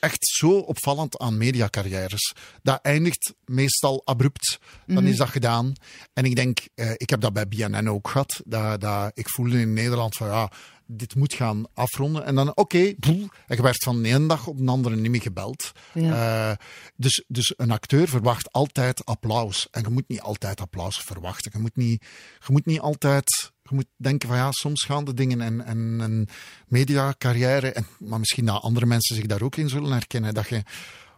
echt 0.00 0.26
zo 0.26 0.58
opvallend 0.58 1.18
aan 1.18 1.36
mediacarrières. 1.36 2.34
Dat 2.62 2.78
eindigt 2.82 3.34
meestal 3.44 4.02
abrupt. 4.04 4.58
Dan 4.86 5.06
is 5.06 5.16
dat 5.16 5.28
gedaan. 5.28 5.72
En 6.12 6.24
ik 6.24 6.36
denk, 6.36 6.58
eh, 6.74 6.90
ik 6.96 7.10
heb 7.10 7.20
dat 7.20 7.32
bij 7.32 7.48
BNN 7.48 7.88
ook 7.88 8.08
gehad. 8.08 8.40
Dat, 8.44 8.80
dat 8.80 9.10
ik 9.14 9.28
voelde 9.28 9.60
in 9.60 9.72
Nederland 9.72 10.16
van 10.16 10.26
ja, 10.26 10.50
dit 10.86 11.14
moet 11.14 11.34
gaan 11.34 11.64
afronden. 11.74 12.24
En 12.24 12.34
dan, 12.34 12.56
oké, 12.56 12.94
en 13.00 13.30
je 13.46 13.62
werd 13.62 13.82
van 13.84 14.02
de 14.02 14.08
ene 14.08 14.26
dag 14.26 14.46
op 14.46 14.58
de 14.58 14.70
andere 14.70 14.96
niet 14.96 15.10
meer 15.10 15.22
gebeld. 15.22 15.72
Ja. 15.94 16.50
Eh, 16.50 16.56
dus, 16.96 17.24
dus 17.28 17.54
een 17.56 17.70
acteur 17.70 18.08
verwacht 18.08 18.52
altijd 18.52 19.04
applaus. 19.04 19.68
En 19.70 19.82
je 19.82 19.88
moet 19.88 20.08
niet 20.08 20.20
altijd 20.20 20.60
applaus 20.60 21.00
verwachten. 21.00 21.50
Je 21.54 21.58
moet 21.58 21.76
niet, 21.76 22.04
je 22.46 22.52
moet 22.52 22.66
niet 22.66 22.80
altijd. 22.80 23.52
Je 23.70 23.76
moet 23.76 23.86
denken 23.96 24.28
van 24.28 24.36
ja, 24.36 24.50
soms 24.52 24.82
gaan 24.84 25.04
de 25.04 25.14
dingen 25.14 25.40
en, 25.40 25.64
en, 25.64 25.98
en 26.00 26.28
mediacarrière, 26.66 27.72
en, 27.72 27.86
maar 27.98 28.18
misschien 28.18 28.44
dat 28.46 28.62
andere 28.62 28.86
mensen 28.86 29.16
zich 29.16 29.26
daar 29.26 29.42
ook 29.42 29.56
in 29.56 29.68
zullen 29.68 29.92
herkennen, 29.92 30.34
dat 30.34 30.48
je, 30.48 30.62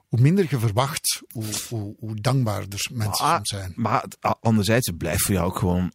hoe 0.09 0.21
minder 0.21 0.47
je 0.51 0.59
verwacht, 0.59 1.23
hoe, 1.33 1.45
hoe, 1.69 1.95
hoe 1.99 2.15
dankbaarder 2.21 2.89
mensen 2.93 3.25
Maar, 3.25 3.35
soms 3.37 3.49
zijn. 3.49 3.73
maar 3.77 4.03
het- 4.03 4.25
a- 4.27 4.37
anderzijds, 4.41 4.87
het 4.87 4.97
blijft 4.99 5.23
voor 5.23 5.35
jou 5.35 5.47
ook 5.47 5.59
gewoon 5.59 5.93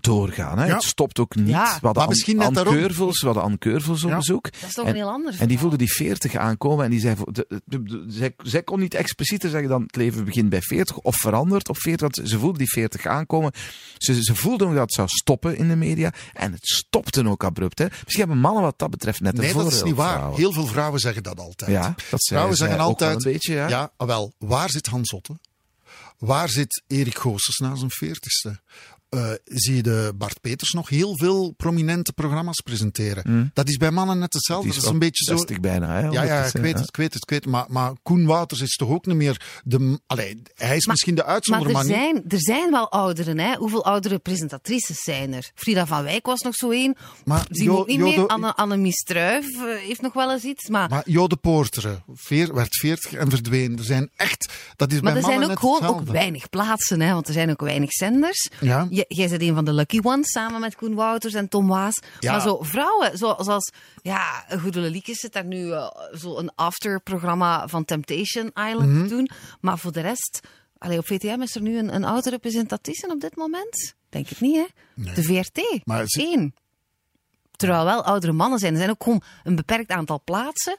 doorgaan. 0.00 0.58
Hè? 0.58 0.66
Ja. 0.66 0.74
Het 0.74 0.82
stopt 0.82 1.18
ook 1.18 1.34
niet. 1.34 1.48
Ja. 1.48 1.78
We 1.80 1.86
hadden 1.86 2.08
misschien 2.08 2.38
daarom. 2.38 2.74
Keurvels, 2.74 3.20
we 3.20 3.26
hadden 3.26 3.44
Anne 3.44 3.58
Keurvels 3.58 4.02
op 4.04 4.10
Ja. 4.10 4.16
bezoek. 4.16 4.42
Dat 4.60 4.68
is 4.68 4.74
toch 4.74 4.84
En- 4.84 4.90
een 4.90 4.96
heel 4.96 5.08
ander 5.10 5.34
En 5.38 5.48
die 5.48 5.58
voelde 5.58 5.76
die 5.76 5.92
40 5.92 6.34
aankomen 6.36 6.84
en 6.84 6.90
die 6.90 7.00
zei, 7.00 7.16
voor- 7.16 7.32
de- 7.32 7.46
de- 7.64 7.82
de- 7.82 8.04
zij, 8.08 8.34
zij 8.42 8.62
kon 8.62 8.80
niet 8.80 8.94
explicieter 8.94 9.50
zeggen 9.50 9.68
dan 9.68 9.82
het 9.82 9.96
leven 9.96 10.24
begint 10.24 10.48
bij 10.48 10.60
40 10.62 10.96
of 10.98 11.16
verandert 11.16 11.68
op 11.68 11.76
40, 11.78 12.00
want 12.16 12.28
ze 12.28 12.38
voelde 12.38 12.58
die 12.58 12.70
40 12.70 13.06
aankomen. 13.06 13.52
Ze, 13.96 14.22
ze 14.24 14.34
voelde 14.34 14.64
ook 14.64 14.72
dat 14.72 14.80
het 14.80 14.92
zou 14.92 15.08
stoppen 15.08 15.56
in 15.56 15.68
de 15.68 15.76
media 15.76 16.12
en 16.32 16.52
het 16.52 16.66
stopte 16.66 17.28
ook 17.28 17.44
abrupt. 17.44 17.78
Hè. 17.78 17.84
Misschien 17.84 18.18
hebben 18.18 18.38
mannen 18.38 18.62
wat 18.62 18.78
dat 18.78 18.90
betreft 18.90 19.20
net 19.20 19.34
een 19.38 19.44
Nee, 19.44 19.52
dat 19.54 19.72
is 19.72 19.82
niet 19.82 19.94
waar. 19.94 20.12
vrouwen. 20.14 20.38
Heel 20.38 20.52
veel 20.52 20.66
vrouwen 20.66 21.00
zeggen 21.00 21.22
dat 21.22 21.38
altijd. 21.40 21.70
Ja, 21.70 21.82
dat 21.82 21.94
zei 22.06 22.20
vrouwen 22.20 22.56
zeggen 22.56 22.76
ook 22.76 22.82
wel 22.82 23.08
altijd, 23.08 23.24
een 23.24 23.32
beetje, 23.32 23.54
ja. 23.54 23.68
ja, 23.68 23.92
ah, 23.96 24.06
wel, 24.06 24.32
waar 24.38 24.70
zit 24.70 24.86
Hans 24.86 25.12
Otte? 25.12 25.38
Waar 26.18 26.48
zit 26.48 26.82
Erik 26.86 27.18
Goossens 27.18 27.58
na 27.58 27.74
zijn 27.74 27.90
veertigste? 27.90 28.60
Eh, 29.12 29.30
zie 29.44 29.76
je 29.76 29.82
de 29.82 30.12
Bart 30.16 30.40
Peters 30.40 30.70
nog 30.72 30.88
heel 30.88 31.16
veel 31.18 31.52
prominente 31.56 32.12
programma's 32.12 32.60
presenteren. 32.60 33.50
Dat 33.54 33.68
is 33.68 33.76
bij 33.76 33.90
mannen 33.90 34.18
net 34.18 34.32
hetzelfde. 34.32 34.64
Hmm. 34.68 34.72
Die 34.72 34.78
is 34.80 34.84
dat 34.84 34.94
is 34.94 35.00
een 35.00 35.08
beetje 35.08 35.24
zo. 35.24 35.36
60 35.36 35.60
bijna. 35.60 36.00
Hè, 36.00 36.08
Ja, 36.08 36.22
ja, 36.22 36.44
ik 36.44 36.52
weet 36.52 36.72
hè. 36.72 36.78
het, 36.78 36.88
ik 36.88 36.96
weet 36.96 37.12
het, 37.14 37.22
ik 37.22 37.30
weet 37.30 37.42
het. 37.44 37.52
Maar, 37.52 37.64
maar 37.68 37.92
Koen 38.02 38.26
Wouters 38.26 38.60
is 38.60 38.76
toch 38.76 38.88
ook 38.88 39.06
niet 39.06 39.16
meer 39.16 39.40
de... 39.64 40.00
Allee, 40.06 40.42
hij 40.54 40.76
is 40.76 40.86
misschien 40.86 41.14
de 41.14 41.22
Maar 41.22 41.30
uitzondering, 41.32 41.78
er 41.78 41.86
maar, 41.86 41.96
niet... 41.96 42.02
zijn, 42.04 42.24
er 42.28 42.40
zijn 42.40 42.70
wel 42.70 42.90
ouderen, 42.90 43.38
hè? 43.38 43.54
Hoeveel 43.56 43.84
oudere 43.84 44.18
presentatrices 44.18 45.00
zijn 45.02 45.32
er? 45.32 45.50
Frida 45.54 45.86
van 45.86 46.02
Wijk 46.02 46.26
was 46.26 46.40
nog 46.40 46.54
zo 46.54 46.70
één. 46.70 46.96
Maar 47.24 47.46
Zie 47.50 47.64
Jo- 47.64 47.76
ook 47.78 47.86
niet 47.86 47.98
Jo- 47.98 48.04
meer. 48.04 48.26
Anne, 48.26 48.54
Anne 48.54 48.92
Struif 48.92 49.46
eh, 49.54 49.86
heeft 49.86 50.00
nog 50.00 50.12
wel 50.12 50.32
eens 50.32 50.44
iets. 50.44 50.68
Maar, 50.68 50.80
maar, 50.80 50.90
Maar 50.90 51.02
Jo 51.06 51.26
de 51.26 51.36
Poorteren 51.36 52.02
veer, 52.14 52.54
werd 52.54 52.76
40 52.76 53.12
en 53.12 53.30
verdween. 53.30 53.78
Er 53.78 53.84
zijn 53.84 54.10
echt... 54.16 54.52
Dat 54.76 54.92
is 54.92 55.00
bij 55.00 55.14
er 55.14 55.22
zijn 55.22 55.42
ook 55.42 55.48
net 55.48 55.58
gewoon 55.58 55.84
ook 55.84 56.02
weinig 56.08 56.48
plaatsen, 56.50 57.00
hè? 57.00 57.12
Want 57.12 57.26
er 57.26 57.32
zijn 57.32 57.50
ook 57.50 57.60
weinig 57.60 57.92
zenders. 57.92 58.50
Ja. 58.60 58.86
Jij 59.08 59.28
bent 59.28 59.42
een 59.42 59.54
van 59.54 59.64
de 59.64 59.72
lucky 59.72 59.98
ones, 60.02 60.30
samen 60.30 60.60
met 60.60 60.74
Koen 60.74 60.94
Wouters 60.94 61.34
en 61.34 61.48
Tom 61.48 61.68
Waas. 61.68 62.00
Ja. 62.20 62.30
Maar 62.32 62.40
zo 62.40 62.58
vrouwen, 62.62 63.18
zo, 63.18 63.34
zoals... 63.38 63.72
Ja, 64.02 64.44
Goede 64.60 64.80
Lelieke 64.80 65.14
zit 65.14 65.32
daar 65.32 65.44
nu 65.44 65.70
eh, 65.72 65.86
zo 66.18 66.38
een 66.38 66.52
afterprogramma 66.54 67.68
van 67.68 67.84
Temptation 67.84 68.46
Island 68.54 68.90
Mhm. 68.90 69.02
te 69.02 69.08
doen. 69.08 69.30
Maar 69.60 69.78
voor 69.78 69.92
de 69.92 70.00
rest... 70.00 70.40
Allee, 70.78 70.98
op 70.98 71.06
VTM 71.06 71.40
is 71.42 71.54
er 71.54 71.62
nu 71.62 71.78
een, 71.78 71.94
een 71.94 72.04
oudere 72.04 72.38
presentatrice 72.38 73.06
op 73.10 73.20
dit 73.20 73.36
moment? 73.36 73.94
Denk 74.08 74.28
het 74.28 74.40
niet, 74.40 74.56
hè? 74.56 74.66
De 75.14 75.22
VRT. 75.22 75.80
Maar 75.84 76.04
Eén. 76.06 76.54
Terwijl 77.56 77.84
wel 77.84 78.04
oudere 78.04 78.32
mannen 78.32 78.58
zijn. 78.58 78.72
Er 78.72 78.78
zijn 78.78 78.90
ook 78.90 79.02
gewoon 79.02 79.22
een 79.44 79.56
beperkt 79.56 79.90
aantal 79.90 80.20
plaatsen. 80.24 80.74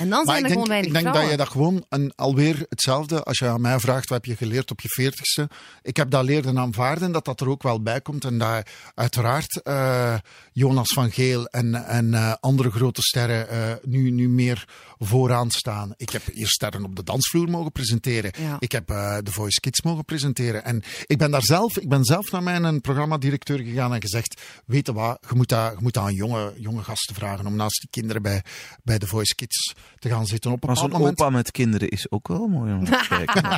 En 0.00 0.08
dan. 0.08 0.24
Maar 0.24 0.34
zijn 0.34 0.38
ik 0.38 0.42
er 0.42 0.48
denk, 0.48 0.52
gewoon 0.52 0.68
weinig 0.68 0.86
ik 0.86 1.02
denk 1.02 1.14
dat 1.14 1.30
je 1.30 1.36
dat 1.36 1.48
gewoon 1.48 1.84
een, 1.88 2.12
alweer 2.16 2.66
hetzelfde, 2.68 3.22
als 3.22 3.38
je 3.38 3.46
aan 3.46 3.60
mij 3.60 3.78
vraagt 3.78 4.08
wat 4.08 4.24
heb 4.24 4.24
je 4.24 4.36
geleerd 4.36 4.70
op 4.70 4.80
je 4.80 4.88
veertigste. 4.88 5.48
Ik 5.82 5.96
heb 5.96 6.10
dat 6.10 6.24
leren 6.24 6.58
aanvaarden, 6.58 7.12
dat 7.12 7.24
dat 7.24 7.40
er 7.40 7.48
ook 7.48 7.62
wel 7.62 7.82
bij 7.82 8.00
komt. 8.00 8.24
En 8.24 8.38
dat 8.38 8.68
uiteraard 8.94 9.62
eh, 9.62 10.14
Jonas 10.52 10.92
van 10.94 11.10
Geel 11.10 11.46
en, 11.46 11.86
en 11.86 12.14
eh, 12.14 12.32
andere 12.40 12.70
grote 12.70 13.02
sterren 13.02 13.48
eh, 13.48 13.72
nu, 13.84 14.10
nu 14.10 14.28
meer 14.28 14.68
vooraan 14.98 15.50
staan. 15.50 15.94
Ik 15.96 16.10
heb 16.10 16.22
hier 16.32 16.48
sterren 16.48 16.84
op 16.84 16.96
de 16.96 17.02
dansvloer 17.02 17.48
mogen 17.50 17.72
presenteren. 17.72 18.32
Ja. 18.38 18.56
Ik 18.58 18.72
heb 18.72 18.86
The 18.86 19.32
Voice 19.32 19.60
Kids 19.60 19.82
mogen 19.82 20.04
presenteren. 20.04 20.64
En 20.64 20.82
ik 21.06 21.18
ben 21.18 21.30
daar 21.30 21.44
zelf, 21.44 21.78
ik 21.78 21.88
ben 21.88 22.04
zelf 22.04 22.30
naar 22.30 22.42
mijn 22.42 22.80
programmadirecteur 22.80 23.58
gegaan 23.58 23.94
en 23.94 24.00
gezegd, 24.00 24.40
weet 24.66 24.86
je 24.86 24.92
wat, 24.92 25.18
je 25.28 25.34
moet 25.34 25.48
dat, 25.48 25.72
je 25.72 25.82
moet 25.82 25.94
dat 25.94 26.04
aan 26.04 26.14
jonge, 26.14 26.52
jonge 26.56 26.82
gasten 26.82 27.14
vragen 27.14 27.46
om 27.46 27.56
naast 27.56 27.80
die 27.80 27.90
kinderen 27.90 28.22
bij, 28.22 28.42
bij 28.82 28.98
The 28.98 29.06
Voice 29.06 29.34
Kids 29.34 29.74
te 29.98 30.08
gaan 30.08 30.26
zitten. 30.26 30.50
Op 30.50 30.62
een 30.62 30.68
Maar 30.68 30.76
zo'n 30.76 30.90
moment, 30.90 31.20
opa 31.20 31.30
met 31.30 31.50
kinderen 31.50 31.88
is 31.88 32.10
ook 32.10 32.28
wel 32.28 32.46
mooi 32.46 32.72
om 32.72 32.84
te 32.84 33.04
kijken. 33.08 33.42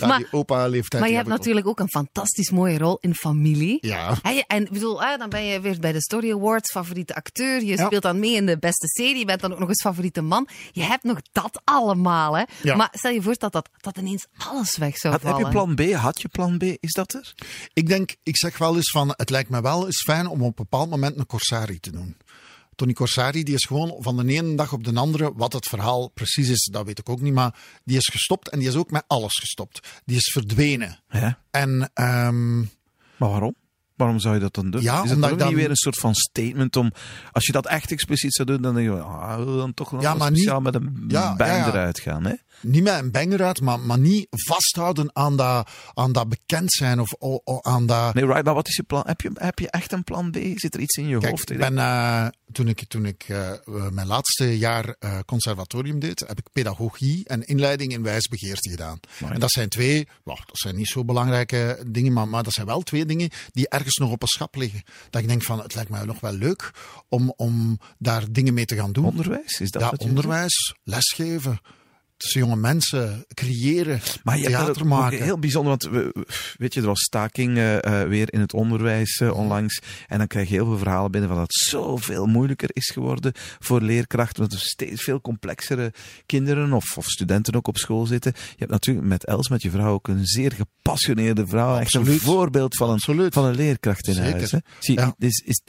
ja, 0.00 0.06
Maar- 0.06 0.18
die 0.18 0.26
opa-leeftijd. 0.30 1.02
Maar 1.02 1.10
je 1.10 1.16
hebt 1.16 1.28
heb 1.28 1.38
natuurlijk 1.38 1.66
ook 1.66 1.80
een 1.80 1.88
fantastisch 1.90 2.50
mooie 2.50 2.78
rol 2.78 2.98
in 3.00 3.14
familie. 3.14 3.78
Ja. 3.80 4.14
En 4.46 4.62
ik 4.64 4.70
bedoel, 4.70 5.02
hè, 5.02 5.16
dan 5.16 5.28
ben 5.28 5.44
je 5.44 5.60
weer 5.60 5.78
bij 5.80 5.92
de 5.92 6.00
Story 6.02 6.32
Awards 6.32 6.70
favoriete 6.70 7.14
acteur. 7.14 7.60
Je 7.62 7.76
Ja. 7.76 7.84
speelt 7.86 8.02
dan 8.02 8.18
mee 8.18 8.34
in 8.34 8.46
de 8.46 8.58
beste 8.58 8.86
serie. 8.86 9.18
Je 9.18 9.24
bent 9.24 9.40
dan 9.40 9.52
ook 9.52 9.58
nog 9.58 9.68
eens 9.68 9.82
favoriete 9.82 10.22
man. 10.22 10.48
Je 10.72 10.82
hebt 10.82 11.04
nog 11.04 11.18
dat 11.32 11.60
allemaal. 11.64 12.36
Hè. 12.36 12.44
Ja. 12.62 12.76
Maar 12.76 12.88
stel 12.92 13.10
je 13.12 13.22
voor 13.22 13.34
dat, 13.38 13.52
dat, 13.52 13.68
dat 13.76 13.96
ineens 13.96 14.26
alles 14.48 14.76
weg 14.76 14.96
zou 14.96 15.12
Had, 15.14 15.22
heb 15.22 15.32
vallen. 15.32 15.46
je 15.46 15.52
plan 15.52 15.74
B? 15.74 15.92
Had 15.92 16.20
je 16.20 16.28
plan 16.28 16.58
B? 16.58 16.62
Is 16.62 16.92
dat 16.92 17.12
er? 17.14 17.34
Ik 17.72 17.88
denk, 17.88 18.14
ik 18.22 18.36
zeg 18.36 18.58
wel 18.58 18.76
eens 18.76 18.90
van, 18.90 19.14
het 19.16 19.30
lijkt 19.30 19.50
me 19.50 19.60
wel 19.62 19.86
eens 19.86 20.02
fijn 20.02 20.26
om 20.26 20.40
op 20.42 20.46
een 20.48 20.52
bepaald 20.64 20.90
moment 20.90 21.18
een 21.18 21.26
Corsari 21.26 21.80
te 21.80 21.90
doen. 21.90 22.16
Tony 22.80 22.92
Corsari, 22.92 23.42
die 23.42 23.54
is 23.54 23.64
gewoon 23.64 23.96
van 23.98 24.16
de 24.16 24.32
ene 24.32 24.54
dag 24.56 24.72
op 24.72 24.84
de 24.84 24.94
andere, 24.94 25.32
wat 25.34 25.52
het 25.52 25.66
verhaal 25.66 26.08
precies 26.08 26.48
is, 26.48 26.68
dat 26.72 26.86
weet 26.86 26.98
ik 26.98 27.08
ook 27.08 27.20
niet, 27.20 27.32
maar 27.32 27.54
die 27.84 27.96
is 27.96 28.06
gestopt 28.06 28.48
en 28.48 28.58
die 28.58 28.68
is 28.68 28.74
ook 28.74 28.90
met 28.90 29.04
alles 29.06 29.34
gestopt. 29.38 29.88
Die 30.04 30.16
is 30.16 30.30
verdwenen. 30.32 30.98
Ja. 31.10 31.38
En 31.50 31.90
ehm, 31.94 32.58
Maar 32.60 32.68
waarom? 33.30 33.54
Waarom 33.96 34.18
zou 34.18 34.34
je 34.34 34.40
dat 34.40 34.54
dan 34.54 34.70
doen? 34.70 34.82
Ja, 34.82 35.02
is 35.04 35.10
het 35.10 35.20
dan 35.20 35.36
niet 35.36 35.54
weer 35.54 35.70
een 35.70 35.76
soort 35.76 35.96
van 35.98 36.14
statement 36.14 36.76
om... 36.76 36.92
Als 37.32 37.46
je 37.46 37.52
dat 37.52 37.66
echt 37.66 37.90
expliciet 37.90 38.34
zou 38.34 38.48
doen, 38.48 38.62
dan 38.62 38.74
denk 38.74 38.86
je... 38.88 39.00
Ah, 39.00 39.46
dan 39.56 39.74
toch 39.74 39.92
nog 39.92 40.02
Ja, 40.02 40.14
maar 40.14 40.28
speciaal 40.28 40.60
niet- 40.60 40.72
met 40.72 40.82
een 40.82 41.04
ja. 41.08 41.34
eruit 41.38 42.00
gaan, 42.00 42.24
hè? 42.24 42.34
Niet 42.62 42.82
met 42.82 42.98
een 42.98 43.10
banger 43.10 43.42
uit, 43.44 43.60
maar, 43.60 43.80
maar 43.80 43.98
niet 43.98 44.26
vasthouden 44.30 45.10
aan 45.12 45.36
dat, 45.36 45.68
aan 45.94 46.12
dat 46.12 46.28
bekend 46.28 46.72
zijn 46.72 47.00
of 47.00 47.14
o- 47.18 47.40
o- 47.44 47.60
aan 47.62 47.86
dat... 47.86 48.14
Nee, 48.14 48.26
right, 48.26 48.44
maar 48.44 48.54
wat 48.54 48.68
is 48.68 48.76
je 48.76 48.82
plan? 48.82 49.02
Heb 49.06 49.20
je, 49.20 49.30
heb 49.34 49.58
je 49.58 49.70
echt 49.70 49.92
een 49.92 50.04
plan 50.04 50.30
B? 50.30 50.36
Zit 50.54 50.74
er 50.74 50.80
iets 50.80 50.96
in 50.96 51.08
je 51.08 51.18
Kijk, 51.18 51.30
hoofd? 51.30 51.50
ik 51.50 51.58
ben, 51.58 51.78
eh, 51.78 52.26
toen 52.52 52.68
ik, 52.68 52.84
toen 52.88 53.06
ik 53.06 53.24
eh, 53.28 53.52
mijn 53.90 54.06
laatste 54.06 54.58
jaar 54.58 54.94
eh, 54.98 55.18
conservatorium 55.26 55.98
deed, 55.98 56.20
heb 56.26 56.38
ik 56.38 56.46
pedagogie 56.52 57.28
en 57.28 57.46
inleiding 57.46 57.92
in 57.92 58.02
wijsbegeerte 58.02 58.70
gedaan. 58.70 59.00
En 59.28 59.40
dat 59.40 59.50
zijn 59.50 59.68
twee, 59.68 60.08
well, 60.24 60.38
dat 60.46 60.58
zijn 60.58 60.76
niet 60.76 60.88
zo 60.88 61.04
belangrijke 61.04 61.84
dingen, 61.86 62.12
maar, 62.12 62.28
maar 62.28 62.42
dat 62.42 62.52
zijn 62.52 62.66
wel 62.66 62.82
twee 62.82 63.06
dingen 63.06 63.30
die 63.50 63.68
ergens 63.68 63.96
nog 63.96 64.10
op 64.10 64.22
een 64.22 64.28
schap 64.28 64.54
liggen. 64.56 64.82
Dat 65.10 65.22
ik 65.22 65.28
denk 65.28 65.42
van, 65.42 65.62
het 65.62 65.74
lijkt 65.74 65.90
mij 65.90 66.04
nog 66.04 66.20
wel 66.20 66.32
leuk 66.32 66.70
om, 67.08 67.32
om 67.36 67.78
daar 67.98 68.32
dingen 68.32 68.54
mee 68.54 68.64
te 68.64 68.76
gaan 68.76 68.92
doen. 68.92 69.04
Onderwijs? 69.04 69.60
Is 69.60 69.70
dat 69.70 69.82
ja, 69.82 69.92
onderwijs, 69.96 70.74
lesgeven, 70.82 71.60
tussen 72.20 72.40
jonge 72.40 72.56
mensen, 72.56 73.24
creëren, 73.34 74.00
Maar 74.22 74.36
je 74.36 74.42
hebt 74.42 74.54
theater 74.56 74.82
ook 74.82 74.88
maken. 74.88 75.22
heel 75.22 75.38
bijzonder, 75.38 75.70
want 75.78 75.94
we- 75.94 76.24
weet 76.56 76.74
je, 76.74 76.80
er 76.80 76.86
was 76.86 77.00
staking 77.00 77.56
eh, 77.56 78.02
eh, 78.02 78.08
weer 78.08 78.32
in 78.32 78.40
het 78.40 78.52
onderwijs 78.52 79.20
eh, 79.20 79.36
onlangs. 79.36 79.80
En 80.08 80.18
dan 80.18 80.26
krijg 80.26 80.48
je 80.48 80.54
heel 80.54 80.66
veel 80.66 80.78
verhalen 80.78 81.10
binnen 81.10 81.30
van 81.30 81.38
dat 81.38 81.48
het 81.48 81.68
zoveel 81.68 82.26
moeilijker 82.26 82.68
is 82.72 82.90
geworden 82.90 83.32
voor 83.58 83.80
leerkrachten. 83.80 84.42
Dat 84.42 84.52
er 84.52 84.58
steeds 84.60 85.02
veel 85.02 85.20
complexere 85.20 85.92
kinderen 86.26 86.72
of, 86.72 86.96
of 86.98 87.04
studenten 87.06 87.54
ook 87.54 87.68
op 87.68 87.76
school 87.78 88.06
zitten. 88.06 88.32
Je 88.36 88.54
hebt 88.58 88.70
natuurlijk 88.70 89.06
met 89.06 89.24
Els, 89.24 89.48
met 89.48 89.62
je 89.62 89.70
vrouw, 89.70 89.92
ook 89.92 90.08
een 90.08 90.26
zeer 90.26 90.52
gepassioneerde 90.52 91.46
vrouw. 91.46 91.78
Echt 91.78 91.94
een 91.94 92.06
voorbeeld 92.06 92.76
van 92.76 92.88
een, 92.88 92.94
Absoluut. 92.94 93.34
van 93.34 93.44
een 93.44 93.54
leerkracht 93.54 94.06
in 94.06 94.14
Zeker. 94.14 94.30
huis. 94.32 94.50
Hè? 94.50 94.58
Zie, 94.78 94.98
Ja. 94.98 95.14
is, 95.18 95.42
is, 95.46 95.60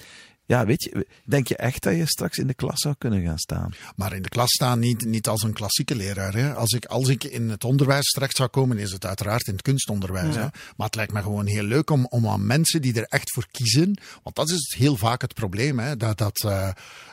ja, 0.52 0.66
weet 0.66 0.84
je, 0.84 1.08
denk 1.24 1.48
je 1.48 1.56
echt 1.56 1.84
dat 1.84 1.96
je 1.96 2.06
straks 2.06 2.38
in 2.38 2.48
de 2.48 2.54
klas 2.54 2.80
zou 2.80 2.96
kunnen 2.98 3.24
gaan 3.24 3.38
staan? 3.38 3.74
Maar 3.96 4.14
in 4.14 4.22
de 4.22 4.30
klas 4.30 4.50
staan 4.50 4.80
niet, 4.80 5.06
niet 5.06 5.28
als 5.28 5.44
een 5.44 5.54
klassieke 5.54 5.96
leraar. 5.96 6.34
Hè. 6.34 6.54
Als, 6.54 6.72
ik, 6.72 6.86
als 6.86 7.08
ik 7.08 7.24
in 7.24 7.50
het 7.50 7.64
onderwijs 7.64 8.10
terecht 8.10 8.36
zou 8.36 8.50
komen, 8.50 8.78
is 8.78 8.92
het 8.92 9.06
uiteraard 9.06 9.48
in 9.48 9.54
het 9.54 9.62
kunstonderwijs. 9.62 10.36
Hè. 10.36 10.42
Maar 10.76 10.88
het 10.88 10.96
lijkt 10.96 11.14
me 11.14 11.22
gewoon 11.22 11.46
heel 11.46 11.64
leuk 11.64 11.90
om, 11.90 12.06
om 12.06 12.28
aan 12.28 12.46
mensen 12.46 12.82
die 12.82 12.94
er 12.94 13.04
echt 13.04 13.32
voor 13.32 13.48
kiezen. 13.52 14.00
Want 14.24 14.36
dat 14.36 14.50
is 14.50 14.76
heel 14.78 14.98
vaak 14.98 15.22
het 15.22 15.34
probleem. 15.34 15.80
Hè. 15.80 15.98
Dat, 15.98 16.18
dat, 16.18 16.44
eh, 16.44 16.70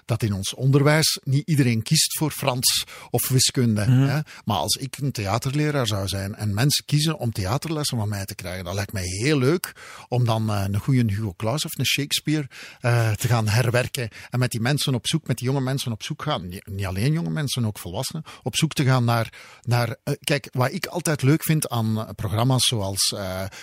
dat 0.09 0.23
in 0.23 0.33
ons 0.33 0.55
onderwijs 0.55 1.19
niet 1.25 1.49
iedereen 1.49 1.83
kiest 1.83 2.19
voor 2.19 2.31
Frans 2.31 2.85
of 3.11 3.29
wiskunde. 3.29 3.81
Hè. 3.81 4.21
Maar 4.45 4.57
als 4.57 4.75
ik 4.75 4.97
een 4.99 5.13
theaterleraar 5.13 5.87
zou 5.87 6.09
zijn 6.09 6.35
en 6.35 6.55
mensen 6.55 6.85
kiezen 6.85 7.19
om 7.19 7.33
theaterlessen 7.33 7.99
van 7.99 8.09
mij 8.09 8.25
te 8.25 8.35
krijgen, 8.35 8.65
dat 8.65 8.75
lijkt 8.75 8.93
mij 8.93 9.05
heel 9.05 9.39
leuk 9.39 9.73
om 10.09 10.25
dan 10.25 10.51
eh, 10.51 10.65
een 10.67 10.79
goede 10.79 11.13
Hugo 11.13 11.35
Claus 11.37 11.65
of 11.65 11.79
een 11.79 11.87
Shakespeare 11.87 12.49
eh, 12.81 13.11
te 13.11 13.29
gaan 13.29 13.49
herwerken. 13.49 14.09
En 14.31 14.39
met 14.39 14.51
die 14.51 14.61
mensen 14.61 14.95
op 14.95 15.07
zoek, 15.07 15.27
met 15.27 15.39
die 15.39 15.47
jonge 15.47 15.61
mensen 15.61 15.93
op 15.93 16.03
zoek 16.03 16.23
gaan. 16.23 16.49
Niet, 16.49 16.87
alleen 16.87 17.13
jonge 17.13 17.31
mensen, 17.31 17.67
ook 17.67 17.79
volwassenen. 17.79 18.25
Op 18.43 18.57
zoek 18.57 18.73
te 18.73 18.85
gaan 18.85 19.05
naar. 19.05 19.33
naar 19.63 19.97
eh, 20.05 20.15
kijk, 20.21 20.49
wat 20.53 20.73
ik 20.73 20.87
altijd 20.87 21.23
leuk 21.23 21.43
vind 21.43 21.69
aan 21.69 22.15
programma's 22.15 22.67
zoals 22.67 23.15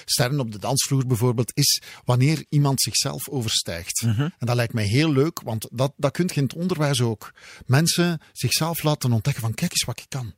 Sterren 0.05 0.39
op 0.39 0.51
de 0.51 0.59
dansvloer 0.59 1.07
bijvoorbeeld, 1.07 1.51
is 1.53 1.81
wanneer 2.03 2.45
iemand 2.49 2.81
zichzelf 2.81 3.29
overstijgt. 3.29 4.01
En 4.01 4.33
dat 4.37 4.55
lijkt 4.55 4.73
mij 4.73 4.85
heel 4.85 5.11
leuk, 5.11 5.41
want 5.41 5.67
dat, 5.71 5.93
dat 5.97 6.11
kun 6.11 6.29
je 6.33 6.34
in 6.35 6.43
het 6.43 6.53
onderwijs 6.53 7.01
ook. 7.01 7.33
Mensen 7.65 8.21
zichzelf 8.33 8.83
laten 8.83 9.11
ontdekken 9.11 9.43
van 9.43 9.53
kijk 9.53 9.71
eens 9.71 9.83
wat 9.83 9.99
ik 9.99 10.05
kan. 10.09 10.33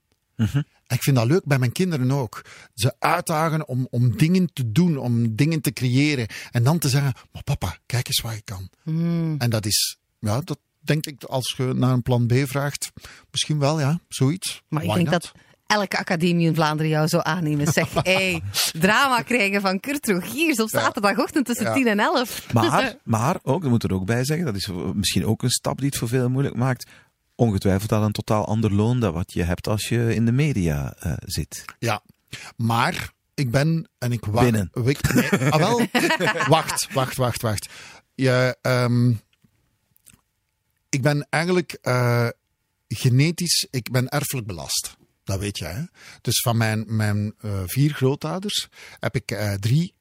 En 0.88 0.96
ik 0.96 1.04
vind 1.04 1.16
dat 1.16 1.26
leuk 1.26 1.46
bij 1.46 1.60
mijn 1.60 1.72
kinderen 1.72 2.12
ook. 2.12 2.42
Ze 2.74 2.96
uitdagen 3.00 3.68
om, 3.68 3.88
om 3.90 4.18
dingen 4.18 4.54
te 4.54 4.72
doen, 4.72 4.98
om 4.98 5.36
dingen 5.36 5.62
te 5.62 5.74
creëren. 5.74 6.28
En 6.52 6.64
dan 6.64 6.80
te 6.80 6.90
zeggen, 6.90 7.14
maar 7.32 7.44
papa, 7.44 7.78
kijk 7.86 8.08
eens 8.08 8.22
wat 8.22 8.34
je 8.34 8.42
kan. 8.42 8.70
En 9.40 9.50
dat 9.50 9.66
is, 9.66 9.98
ja, 10.20 10.42
dat 10.42 10.60
denk 10.80 11.06
ik, 11.06 11.24
als 11.24 11.54
je 11.58 11.74
naar 11.76 11.94
een 11.94 12.02
plan 12.02 12.28
B 12.28 12.34
vraagt, 12.46 12.92
misschien 13.32 13.60
wel, 13.60 13.80
ja, 13.80 14.00
zoiets. 14.10 14.64
Maar 14.68 14.84
ik 14.84 14.94
denk 14.94 15.10
not? 15.10 15.22
dat 15.22 15.32
elke 15.68 15.98
academie 15.98 16.48
in 16.48 16.56
Vlaanderen 16.56 16.92
jou 16.92 17.08
zou 17.08 17.24
aannemen. 17.26 17.68
Zeg, 17.68 17.94
hey, 18.04 18.42
drama 18.72 19.22
krijgen 19.22 19.62
van 19.62 19.80
Kurt 19.80 20.08
Rogiers 20.08 20.60
op 20.60 20.70
zaterdagochtend 20.70 21.46
tussen 21.46 21.66
Ja. 21.66 21.74
10 21.74 21.88
en 21.88 22.00
11. 22.00 22.54
Maar, 22.54 22.96
maar 23.04 23.38
ook, 23.44 23.62
dat 23.62 23.72
moet 23.72 23.84
er 23.84 23.94
ook 23.94 24.06
bij 24.06 24.26
zeggen, 24.26 24.46
dat 24.46 24.56
is 24.56 24.70
misschien 24.94 25.26
ook 25.26 25.44
een 25.44 25.50
stap 25.50 25.78
die 25.78 25.88
het 25.88 25.98
voor 25.98 26.08
velen 26.08 26.32
moeilijk 26.32 26.56
maakt. 26.56 26.90
Ongetwijfeld 27.36 27.92
al 27.92 28.04
een 28.04 28.12
totaal 28.12 28.46
ander 28.46 28.74
loon 28.74 29.00
dan 29.00 29.14
wat 29.14 29.34
je 29.34 29.44
hebt 29.44 29.68
als 29.68 29.88
je 29.88 30.16
in 30.16 30.26
de 30.26 30.32
media 30.32 30.94
eh, 31.00 31.14
zit. 31.26 31.66
Ja, 31.80 32.02
maar 32.56 33.12
ik 33.34 33.52
ben 33.52 33.90
en 33.98 34.12
ik 34.12 34.26
wacht. 34.26 34.44
Binnen. 34.44 34.70
Wik, 34.74 35.14
nee, 35.14 35.52
ah, 35.52 35.60
wel. 35.60 35.88
wacht, 36.48 36.88
wacht, 36.94 37.18
wacht, 37.18 37.42
wacht. 37.42 37.70
Je, 38.16 38.58
ehm, 38.62 39.10
ik 40.90 41.02
ben 41.02 41.28
eigenlijk 41.30 41.78
eh, 41.82 42.28
genetisch, 42.88 43.68
ik 43.70 43.92
ben 43.92 44.10
erfelijk 44.10 44.48
belast. 44.48 44.97
Dat 45.28 45.40
weet 45.40 45.58
jij. 45.58 45.74
Hè? 45.74 45.84
Dus 46.22 46.42
van 46.42 46.58
mijn, 46.58 46.84
mijn 46.88 47.34
eh, 47.40 47.62
vier 47.66 47.94
grootouders 47.94 48.68
heb 49.00 49.16
ik 49.16 49.32
eh, 49.32 49.54
drie 49.54 49.94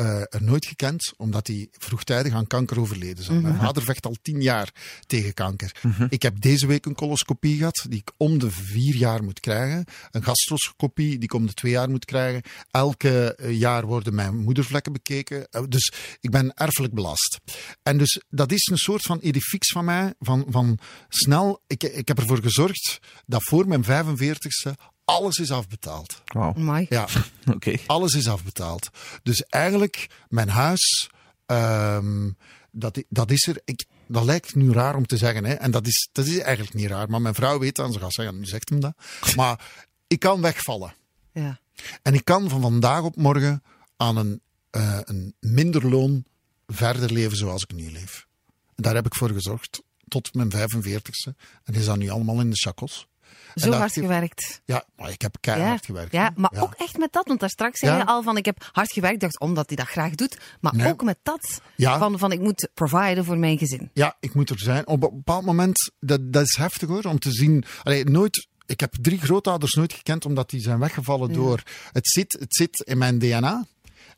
eh, 0.00 0.40
nooit 0.40 0.66
gekend, 0.66 1.12
omdat 1.16 1.46
die 1.46 1.68
vroegtijdig 1.72 2.32
aan 2.32 2.46
kanker 2.46 2.80
overleden 2.80 3.24
zijn. 3.24 3.40
Mijn 3.40 3.56
vader 3.56 3.82
vecht 3.82 4.06
al 4.06 4.16
tien 4.22 4.42
jaar 4.42 4.72
tegen 5.06 5.34
kanker. 5.34 5.72
Ik 6.08 6.22
heb 6.22 6.40
deze 6.40 6.66
week 6.66 6.86
een 6.86 6.94
coloscopie 6.94 7.56
gehad, 7.56 7.86
die 7.88 7.98
ik 7.98 8.12
om 8.16 8.38
de 8.38 8.50
vier 8.50 8.94
jaar 8.94 9.24
moet 9.24 9.40
krijgen. 9.40 9.84
Een 10.10 10.22
gastroscopie, 10.24 11.10
die 11.10 11.22
ik 11.22 11.34
om 11.34 11.46
de 11.46 11.52
twee 11.52 11.72
jaar 11.72 11.90
moet 11.90 12.04
krijgen. 12.04 12.42
Elke 12.70 13.34
eh, 13.34 13.58
jaar 13.58 13.86
worden 13.86 14.14
mijn 14.14 14.36
moedervlekken 14.36 14.92
bekeken. 14.92 15.48
Eh, 15.50 15.62
Dus 15.68 15.92
ik 16.20 16.30
ben 16.30 16.54
erfelijk 16.54 16.94
belast. 16.94 17.38
En 17.82 17.98
dus 17.98 18.22
dat 18.28 18.52
is 18.52 18.68
een 18.70 18.78
soort 18.78 19.02
van 19.02 19.18
edifix 19.18 19.72
van 19.72 19.84
mij, 19.84 20.14
van, 20.18 20.46
van 20.48 20.78
snel. 21.08 21.62
Ik, 21.66 21.82
ik 21.82 22.08
heb 22.08 22.18
ervoor 22.18 22.42
gezorgd 22.42 22.98
dat 23.26 23.42
voor 23.42 23.66
mijn 23.68 23.84
45ste 23.84 24.72
alles 25.10 25.36
is 25.36 25.50
afbetaald. 25.50 26.22
Wauw, 26.24 26.54
Amai. 26.54 26.86
Ja, 26.88 27.08
oké. 27.54 27.76
alles 27.86 28.14
is 28.14 28.28
afbetaald. 28.28 28.90
Dus 29.22 29.44
eigenlijk, 29.44 30.10
mijn 30.28 30.48
huis, 30.48 31.10
ehm, 31.46 32.30
dat, 32.70 33.02
dat 33.08 33.30
is 33.30 33.46
er. 33.46 33.60
Ik, 33.64 33.84
dat 34.06 34.24
lijkt 34.24 34.54
nu 34.54 34.72
raar 34.72 34.96
om 34.96 35.06
te 35.06 35.16
zeggen, 35.16 35.44
hè? 35.44 35.54
en 35.54 35.70
dat 35.70 35.86
is, 35.86 36.08
dat 36.12 36.26
is 36.26 36.38
eigenlijk 36.38 36.74
niet 36.74 36.86
raar. 36.86 37.10
Maar 37.10 37.20
mijn 37.20 37.34
vrouw 37.34 37.58
weet 37.58 37.76
dat 37.76 37.86
en 37.86 37.92
ze 37.92 37.98
gaat 37.98 38.12
zeggen: 38.12 38.38
nu 38.38 38.44
zegt 38.44 38.68
hem 38.68 38.80
dat. 38.80 38.94
Maar 39.36 39.64
ik 40.06 40.18
kan 40.20 40.40
wegvallen. 40.40 40.94
Ja. 41.32 41.60
En 42.02 42.14
ik 42.14 42.24
kan 42.24 42.48
van 42.48 42.60
vandaag 42.60 43.02
op 43.02 43.16
morgen 43.16 43.62
aan 43.96 44.16
een, 44.16 44.40
eh, 44.70 44.98
een 45.04 45.34
minder 45.40 45.88
loon 45.88 46.24
verder 46.66 47.12
leven 47.12 47.36
zoals 47.36 47.62
ik 47.62 47.72
nu 47.72 47.90
leef. 47.90 48.26
En 48.74 48.82
daar 48.82 48.94
heb 48.94 49.06
ik 49.06 49.14
voor 49.14 49.30
gezorgd 49.30 49.82
tot 50.08 50.34
mijn 50.34 50.50
45ste. 50.50 51.34
En 51.64 51.74
is 51.74 51.84
dat 51.84 51.96
nu 51.96 52.08
allemaal 52.08 52.40
in 52.40 52.50
de 52.50 52.56
chakos. 52.56 53.08
Zo 53.54 53.72
hard 53.72 53.92
gewerkt. 53.92 54.60
Ja, 54.64 54.84
maar 54.96 55.10
ik 55.10 55.22
heb 55.22 55.36
Ja, 55.40 55.52
keihard 55.52 55.84
gewerkt. 55.84 56.12
ja, 56.12 56.30
maar 56.36 56.50
ook 56.56 56.74
echt 56.76 56.98
met 56.98 57.12
dat. 57.12 57.26
Want 57.26 57.40
daar 57.40 57.50
straks 57.50 57.78
zei 57.78 57.96
je 57.96 58.06
al 58.06 58.22
van 58.22 58.36
ik 58.36 58.44
heb 58.44 58.68
hard 58.72 58.92
gewerkt. 58.92 59.20
Dacht 59.20 59.40
omdat 59.40 59.66
hij 59.66 59.76
dat 59.76 59.86
graag 59.86 60.14
doet. 60.14 60.38
Maar 60.60 60.74
Nee. 60.76 60.88
ook 60.92 61.02
met 61.04 61.18
dat. 61.22 61.60
Van, 61.76 62.18
van 62.18 62.32
ik 62.32 62.40
moet 62.40 62.68
providen 62.74 63.24
voor 63.24 63.38
mijn 63.38 63.58
gezin. 63.58 63.90
Ja, 63.94 64.16
ik 64.20 64.34
moet 64.34 64.50
er 64.50 64.58
zijn. 64.60 64.86
Op 64.86 65.02
een 65.02 65.10
bepaald 65.14 65.44
moment, 65.44 65.90
dat, 66.00 66.32
dat 66.32 66.42
is 66.42 66.56
heftig 66.56 66.88
hoor, 66.88 67.02
om 67.04 67.18
te 67.18 67.32
zien. 67.32 67.64
Allee, 67.82 68.04
nooit, 68.04 68.48
ik 68.66 68.80
heb 68.80 68.94
drie 69.00 69.18
grootouders 69.20 69.72
nooit 69.72 69.92
gekend 69.92 70.24
omdat 70.24 70.50
die 70.50 70.60
zijn 70.60 70.78
weggevallen 70.78 71.32
door. 71.32 71.62
Het 71.92 72.08
zit, 72.08 72.36
het 72.40 72.54
zit 72.54 72.78
in 72.86 72.98
mijn 72.98 73.18
DNA. 73.18 73.66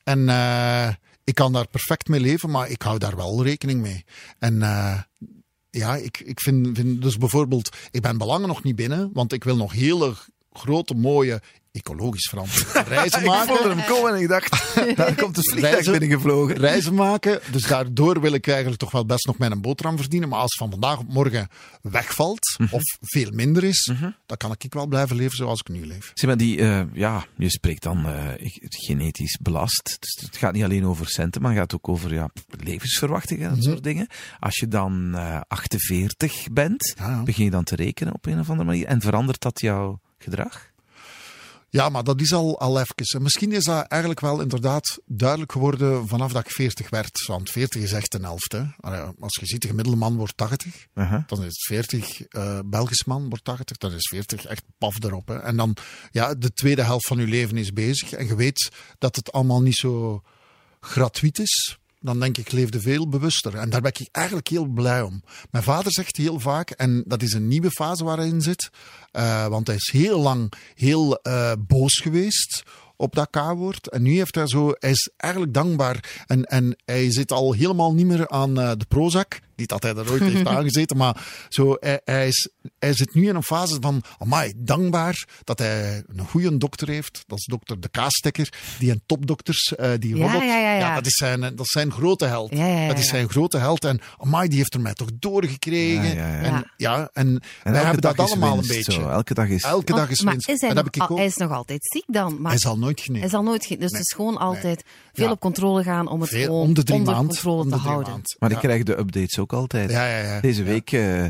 En 0.04 0.28
eh, 0.28 0.88
ik 1.24 1.34
kan 1.34 1.52
daar 1.52 1.68
perfect 1.68 2.08
mee 2.08 2.20
leven, 2.20 2.50
maar 2.50 2.68
ik 2.68 2.82
hou 2.82 2.98
daar 2.98 3.16
wel 3.16 3.42
rekening 3.44 3.80
mee. 3.80 4.04
En 4.38 4.62
eh, 4.62 4.98
ja, 5.78 5.96
ik, 5.96 6.20
ik 6.20 6.40
vind, 6.40 6.76
vind 6.76 7.02
dus 7.02 7.16
bijvoorbeeld, 7.16 7.76
ik 7.90 8.02
ben 8.02 8.18
belangen 8.18 8.48
nog 8.48 8.62
niet 8.62 8.76
binnen, 8.76 9.10
want 9.12 9.32
ik 9.32 9.44
wil 9.44 9.56
nog 9.56 9.72
hele 9.72 10.14
grote, 10.52 10.94
mooie, 10.94 11.40
ecologisch 11.72 12.28
verantwoorde 12.28 12.88
reizen 12.94 13.20
Ik 13.24 13.26
voelde 13.30 13.46
maken. 13.52 13.78
hem 13.78 13.86
komen 13.86 14.14
en 14.14 14.20
ik 14.20 14.28
dacht, 14.28 14.74
daar 14.96 15.14
komt 15.14 15.36
het 15.36 15.48
vliegtuig 15.50 15.72
Reizen- 15.74 15.92
binnengevlogen. 15.92 16.56
reizen 16.56 16.94
maken. 16.94 17.40
Dus 17.50 17.62
daardoor 17.62 18.20
wil 18.20 18.32
ik 18.32 18.46
eigenlijk 18.46 18.78
toch 18.80 18.90
wel 18.90 19.06
best 19.06 19.26
nog 19.26 19.38
mijn 19.38 19.60
boterham 19.60 19.96
verdienen. 19.98 20.28
Maar 20.28 20.38
als 20.38 20.56
van 20.58 20.70
vandaag 20.70 20.98
op 20.98 21.08
morgen 21.08 21.48
wegvalt, 21.82 22.56
of 22.70 22.82
veel 23.00 23.30
minder 23.32 23.64
is, 23.64 23.92
dan 24.26 24.36
kan 24.36 24.54
ik 24.58 24.72
wel 24.74 24.86
blijven 24.86 25.16
leven 25.16 25.36
zoals 25.36 25.60
ik 25.60 25.68
nu 25.68 25.86
leef. 25.86 26.10
Zeg 26.14 26.26
maar, 26.28 26.36
die, 26.38 26.58
eh, 26.60 26.82
ja, 26.92 27.24
je 27.36 27.50
spreekt 27.50 27.82
dan 27.82 28.06
eh, 28.06 28.28
ik- 28.36 28.64
genetisch 28.68 29.38
belast. 29.42 29.96
Dus 30.00 30.24
het 30.26 30.36
gaat 30.36 30.52
niet 30.52 30.64
alleen 30.64 30.84
over 30.86 31.08
centen, 31.08 31.42
maar 31.42 31.50
het 31.50 31.60
gaat 31.60 31.74
ook 31.74 31.88
over 31.88 32.14
ja, 32.14 32.30
levensverwachting 32.64 33.42
en 33.42 33.48
dat 33.54 33.64
soort 33.64 33.82
dingen. 33.84 34.06
Als 34.40 34.56
je 34.56 34.68
dan 34.68 35.14
eh 35.14 35.40
48 35.48 36.46
bent, 36.52 36.94
Ja, 36.98 37.10
ja. 37.10 37.22
begin 37.22 37.44
je 37.44 37.50
dan 37.50 37.64
te 37.64 37.76
rekenen 37.76 38.14
op 38.14 38.26
een 38.26 38.38
of 38.40 38.48
andere 38.50 38.68
manier. 38.68 38.86
En 38.86 39.00
verandert 39.00 39.40
dat 39.40 39.60
jouw 39.60 40.00
gedrag? 40.18 40.70
Ja, 41.72 41.88
maar 41.88 42.04
dat 42.04 42.20
is 42.20 42.32
al, 42.32 42.60
al 42.60 42.80
even. 42.80 42.94
En 42.96 43.22
misschien 43.22 43.52
is 43.52 43.64
dat 43.64 43.86
eigenlijk 43.86 44.20
wel 44.20 44.40
inderdaad 44.40 44.98
duidelijk 45.06 45.52
geworden 45.52 46.08
vanaf 46.08 46.32
dat 46.32 46.44
ik 46.46 46.50
40 46.50 46.90
werd. 46.90 47.26
Want 47.26 47.50
40 47.50 47.82
is 47.82 47.92
echt 47.92 48.14
een 48.14 48.22
helft. 48.22 48.52
Hè. 48.52 48.62
Als 49.20 49.38
je 49.40 49.46
ziet, 49.46 49.62
de 49.62 49.68
gemiddelde 49.68 49.98
man 49.98 50.16
wordt 50.16 50.36
80. 50.36 50.86
Uh-huh. 50.94 51.22
Dan 51.26 51.38
is 51.38 51.44
het 51.44 51.64
40, 51.64 52.22
eh 52.22 52.58
Belgisch 52.64 53.04
man 53.04 53.28
wordt 53.28 53.44
80, 53.44 53.76
dan 53.76 53.92
is 53.92 54.08
40 54.08 54.44
echt 54.44 54.62
paf 54.78 55.04
erop. 55.04 55.28
Hè. 55.28 55.38
En 55.38 55.56
dan, 55.56 55.76
ja, 56.10 56.34
de 56.34 56.52
tweede 56.52 56.82
helft 56.82 57.06
van 57.06 57.18
je 57.18 57.26
leven 57.26 57.56
is 57.56 57.72
bezig. 57.72 58.12
En 58.12 58.26
je 58.26 58.36
weet 58.36 58.70
dat 58.98 59.16
het 59.16 59.32
allemaal 59.32 59.62
niet 59.62 59.76
zo 59.76 60.22
gratuit 60.80 61.38
is. 61.38 61.78
Dan 62.02 62.20
denk 62.20 62.38
ik, 62.38 62.52
leefde 62.52 62.80
veel 62.80 63.08
bewuster. 63.08 63.54
En 63.54 63.70
daar 63.70 63.80
ben 63.80 63.92
ik 63.98 64.08
eigenlijk 64.10 64.48
heel 64.48 64.66
blij 64.66 65.02
om. 65.02 65.22
Mijn 65.50 65.64
vader 65.64 65.92
zegt 65.92 66.16
heel 66.16 66.40
vaak, 66.40 66.70
en 66.70 67.04
dat 67.06 67.22
is 67.22 67.32
een 67.32 67.48
nieuwe 67.48 67.70
fase 67.70 68.04
waar 68.04 68.16
hij 68.16 68.26
in 68.26 68.42
zit, 68.42 68.70
eh, 69.10 69.46
want 69.46 69.66
hij 69.66 69.76
is 69.76 69.90
heel 69.92 70.20
lang 70.20 70.52
heel 70.74 71.16
eh, 71.16 71.52
boos 71.58 71.98
geweest 71.98 72.62
op 72.96 73.14
dat 73.14 73.30
K-woord. 73.30 73.88
En 73.88 74.02
nu 74.02 74.16
heeft 74.16 74.34
hij 74.34 74.46
zo, 74.46 74.72
hij 74.78 74.90
is 74.90 75.10
eigenlijk 75.16 75.54
dankbaar. 75.54 76.24
En, 76.26 76.44
en 76.44 76.76
hij 76.84 77.10
zit 77.10 77.32
al 77.32 77.52
helemaal 77.52 77.94
niet 77.94 78.06
meer 78.06 78.28
aan 78.28 78.60
eh, 78.60 78.70
de 78.76 78.84
Prozac. 78.84 79.40
Niet 79.62 79.70
dat 79.70 79.82
hij 79.82 79.94
er 79.94 80.10
ooit 80.10 80.22
heeft 80.22 80.46
aangezeten, 80.56 80.96
maar 80.96 81.24
zo, 81.48 81.76
hij, 81.80 82.00
hij, 82.04 82.26
is, 82.28 82.48
hij 82.78 82.94
zit 82.94 83.14
nu 83.14 83.28
in 83.28 83.34
een 83.34 83.42
fase 83.42 83.76
van, 83.80 84.02
amai, 84.18 84.52
dankbaar 84.56 85.26
dat 85.44 85.58
hij 85.58 86.02
een 86.06 86.26
goede 86.28 86.56
dokter 86.56 86.88
heeft. 86.88 87.22
Dat 87.26 87.38
is 87.38 87.44
dokter 87.44 87.80
De 87.80 87.88
Kaastekker, 87.88 88.48
die 88.78 88.90
een 88.90 89.02
topdokters, 89.06 89.72
uh, 89.80 89.90
die 89.98 90.16
Ja, 90.16 90.26
robot. 90.26 90.42
ja, 90.42 90.58
ja, 90.58 90.74
ja. 90.76 90.94
dat, 90.94 91.06
is 91.06 91.14
zijn, 91.16 91.40
dat 91.40 91.60
is 91.60 91.70
zijn 91.70 91.92
grote 91.92 92.24
held. 92.24 92.50
Ja, 92.54 92.66
ja, 92.66 92.80
ja, 92.80 92.86
dat 92.88 92.98
is 92.98 93.04
ja. 93.04 93.10
zijn 93.10 93.28
grote 93.30 93.58
held. 93.58 93.84
En 93.84 94.00
amai, 94.18 94.48
die 94.48 94.58
heeft 94.58 94.74
er 94.74 94.80
mij 94.80 94.92
toch 94.94 95.08
doorgekregen. 95.18 96.04
Ja, 96.16 96.26
ja, 96.26 96.28
ja. 96.28 96.42
En, 96.42 96.52
Ja. 96.52 96.64
ja, 96.76 97.10
en, 97.12 97.42
En 97.62 97.72
wij 97.72 97.82
hebben 97.82 98.00
dat 98.00 98.18
allemaal 98.18 98.54
winst, 98.54 98.70
een 98.70 98.76
beetje. 98.76 98.92
Zo, 98.92 99.08
elke 99.08 99.34
dag 99.34 99.48
is... 99.48 99.62
Elke 99.62 99.92
dag 99.94 100.10
is 100.10 100.22
maar 100.22 100.32
winst. 100.32 100.48
is 100.48 100.60
hij, 100.60 100.68
en 100.68 100.74
dat 100.74 100.84
heb 100.84 100.94
ik 100.94 101.00
al- 101.02 101.08
ook. 101.08 101.16
hij 101.16 101.26
is 101.26 101.36
nog 101.36 101.50
altijd 101.52 101.80
ziek 101.92 102.04
dan. 102.06 102.40
Maar 102.40 102.50
Hij 102.50 102.60
zal 102.60 102.78
nooit 102.78 103.00
genezen. 103.00 103.20
hij 103.20 103.30
zal 103.30 103.42
nooit... 103.42 103.66
ge- 103.66 103.76
Dus 103.76 103.90
Nee. 103.90 104.00
het 104.00 104.08
is 104.10 104.16
gewoon 104.16 104.32
Nee. 104.34 104.42
altijd 104.42 104.84
veel 105.12 105.24
Ja. 105.26 105.30
op 105.32 105.40
controle 105.40 105.82
gaan 105.82 106.08
om 106.08 106.20
het 106.20 106.30
Veel- 106.30 106.44
gewoon 106.44 106.60
om 106.66 106.74
de 106.74 106.82
drie 106.82 106.98
onder 106.98 107.14
maand. 107.14 107.26
controle 107.26 107.56
om 107.62 107.64
de 107.64 107.70
te 107.70 107.76
drie 107.78 107.88
houden. 107.90 108.12
maand. 108.12 108.36
Maar 108.38 108.50
Ja. 108.50 108.56
ik 108.56 108.62
krijg 108.62 108.82
de 108.82 108.98
updates 108.98 109.38
ook 109.38 109.51
altijd. 109.52 109.90
Ja, 109.90 110.06
ja, 110.06 110.18
ja. 110.18 110.40
Deze 110.40 110.64
Ja. 110.64 110.68
week 110.70 110.92
eh, 110.92 111.24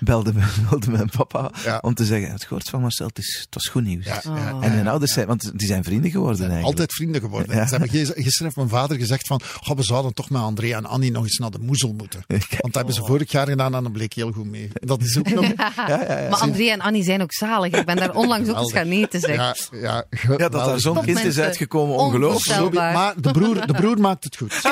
belde, 0.00 0.32
me- 0.34 0.46
belde 0.70 0.90
mijn 0.90 1.10
papa 1.16 1.50
Ja. 1.64 1.78
om 1.82 1.94
te 1.94 2.04
zeggen, 2.04 2.30
het 2.32 2.42
gehoord 2.44 2.68
van 2.68 2.80
Marcel, 2.80 3.06
het, 3.06 3.18
is, 3.18 3.38
het 3.40 3.54
was 3.54 3.66
goed 3.66 3.84
nieuws. 3.84 4.04
Ja, 4.04 4.20
ja, 4.24 4.30
Oh. 4.54 4.64
En 4.64 4.74
mijn 4.74 4.88
ouders 4.88 5.12
zijn, 5.12 5.26
want 5.26 5.58
die 5.58 5.66
zijn 5.66 5.84
vrienden 5.84 6.10
geworden 6.10 6.38
eigenlijk. 6.40 6.66
Altijd 6.68 6.92
vrienden 6.94 7.20
geworden. 7.20 7.56
Ja. 7.56 7.64
Ze 7.64 7.70
hebben 7.70 7.88
gis- 7.88 8.08
gisteren 8.14 8.44
heeft 8.44 8.56
mijn 8.56 8.68
vader 8.68 8.96
gezegd 8.96 9.26
van, 9.26 9.40
"Goh, 9.62 9.76
we 9.76 9.82
zouden 9.82 10.14
toch 10.14 10.30
met 10.30 10.42
André 10.42 10.74
en 10.74 10.86
Annie 10.86 11.10
nog 11.10 11.22
eens 11.22 11.38
naar 11.38 11.50
de 11.50 11.58
moezel 11.58 11.92
moeten. 11.92 12.24
Want 12.28 12.42
dat 12.60 12.74
hebben 12.74 12.94
ze 12.94 13.04
vorig 13.04 13.30
jaar 13.30 13.48
gedaan 13.48 13.74
en 13.74 13.82
dat 13.82 13.92
bleek 13.92 14.12
heel 14.12 14.32
goed 14.32 14.46
mee. 14.46 14.68
Dat 14.72 15.02
is 15.02 15.18
ook 15.18 15.30
nog... 15.40 15.54
Maar 15.56 16.28
André 16.30 16.64
en 16.70 16.80
Annie 16.80 17.02
zijn 17.04 17.22
ook 17.22 17.32
zalig. 17.32 17.72
Ik 17.72 17.86
ben 17.86 17.96
daar 17.96 18.14
onlangs 18.14 18.48
ook 18.48 18.58
eens 18.58 18.72
gaan 18.72 18.88
eten, 18.90 19.20
zeg. 19.20 19.34
Ja, 19.36 19.54
ja, 19.70 20.04
Ja, 20.28 20.36
dat 20.36 20.52
daar 20.52 20.80
zo'n 20.80 21.00
kind 21.04 21.24
is 21.24 21.38
uitgekomen, 21.38 21.96
ongelooflijk. 21.96 22.72
Maar 22.74 23.14
de 23.20 23.30
broer, 23.30 23.66
de 23.66 23.72
broer 23.72 24.00
maakt 24.00 24.24
het 24.24 24.36
goed. 24.36 24.62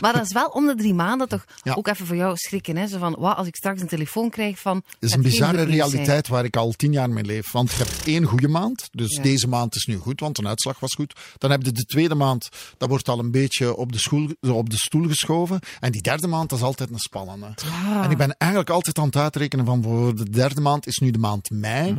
Maar 0.00 0.12
dat 0.12 0.22
is 0.24 0.32
wel 0.32 0.48
om 0.62 0.76
de 0.76 0.82
drie 0.82 0.94
maanden 0.94 1.28
toch 1.28 1.44
Ja. 1.62 1.74
ook 1.74 1.88
even 1.88 2.06
voor 2.06 2.16
jou 2.16 2.36
schrikken. 2.36 2.76
Hè? 2.76 2.86
Zo 2.86 2.98
van, 2.98 3.16
wat 3.18 3.36
als 3.36 3.46
ik 3.46 3.56
straks 3.56 3.80
een 3.80 3.86
telefoon 3.88 4.30
krijg 4.30 4.58
van... 4.58 4.76
Het 4.76 4.96
is 4.98 5.12
een 5.12 5.22
bizarre 5.22 5.56
zijn. 5.56 5.68
realiteit 5.70 6.28
waar 6.28 6.44
ik 6.44 6.56
al 6.56 6.72
tien 6.72 6.92
jaar 6.92 7.10
mee 7.10 7.24
leef. 7.24 7.52
Want 7.52 7.70
je 7.70 7.76
hebt 7.76 8.06
één 8.06 8.24
goede 8.24 8.48
maand. 8.48 8.88
Dus 8.92 9.16
Ja. 9.16 9.22
deze 9.22 9.48
maand 9.48 9.74
is 9.74 9.84
nu 9.86 9.96
goed, 9.96 10.20
want 10.20 10.36
de 10.36 10.46
uitslag 10.46 10.80
was 10.80 10.94
goed. 10.94 11.14
Dan 11.38 11.50
heb 11.50 11.62
je 11.62 11.72
de 11.72 11.84
tweede 11.84 12.14
maand, 12.14 12.48
dat 12.78 12.88
wordt 12.88 13.08
al 13.08 13.18
een 13.18 13.30
beetje 13.30 13.76
op 13.76 13.92
de, 13.92 13.98
school, 13.98 14.28
op 14.40 14.70
de 14.70 14.76
stoel 14.76 15.06
geschoven. 15.08 15.60
En 15.80 15.92
die 15.92 16.02
derde 16.02 16.26
maand, 16.26 16.50
dat 16.50 16.58
is 16.58 16.64
altijd 16.64 16.90
een 16.90 16.98
spannende. 16.98 17.54
Ah. 17.64 18.04
En 18.04 18.10
ik 18.10 18.16
ben 18.16 18.34
eigenlijk 18.38 18.70
altijd 18.70 18.98
aan 18.98 19.06
het 19.06 19.16
uitrekenen 19.16 19.64
van 19.64 19.82
voor 19.82 20.14
de 20.16 20.30
derde 20.30 20.60
maand 20.60 20.86
is 20.86 20.96
nu 20.98 21.10
de 21.10 21.18
maand 21.18 21.50
mei. 21.50 21.96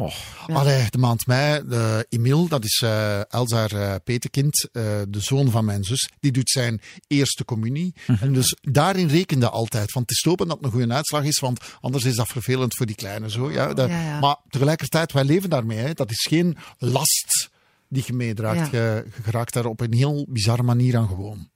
Allee, 0.47 0.85
de 0.89 0.97
maand 0.97 1.27
mei, 1.27 1.67
de 1.67 2.05
Emil, 2.09 2.47
dat 2.47 2.63
is 2.63 2.81
eh 2.83 3.31
Elzaar 3.33 3.71
eh, 3.71 3.95
Petekind, 4.03 4.69
eh, 4.71 4.83
de 5.09 5.19
zoon 5.19 5.51
van 5.51 5.65
mijn 5.65 5.83
zus, 5.83 6.09
die 6.19 6.31
doet 6.31 6.49
zijn 6.49 6.81
eerste 7.07 7.45
communie. 7.45 7.93
Mhm. 8.07 8.23
En 8.23 8.33
dus 8.33 8.52
daarin 8.61 9.07
rekende 9.07 9.49
altijd, 9.49 9.91
want 9.91 10.05
het 10.05 10.15
is 10.15 10.21
te 10.21 10.29
hopen 10.29 10.47
dat 10.47 10.55
het 10.57 10.65
een 10.65 10.71
goede 10.71 10.93
uitslag 10.93 11.23
is, 11.23 11.39
want 11.39 11.59
anders 11.81 12.03
is 12.03 12.15
dat 12.15 12.27
vervelend 12.27 12.75
voor 12.75 12.85
die 12.85 12.95
kleine. 12.95 13.29
Zo, 13.29 13.51
ja, 13.51 13.73
dat- 13.73 13.89
Ja, 13.89 14.01
ja. 14.03 14.19
Maar 14.19 14.35
tegelijkertijd, 14.49 15.11
wij 15.11 15.23
leven 15.23 15.49
daarmee. 15.49 15.77
Hè. 15.77 15.93
Dat 15.93 16.11
is 16.11 16.25
geen 16.29 16.57
last 16.77 17.49
die 17.89 18.03
je 18.05 18.13
meedraagt. 18.13 18.71
Ja. 18.71 18.79
Je, 18.95 19.05
je 19.15 19.21
geraakt 19.23 19.53
daar 19.53 19.65
op 19.65 19.79
een 19.81 19.93
heel 19.93 20.25
bizarre 20.29 20.63
manier 20.63 20.97
aan 20.97 21.07
gewoon. 21.07 21.49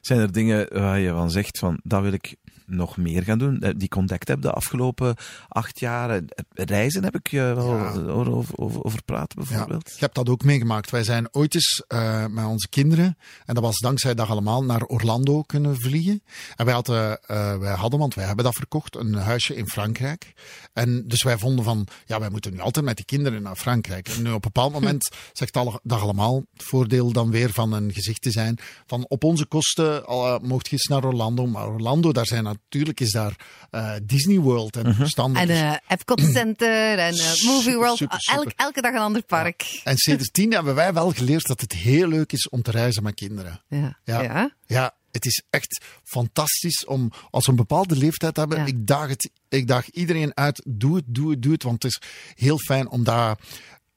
Zijn 0.00 0.20
er 0.20 0.32
dingen 0.32 0.66
waar 0.80 0.98
je 0.98 1.10
van 1.10 1.30
zegt 1.30 1.58
van, 1.58 1.80
dat 1.82 2.02
wil 2.02 2.12
ik 2.12 2.36
nog 2.68 2.96
meer 2.96 3.22
gaan 3.22 3.38
doen? 3.38 3.60
Eh, 3.60 3.70
Die 3.76 3.88
contact 3.88 4.28
heb 4.28 4.42
de 4.42 4.50
afgelopen 4.52 5.16
acht 5.48 5.80
jaar. 5.80 6.10
eh, 6.10 6.22
Reizen 6.54 7.04
heb 7.04 7.14
ik 7.14 7.28
je 7.30 7.40
wel 7.54 7.76
Ja. 7.76 7.92
over, 8.12 8.58
over, 8.58 9.02
praten 9.04 9.38
bijvoorbeeld. 9.38 9.88
Je 9.90 10.00
hebt 10.00 10.14
dat 10.14 10.28
ook 10.28 10.44
meegemaakt. 10.44 10.90
Wij 10.90 11.04
zijn 11.04 11.28
ooit 11.34 11.54
eens 11.54 11.84
eh, 11.88 12.26
met 12.26 12.44
onze 12.44 12.68
kinderen, 12.68 13.16
en 13.46 13.54
dat 13.54 13.62
was 13.64 13.78
dankzij 13.78 14.14
dat 14.14 14.28
allemaal, 14.28 14.64
naar 14.64 14.82
Orlando 14.82 15.42
kunnen 15.42 15.76
vliegen. 15.80 16.22
En 16.56 16.64
wij 16.64 16.74
hadden, 16.74 17.22
eh, 17.22 17.56
wij 17.58 17.74
hadden, 17.74 17.98
want 17.98 18.14
wij 18.14 18.24
hebben 18.26 18.44
dat 18.44 18.54
verkocht, 18.54 18.96
een 18.96 19.14
huisje 19.14 19.56
in 19.56 19.68
Frankrijk. 19.68 20.32
En 20.72 21.04
dus 21.08 21.22
wij 21.22 21.38
vonden 21.38 21.64
van, 21.64 21.86
ja, 22.06 22.20
wij 22.20 22.30
moeten 22.30 22.52
nu 22.52 22.60
altijd 22.60 22.84
met 22.84 22.96
die 22.96 23.04
kinderen 23.04 23.42
naar 23.42 23.56
Frankrijk. 23.56 24.08
En 24.08 24.22
nu 24.22 24.28
op 24.28 24.34
een 24.34 24.40
bepaald 24.40 24.72
moment 24.72 25.14
zegt 25.32 25.56
alle- 25.56 25.80
dat 25.82 26.00
allemaal, 26.00 26.42
het 26.52 26.62
voordeel 26.62 27.12
dan 27.12 27.30
weer 27.30 27.50
van 27.52 27.72
een 27.72 27.92
gezicht 27.92 28.22
te 28.22 28.30
zijn, 28.30 28.58
van 28.86 29.04
op 29.08 29.24
onze 29.24 29.46
kosten 29.46 30.02
uh, 30.08 30.38
mocht 30.38 30.66
je 30.66 30.72
eens 30.72 30.86
naar 30.86 31.04
Orlando. 31.04 31.46
Maar 31.46 31.68
Orlando, 31.68 32.12
daar 32.12 32.26
zijn 32.26 32.57
natuurlijk, 32.62 33.00
is 33.00 33.10
daar 33.12 33.36
eh, 33.70 33.92
Disney 34.02 34.38
World 34.38 34.76
en 34.76 34.94
verstandig. 34.94 35.42
En 35.42 35.48
eh 35.48 35.72
Epcot 35.88 36.20
Center 36.20 36.98
en 36.98 37.14
eh, 37.14 37.42
Movie 37.44 37.76
World. 37.76 37.96
Super, 37.96 38.20
super. 38.20 38.42
Elk, 38.44 38.52
elke 38.56 38.80
dag 38.80 38.92
een 38.92 38.98
ander 38.98 39.22
park. 39.22 39.80
En 39.84 39.96
sindsdien 39.96 40.52
hebben 40.52 40.74
wij 40.74 40.92
wel 40.92 41.10
geleerd 41.12 41.46
dat 41.46 41.60
het 41.60 41.72
heel 41.72 42.08
leuk 42.08 42.32
is 42.32 42.48
om 42.48 42.62
te 42.62 42.70
reizen 42.70 43.02
met 43.02 43.14
kinderen. 43.14 43.62
Ja. 43.68 43.98
Ja. 44.04 44.22
Ja. 44.22 44.50
Ja, 44.66 44.94
het 45.12 45.26
is 45.26 45.42
echt 45.50 45.84
fantastisch 46.04 46.84
om, 46.86 47.12
als 47.30 47.44
we 47.44 47.50
een 47.50 47.56
bepaalde 47.56 47.96
leeftijd 47.96 48.36
hebben, 48.36 48.58
Ja. 48.58 48.66
ik, 48.66 48.86
daag 48.86 49.08
het, 49.08 49.30
ik 49.48 49.66
daag 49.66 49.90
iedereen 49.90 50.36
uit, 50.36 50.62
doe 50.68 50.96
het, 50.96 51.04
doe 51.06 51.30
het, 51.30 51.42
doe 51.42 51.52
het. 51.52 51.62
Want 51.62 51.82
het 51.82 51.92
is 51.92 52.00
heel 52.34 52.58
fijn 52.58 52.88
om 52.88 53.04
daar 53.04 53.38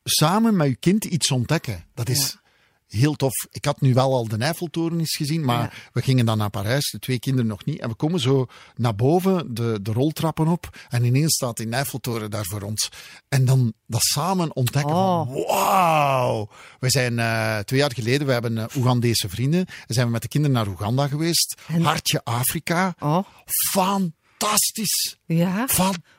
samen 0.03 0.55
met 0.55 0.67
je 0.67 0.75
kind 0.75 1.05
iets 1.05 1.27
te 1.27 1.33
ontdekken. 1.33 1.85
Dat 1.93 2.09
is 2.09 2.37
heel 2.91 3.15
tof. 3.15 3.33
Ik 3.51 3.65
had 3.65 3.81
nu 3.81 3.93
wel 3.93 4.13
al 4.13 4.27
de 4.27 4.37
Eiffeltoren 4.37 4.99
eens 4.99 5.15
gezien, 5.15 5.45
maar 5.45 5.61
Ja. 5.61 5.71
we 5.93 6.01
gingen 6.01 6.25
dan 6.25 6.37
naar 6.37 6.49
Parijs, 6.49 6.89
de 6.91 6.99
twee 6.99 7.19
kinderen 7.19 7.47
nog 7.47 7.65
niet. 7.65 7.79
En 7.79 7.89
we 7.89 7.95
komen 7.95 8.19
zo 8.19 8.47
naar 8.75 8.95
boven, 8.95 9.53
de, 9.53 9.79
de 9.81 9.91
roltrappen 9.91 10.47
op, 10.47 10.77
en 10.89 11.03
ineens 11.03 11.33
staat 11.33 11.57
die 11.57 11.69
Eiffeltoren 11.69 12.29
daar 12.31 12.45
voor 12.45 12.61
ons. 12.61 12.89
En 13.29 13.45
dan 13.45 13.73
dat 13.87 14.01
samen 14.03 14.55
ontdekken 14.55 14.95
Oh. 14.95 15.27
van, 15.27 15.43
wauw! 15.47 16.49
We 16.79 16.89
zijn 16.89 17.19
eh, 17.19 17.57
twee 17.59 17.79
jaar 17.79 17.93
geleden, 17.93 18.27
we 18.27 18.33
hebben 18.33 18.57
uh, 18.57 18.65
Oegandese 18.75 19.29
vrienden, 19.29 19.59
en 19.87 19.93
zijn 19.93 20.05
we 20.05 20.11
met 20.11 20.21
de 20.21 20.27
kinderen 20.27 20.55
naar 20.57 20.67
Oeganda 20.67 21.07
geweest. 21.07 21.61
En- 21.67 21.81
Hartje 21.81 22.21
Afrika. 22.23 22.95
Oh, 22.99 23.23
Fantastisch! 23.71 25.17
ja. 25.25 25.65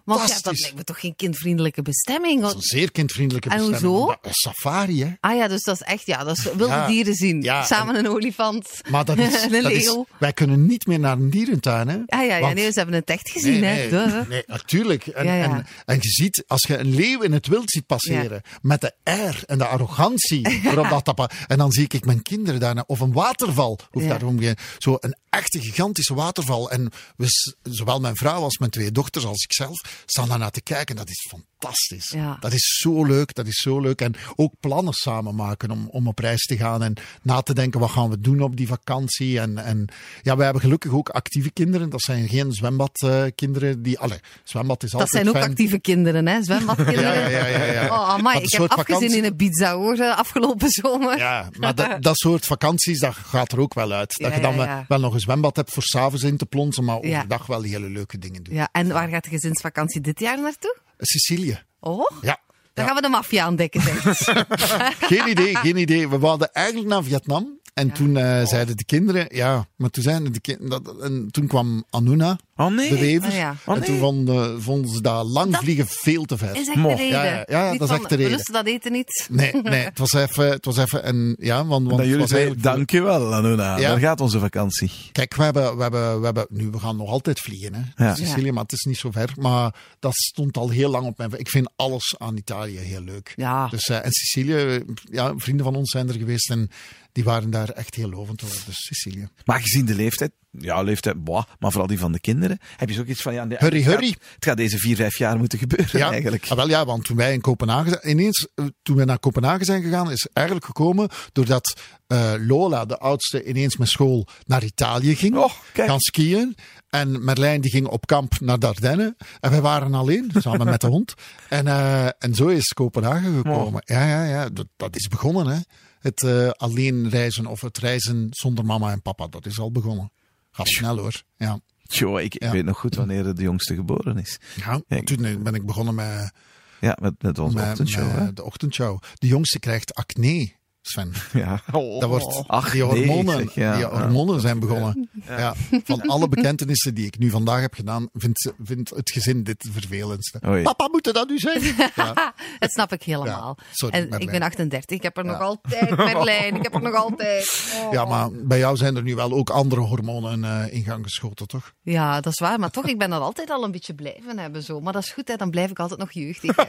Want 0.04 0.28
ja, 0.28 0.38
dat 0.42 0.58
lijkt 0.60 0.76
me 0.76 0.84
toch 0.84 1.00
geen 1.00 1.16
kindvriendelijke 1.16 1.82
bestemming. 1.82 2.40
dat 2.40 2.50
is 2.50 2.54
een 2.56 2.62
zeer 2.78 2.90
kindvriendelijke 2.92 3.48
En 3.48 3.56
bestemming. 3.56 3.84
hoezo? 3.84 4.00
omdat- 4.00 4.18
een 4.22 4.32
Safari, 4.32 5.02
hè? 5.04 5.12
Ah 5.20 5.36
ja, 5.36 5.48
dus 5.48 5.62
dat 5.62 5.74
is 5.74 5.86
echt, 5.86 6.06
ja, 6.06 6.24
dat 6.24 6.38
is 6.38 6.44
wilde 6.44 6.66
Ja. 6.66 6.86
dieren 6.86 7.14
zien. 7.14 7.42
Ja, 7.42 7.64
Samen 7.64 7.94
een 7.96 8.08
olifant. 8.08 8.68
Maar 8.90 9.04
dat 9.04 9.18
is, 9.26 9.42
en 9.42 9.54
een 9.54 9.62
dat 9.62 9.72
is- 9.72 9.84
leeuw. 9.84 10.06
wij 10.18 10.32
kunnen 10.32 10.66
niet 10.66 10.86
meer 10.86 10.98
naar 10.98 11.16
een 11.16 11.30
dierentuin, 11.30 11.88
hè? 11.88 11.96
Ah 12.06 12.26
ja, 12.26 12.34
ja 12.34 12.40
Want- 12.40 12.54
nee, 12.54 12.70
ze 12.72 12.78
hebben 12.78 12.94
het 12.94 13.10
echt 13.10 13.30
gezien, 13.30 13.60
nee, 13.60 13.62
hè. 13.88 13.90
nee, 13.96 14.08
Duh. 14.08 14.28
nee, 14.28 14.42
natuurlijk. 14.46 15.06
En. 15.06 15.26
En, 15.26 15.66
en 15.84 15.96
je 16.00 16.08
ziet, 16.10 16.44
als 16.46 16.62
je 16.68 16.78
een 16.78 16.94
leeuw 16.94 17.20
in 17.20 17.32
het 17.32 17.46
wild 17.46 17.70
ziet 17.70 17.86
passeren, 17.86 18.42
met 18.62 18.80
de 18.80 18.92
air 19.04 19.42
en 19.46 19.58
de 19.58 19.66
arrogantie, 19.66 20.60
waarop 20.74 21.04
dat, 21.04 21.32
en 21.46 21.58
dan 21.58 21.72
zie 21.72 21.84
ik 21.88 22.04
mijn 22.04 22.22
kinderen 22.22 22.60
daarna, 22.60 22.84
of 22.86 23.00
een 23.00 23.12
waterval, 23.12 23.78
hoeft 23.90 24.06
Ja. 24.06 24.10
daarom 24.12 24.38
geen, 24.40 24.56
zo 24.78 24.96
een 25.00 25.16
echte 25.30 25.60
gigantische 25.60 26.14
waterval. 26.14 26.70
En 26.70 26.90
we, 27.16 27.26
zowel 27.62 28.00
mijn 28.00 28.16
vrouw 28.16 28.42
als 28.42 28.58
mijn 28.58 28.70
twee 28.70 28.92
dochters 28.92 29.24
als 29.24 29.42
ikzelf 29.44 29.80
staan 30.06 30.28
daarnaar 30.28 30.50
te 30.50 30.62
kijken. 30.62 30.96
Dat 30.96 31.08
is 31.08 31.26
fantastisch. 31.28 31.51
Ja. 31.70 32.36
Dat 32.40 32.52
is 32.52 32.78
zo 32.80 33.04
leuk, 33.04 33.34
dat 33.34 33.46
is 33.46 33.56
zo 33.60 33.80
leuk. 33.80 34.00
En 34.00 34.14
ook 34.36 34.52
plannen 34.60 34.92
samen 34.92 35.34
maken 35.34 35.70
om, 35.70 35.88
om 35.90 36.06
op 36.08 36.18
reis 36.18 36.40
te 36.42 36.56
gaan 36.56 36.82
en 36.82 36.94
na 37.22 37.40
te 37.40 37.54
denken, 37.54 37.80
wat 37.80 37.90
gaan 37.90 38.10
we 38.10 38.20
doen 38.20 38.40
op 38.40 38.56
die 38.56 38.66
vakantie? 38.66 39.40
En, 39.40 39.58
en 39.58 39.88
ja, 40.22 40.34
wij 40.36 40.44
hebben 40.44 40.62
gelukkig 40.62 40.92
ook 40.92 41.08
actieve 41.08 41.50
kinderen. 41.50 41.90
Dat 41.90 42.00
zijn 42.02 42.28
geen 42.28 42.52
zwembadkinderen 42.52 43.82
die, 43.82 43.98
alle 43.98 44.20
zwembad 44.44 44.82
is 44.82 44.90
Dat 44.90 45.00
altijd 45.00 45.22
zijn 45.24 45.34
ook 45.34 45.40
fijn. 45.40 45.50
actieve 45.50 45.78
kinderen, 45.78 46.26
hè. 46.26 46.42
Zwembadkinderen. 46.42 47.00
Ja, 47.02 47.28
ja, 47.28 47.46
ja, 47.46 47.64
ja, 47.64 47.72
ja. 47.72 47.84
Oh, 47.86 48.08
amai, 48.08 48.36
ik 48.42 48.52
een 48.52 48.60
heb 48.60 48.70
afgezien 48.70 48.94
vakantie- 48.96 49.16
in 49.18 49.24
Ibiza, 49.32 49.74
hoor, 49.74 49.94
eh, 49.98 50.16
afgelopen 50.18 50.70
zomer. 50.70 51.16
Ja, 51.18 51.48
maar 51.58 51.74
dat, 51.74 52.02
dat 52.02 52.16
soort 52.18 52.44
vakanties, 52.46 52.98
dat 53.00 53.14
gaat 53.14 53.52
er 53.52 53.60
ook 53.60 53.74
wel 53.74 53.92
uit. 53.92 54.14
Dat 54.18 54.30
Ja, 54.30 54.36
je 54.36 54.42
dan 54.42 54.54
ja, 54.54 54.84
wel- 54.88 55.00
nog 55.00 55.14
een 55.14 55.20
zwembad 55.20 55.56
hebt 55.56 55.70
voor 55.72 55.82
s'avonds 55.82 56.22
in 56.24 56.36
te 56.36 56.46
plonsen, 56.46 56.84
maar 56.84 56.96
overdag 56.98 57.46
wel 57.46 57.60
die 57.62 57.72
hele 57.72 57.88
leuke 57.88 58.18
dingen 58.18 58.42
doen. 58.42 58.54
Ja, 58.54 58.68
en 58.72 58.88
waar 58.92 59.08
gaat 59.08 59.24
de 59.24 59.30
gezinsvakantie 59.30 60.00
dit 60.00 60.20
jaar 60.20 60.40
naartoe? 60.40 60.76
Sicilië. 61.06 61.62
Oh, 61.80 62.10
Ja. 62.22 62.40
dan 62.74 62.84
Ja. 62.84 62.84
gaan 62.84 62.94
we 62.94 63.02
de 63.02 63.08
maffia 63.08 63.48
ontdekken, 63.48 63.82
zeg. 63.82 64.02
Geen 65.10 65.28
idee, 65.28 65.56
geen 65.56 65.76
idee. 65.76 66.08
We 66.08 66.18
wilden 66.18 66.52
eigenlijk 66.52 66.88
naar 66.88 67.02
Vietnam. 67.02 67.60
En 67.74 67.92
toen 67.92 68.16
eh, 68.16 68.46
zeiden 68.46 68.76
de 68.76 68.84
kinderen, 68.84 69.26
ja, 69.28 69.66
maar 69.76 69.90
toen, 69.90 70.02
zeiden 70.02 70.32
de 70.32 70.40
kinderen, 70.40 70.82
en 71.02 71.28
toen 71.30 71.46
kwam 71.46 71.84
Anuna. 71.90 72.38
Oh 72.56 72.66
nee. 72.74 72.88
de 72.88 72.98
wevers. 72.98 73.32
Ah, 73.32 73.38
ja. 73.38 73.56
Oh, 73.66 73.76
En 73.76 73.82
toen 73.82 73.98
vonden, 73.98 74.62
vonden 74.62 74.90
ze 74.90 75.00
dat 75.00 75.26
lang 75.26 75.52
Dat- 75.52 75.60
vliegen 75.62 75.86
veel 75.88 76.24
te 76.24 76.36
ver. 76.38 76.56
Is 76.56 76.68
echt 76.68 76.82
de 76.82 76.88
reden. 76.94 77.08
Ja, 77.10 77.44
ja, 77.48 77.76
dat 77.76 77.90
is 77.90 77.96
echt 77.96 78.08
de 78.08 78.14
reden. 78.14 78.38
We 78.38 78.52
dat 78.52 78.66
eten 78.66 78.92
niet. 78.92 79.26
Nee, 79.30 79.52
nee, 79.62 79.84
het 79.84 79.98
was 79.98 80.12
even, 80.12 80.48
het 80.50 80.64
was 80.64 80.76
even 80.76 81.02
en 81.02 81.36
ja, 81.38 81.66
want, 81.66 81.86
want 81.86 81.98
Dat 81.98 82.06
jullie 82.06 82.26
zeiden, 82.26 82.36
eigenlijk- 82.36 82.62
dankjewel 82.62 83.34
Anuna, 83.34 83.76
Ja. 83.78 83.88
daar 83.88 83.98
gaat 83.98 84.20
onze 84.20 84.38
vakantie. 84.38 84.90
Kijk, 85.12 85.34
we 85.34 85.42
hebben, 85.42 85.76
we 85.76 85.82
hebben, 85.82 86.18
we 86.18 86.24
hebben, 86.24 86.46
nu, 86.48 86.70
we 86.70 86.78
gaan 86.78 86.96
nog 86.96 87.08
altijd 87.08 87.40
vliegen, 87.40 87.74
hè. 87.74 88.04
Ja. 88.04 88.14
Sicilië, 88.14 88.52
maar 88.52 88.62
het 88.62 88.72
is 88.72 88.82
niet 88.84 88.98
zo 88.98 89.10
ver. 89.10 89.30
Maar 89.40 89.74
dat 89.98 90.14
stond 90.14 90.56
al 90.56 90.68
heel 90.70 90.90
lang 90.90 91.06
op 91.06 91.18
mijn... 91.18 91.30
Ik 91.38 91.48
vind 91.48 91.70
alles 91.76 92.14
aan 92.18 92.36
Italië 92.36 92.78
heel 92.78 93.02
leuk. 93.02 93.32
Ja. 93.36 93.68
Dus, 93.68 93.88
eh, 93.88 94.04
en 94.04 94.12
Sicilië, 94.12 94.82
ja, 95.04 95.32
vrienden 95.36 95.64
van 95.64 95.74
ons 95.76 95.90
zijn 95.90 96.08
er 96.08 96.14
geweest 96.14 96.50
en 96.50 96.70
die 97.12 97.24
waren 97.24 97.50
daar 97.50 97.68
echt 97.68 97.94
heel 97.94 98.08
lovend 98.08 98.42
over. 98.44 98.62
Dus 98.66 98.76
Sicilië. 98.76 99.28
Maar 99.44 99.60
gezien 99.60 99.84
de 99.86 99.94
leeftijd, 99.94 100.32
ja, 100.50 100.82
leeftijd, 100.82 101.24
boah, 101.24 101.44
maar 101.58 101.70
vooral 101.70 101.88
die 101.88 101.98
van 101.98 102.12
de 102.12 102.20
kinderen, 102.20 102.58
heb 102.76 102.88
je 102.88 102.94
zo 102.94 103.02
iets 103.06 103.22
van, 103.22 103.34
ja, 103.34 103.46
Hurry, 103.48 103.76
het 103.76 103.84
gaat- 103.84 103.92
hurry. 103.94 104.16
Het 104.34 104.44
gaat 104.44 104.56
deze 104.56 104.78
vier, 104.78 104.96
vijf 104.96 105.18
jaar 105.18 105.38
moeten 105.38 105.58
gebeuren 105.58 105.98
Ja, 105.98 106.10
eigenlijk. 106.10 106.46
ah, 106.48 106.56
wel 106.56 106.68
ja, 106.68 106.84
want 106.84 107.04
toen 107.04 107.16
wij 107.16 107.32
in 107.32 107.40
Kopenhagen 107.40 108.10
ineens, 108.10 108.48
eh, 108.54 108.64
toen 108.82 108.96
we 108.96 109.04
naar 109.04 109.18
Kopenhagen 109.18 109.64
zijn 109.64 109.82
gegaan, 109.82 110.10
is 110.10 110.26
eigenlijk 110.32 110.66
gekomen 110.66 111.08
doordat 111.32 111.80
eh, 112.06 112.32
Lola, 112.38 112.84
de 112.84 112.98
oudste, 112.98 113.44
ineens 113.44 113.76
met 113.76 113.88
school 113.88 114.26
naar 114.46 114.64
Italië 114.64 115.14
ging. 115.16 115.36
Oh, 115.36 115.50
gaan 115.72 116.00
skiën. 116.00 116.56
En 116.88 117.24
Merlijn 117.24 117.60
die 117.60 117.70
ging 117.70 117.86
op 117.86 118.06
kamp 118.06 118.40
naar 118.40 118.58
Dardenne. 118.58 119.16
En 119.40 119.50
wij 119.50 119.60
waren 119.60 119.94
alleen, 119.94 120.30
samen 120.38 120.66
met 120.66 120.80
de 120.80 120.86
hond. 120.86 121.14
En, 121.48 121.66
eh, 121.66 122.04
en 122.18 122.34
zo 122.34 122.46
is 122.48 122.68
Kopenhagen 122.68 123.36
gekomen. 123.36 123.82
Ja, 123.84 124.06
ja, 124.06 124.24
ja. 124.24 124.48
Dat, 124.48 124.66
dat 124.76 124.96
is 124.96 125.08
begonnen, 125.08 125.46
hè. 125.46 125.58
Het 126.02 126.22
eh, 126.22 126.48
alleen 126.50 127.08
reizen 127.08 127.46
of 127.46 127.60
het 127.60 127.78
reizen 127.78 128.26
zonder 128.30 128.64
mama 128.64 128.90
en 128.92 129.02
papa, 129.02 129.26
dat 129.26 129.46
is 129.46 129.58
al 129.58 129.72
begonnen. 129.72 130.10
Gaat 130.50 130.68
snel 130.68 130.98
hoor. 130.98 131.22
Ja. 131.36 131.60
Tjo, 131.82 132.16
ik, 132.16 132.42
Ja. 132.42 132.50
weet 132.50 132.64
nog 132.64 132.78
goed 132.78 132.94
wanneer 132.94 133.34
de 133.34 133.42
jongste 133.42 133.74
geboren 133.74 134.18
is. 134.18 134.40
Ja, 134.56 134.80
toen 135.04 135.42
ben 135.42 135.54
ik 135.54 135.66
begonnen 135.66 135.94
met, 135.94 136.32
Ja, 136.80 136.96
met, 137.00 137.22
met 137.22 137.38
onze 137.38 137.58
ochtendshow, 137.58 138.18
met 138.24 138.36
de 138.36 138.44
ochtendshow. 138.44 139.02
De 139.14 139.26
jongste 139.26 139.58
krijgt 139.58 139.94
acne, 139.94 140.52
Sven. 140.82 141.12
Ja. 141.32 141.60
Dat 141.72 142.04
wordt, 142.04 142.44
Ach, 142.46 142.70
die 142.70 142.84
nee, 142.84 143.06
hormonen, 143.06 143.38
zeg, 143.38 143.54
ja. 143.54 143.76
die 143.76 143.84
hormonen 143.84 144.40
zijn 144.40 144.58
begonnen. 144.58 145.10
Ja. 145.26 145.54
Van 145.84 146.00
alle 146.00 146.28
bekentenissen 146.34 146.94
die 146.94 147.06
ik 147.06 147.18
nu 147.18 147.30
vandaag 147.30 147.60
heb 147.60 147.74
gedaan, 147.74 148.08
vindt, 148.12 148.52
het 148.94 149.10
gezin 149.10 149.42
dit 149.42 149.62
het 149.62 149.72
vervelendste. 149.72 150.40
Oei. 150.46 150.62
Papa, 150.62 150.88
moet 150.90 151.12
dat 151.12 151.28
nu 151.28 151.38
zijn? 151.38 151.60
Ja. 151.94 152.34
Dat 152.58 152.70
snap 152.72 152.92
ik 152.92 153.02
helemaal. 153.02 153.56
Ja, 153.58 153.64
sorry, 153.72 153.94
en 153.94 154.20
ik 154.20 154.30
ben 154.30 154.42
38. 154.42 154.96
Ik 154.96 155.02
heb 155.02 155.16
er 155.16 155.24
nog 155.24 155.40
altijd, 155.40 155.96
Merlijn. 155.96 156.56
Ik 156.56 156.62
heb 156.62 156.74
er 156.74 156.82
nog 156.82 156.94
altijd. 156.94 157.72
Oh. 157.84 157.92
ja, 157.92 158.04
maar 158.04 158.28
bij 158.32 158.58
jou 158.58 158.76
zijn 158.76 158.96
er 158.96 159.02
nu 159.02 159.14
wel 159.14 159.32
ook 159.32 159.50
andere 159.50 159.80
hormonen 159.80 160.44
eh, 160.44 160.74
in 160.74 160.84
gang 160.84 161.04
geschoten, 161.04 161.46
toch? 161.46 161.72
Ja, 161.82 162.20
dat 162.20 162.32
is 162.32 162.38
waar. 162.38 162.58
Maar 162.58 162.70
toch, 162.70 162.86
ik 162.86 162.98
ben 162.98 163.10
dat 163.10 163.20
altijd 163.20 163.50
al 163.50 163.64
een 163.64 163.70
beetje 163.70 163.94
blijven 163.94 164.38
hebben. 164.38 164.62
Zo. 164.62 164.80
Maar 164.80 164.92
dat 164.92 165.02
is 165.02 165.10
goed, 165.10 165.28
hè. 165.28 165.36
dan 165.36 165.50
blijf 165.50 165.70
ik 165.70 165.78
altijd 165.78 166.00
nog 166.00 166.12
jeugdig. 166.12 166.56
hè. 166.56 166.64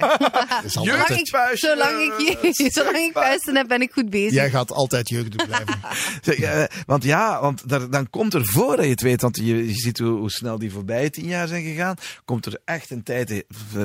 Zolang 0.70 1.08
ik, 1.08 1.28
zolang 1.58 2.14
ik, 2.42 2.72
zolang 2.72 2.98
ik 2.98 3.14
puisten 3.14 3.56
heb, 3.56 3.68
ben 3.68 3.82
ik 3.82 3.92
goed 3.92 4.03
bezig. 4.10 4.34
jij 4.34 4.50
gaat 4.50 4.72
altijd 4.72 5.10
jeugdig 5.10 5.46
blijven. 5.46 5.80
Zeg, 6.22 6.40
eh, 6.40 6.64
want 6.86 7.04
ja, 7.04 7.42
want 7.42 7.70
daar, 7.70 7.90
dan 7.90 8.10
komt 8.10 8.34
er 8.34 8.46
voor 8.46 8.76
dat 8.76 8.86
je 8.86 8.92
het 8.92 9.02
weet, 9.02 9.22
want 9.22 9.38
je, 9.38 9.68
je 9.68 9.74
ziet 9.74 10.00
hoe, 10.00 10.20
hoe 10.20 10.32
snel 10.32 10.60
die 10.60 10.72
voorbije 10.72 11.10
tien 11.10 11.28
jaar 11.28 11.48
zijn 11.48 11.64
gegaan, 11.64 11.96
komt 12.26 12.46
er 12.46 12.62
echt 12.66 12.90
een 12.90 13.04
tijd, 13.04 13.32
eh, 13.32 13.40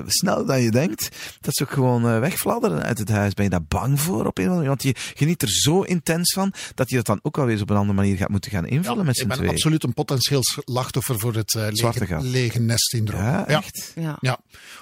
sneller 0.06 0.46
dan 0.46 0.62
je 0.62 0.70
denkt, 0.70 1.08
dat 1.40 1.54
ze 1.54 1.62
ook 1.62 1.70
gewoon 1.70 2.08
eh, 2.08 2.18
wegfladderen 2.18 2.82
uit 2.82 2.98
het 2.98 3.08
huis. 3.08 3.34
Ben 3.34 3.44
je 3.44 3.50
daar 3.50 3.64
bang 3.68 4.00
voor 4.00 4.26
op 4.26 4.38
een 4.38 4.44
of 4.44 4.50
andere 4.50 4.68
manier? 4.68 4.68
Want 4.68 4.82
je 4.82 4.94
geniet 5.14 5.42
er 5.42 5.50
zo 5.50 5.82
intens 5.82 6.32
van, 6.32 6.52
dat 6.74 6.90
je 6.90 6.96
dat 6.96 7.06
dan 7.06 7.18
ook 7.22 7.36
wel 7.36 7.46
weer 7.46 7.60
op 7.62 7.70
een 7.70 7.76
andere 7.76 7.94
manier 7.94 8.16
gaat 8.16 8.28
moeten 8.28 8.50
gaan 8.50 8.66
invullen 8.66 9.06
met 9.06 9.16
z'n 9.16 9.22
ik 9.22 9.28
ben 9.28 9.36
tweeën. 9.36 9.52
absoluut 9.52 9.84
een 9.84 9.94
potentieel 9.94 10.40
slachtoffer 10.42 11.18
voor 11.18 11.34
het 11.34 11.54
eh, 11.54 11.66
Zwarte 11.70 12.00
lege, 12.00 12.20
lege 12.20 12.60
nest-syndroom. 12.60 13.22
Ja, 13.22 13.46
echt? 13.46 13.92
Ja. 13.94 14.16
Ja, 14.20 14.38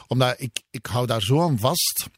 omdat 0.07 0.34
ik, 0.39 0.62
ik 0.70 0.87
hou 0.87 1.07
daar 1.07 1.22
zo 1.22 1.43
aan 1.43 1.59
vast. 1.59 2.09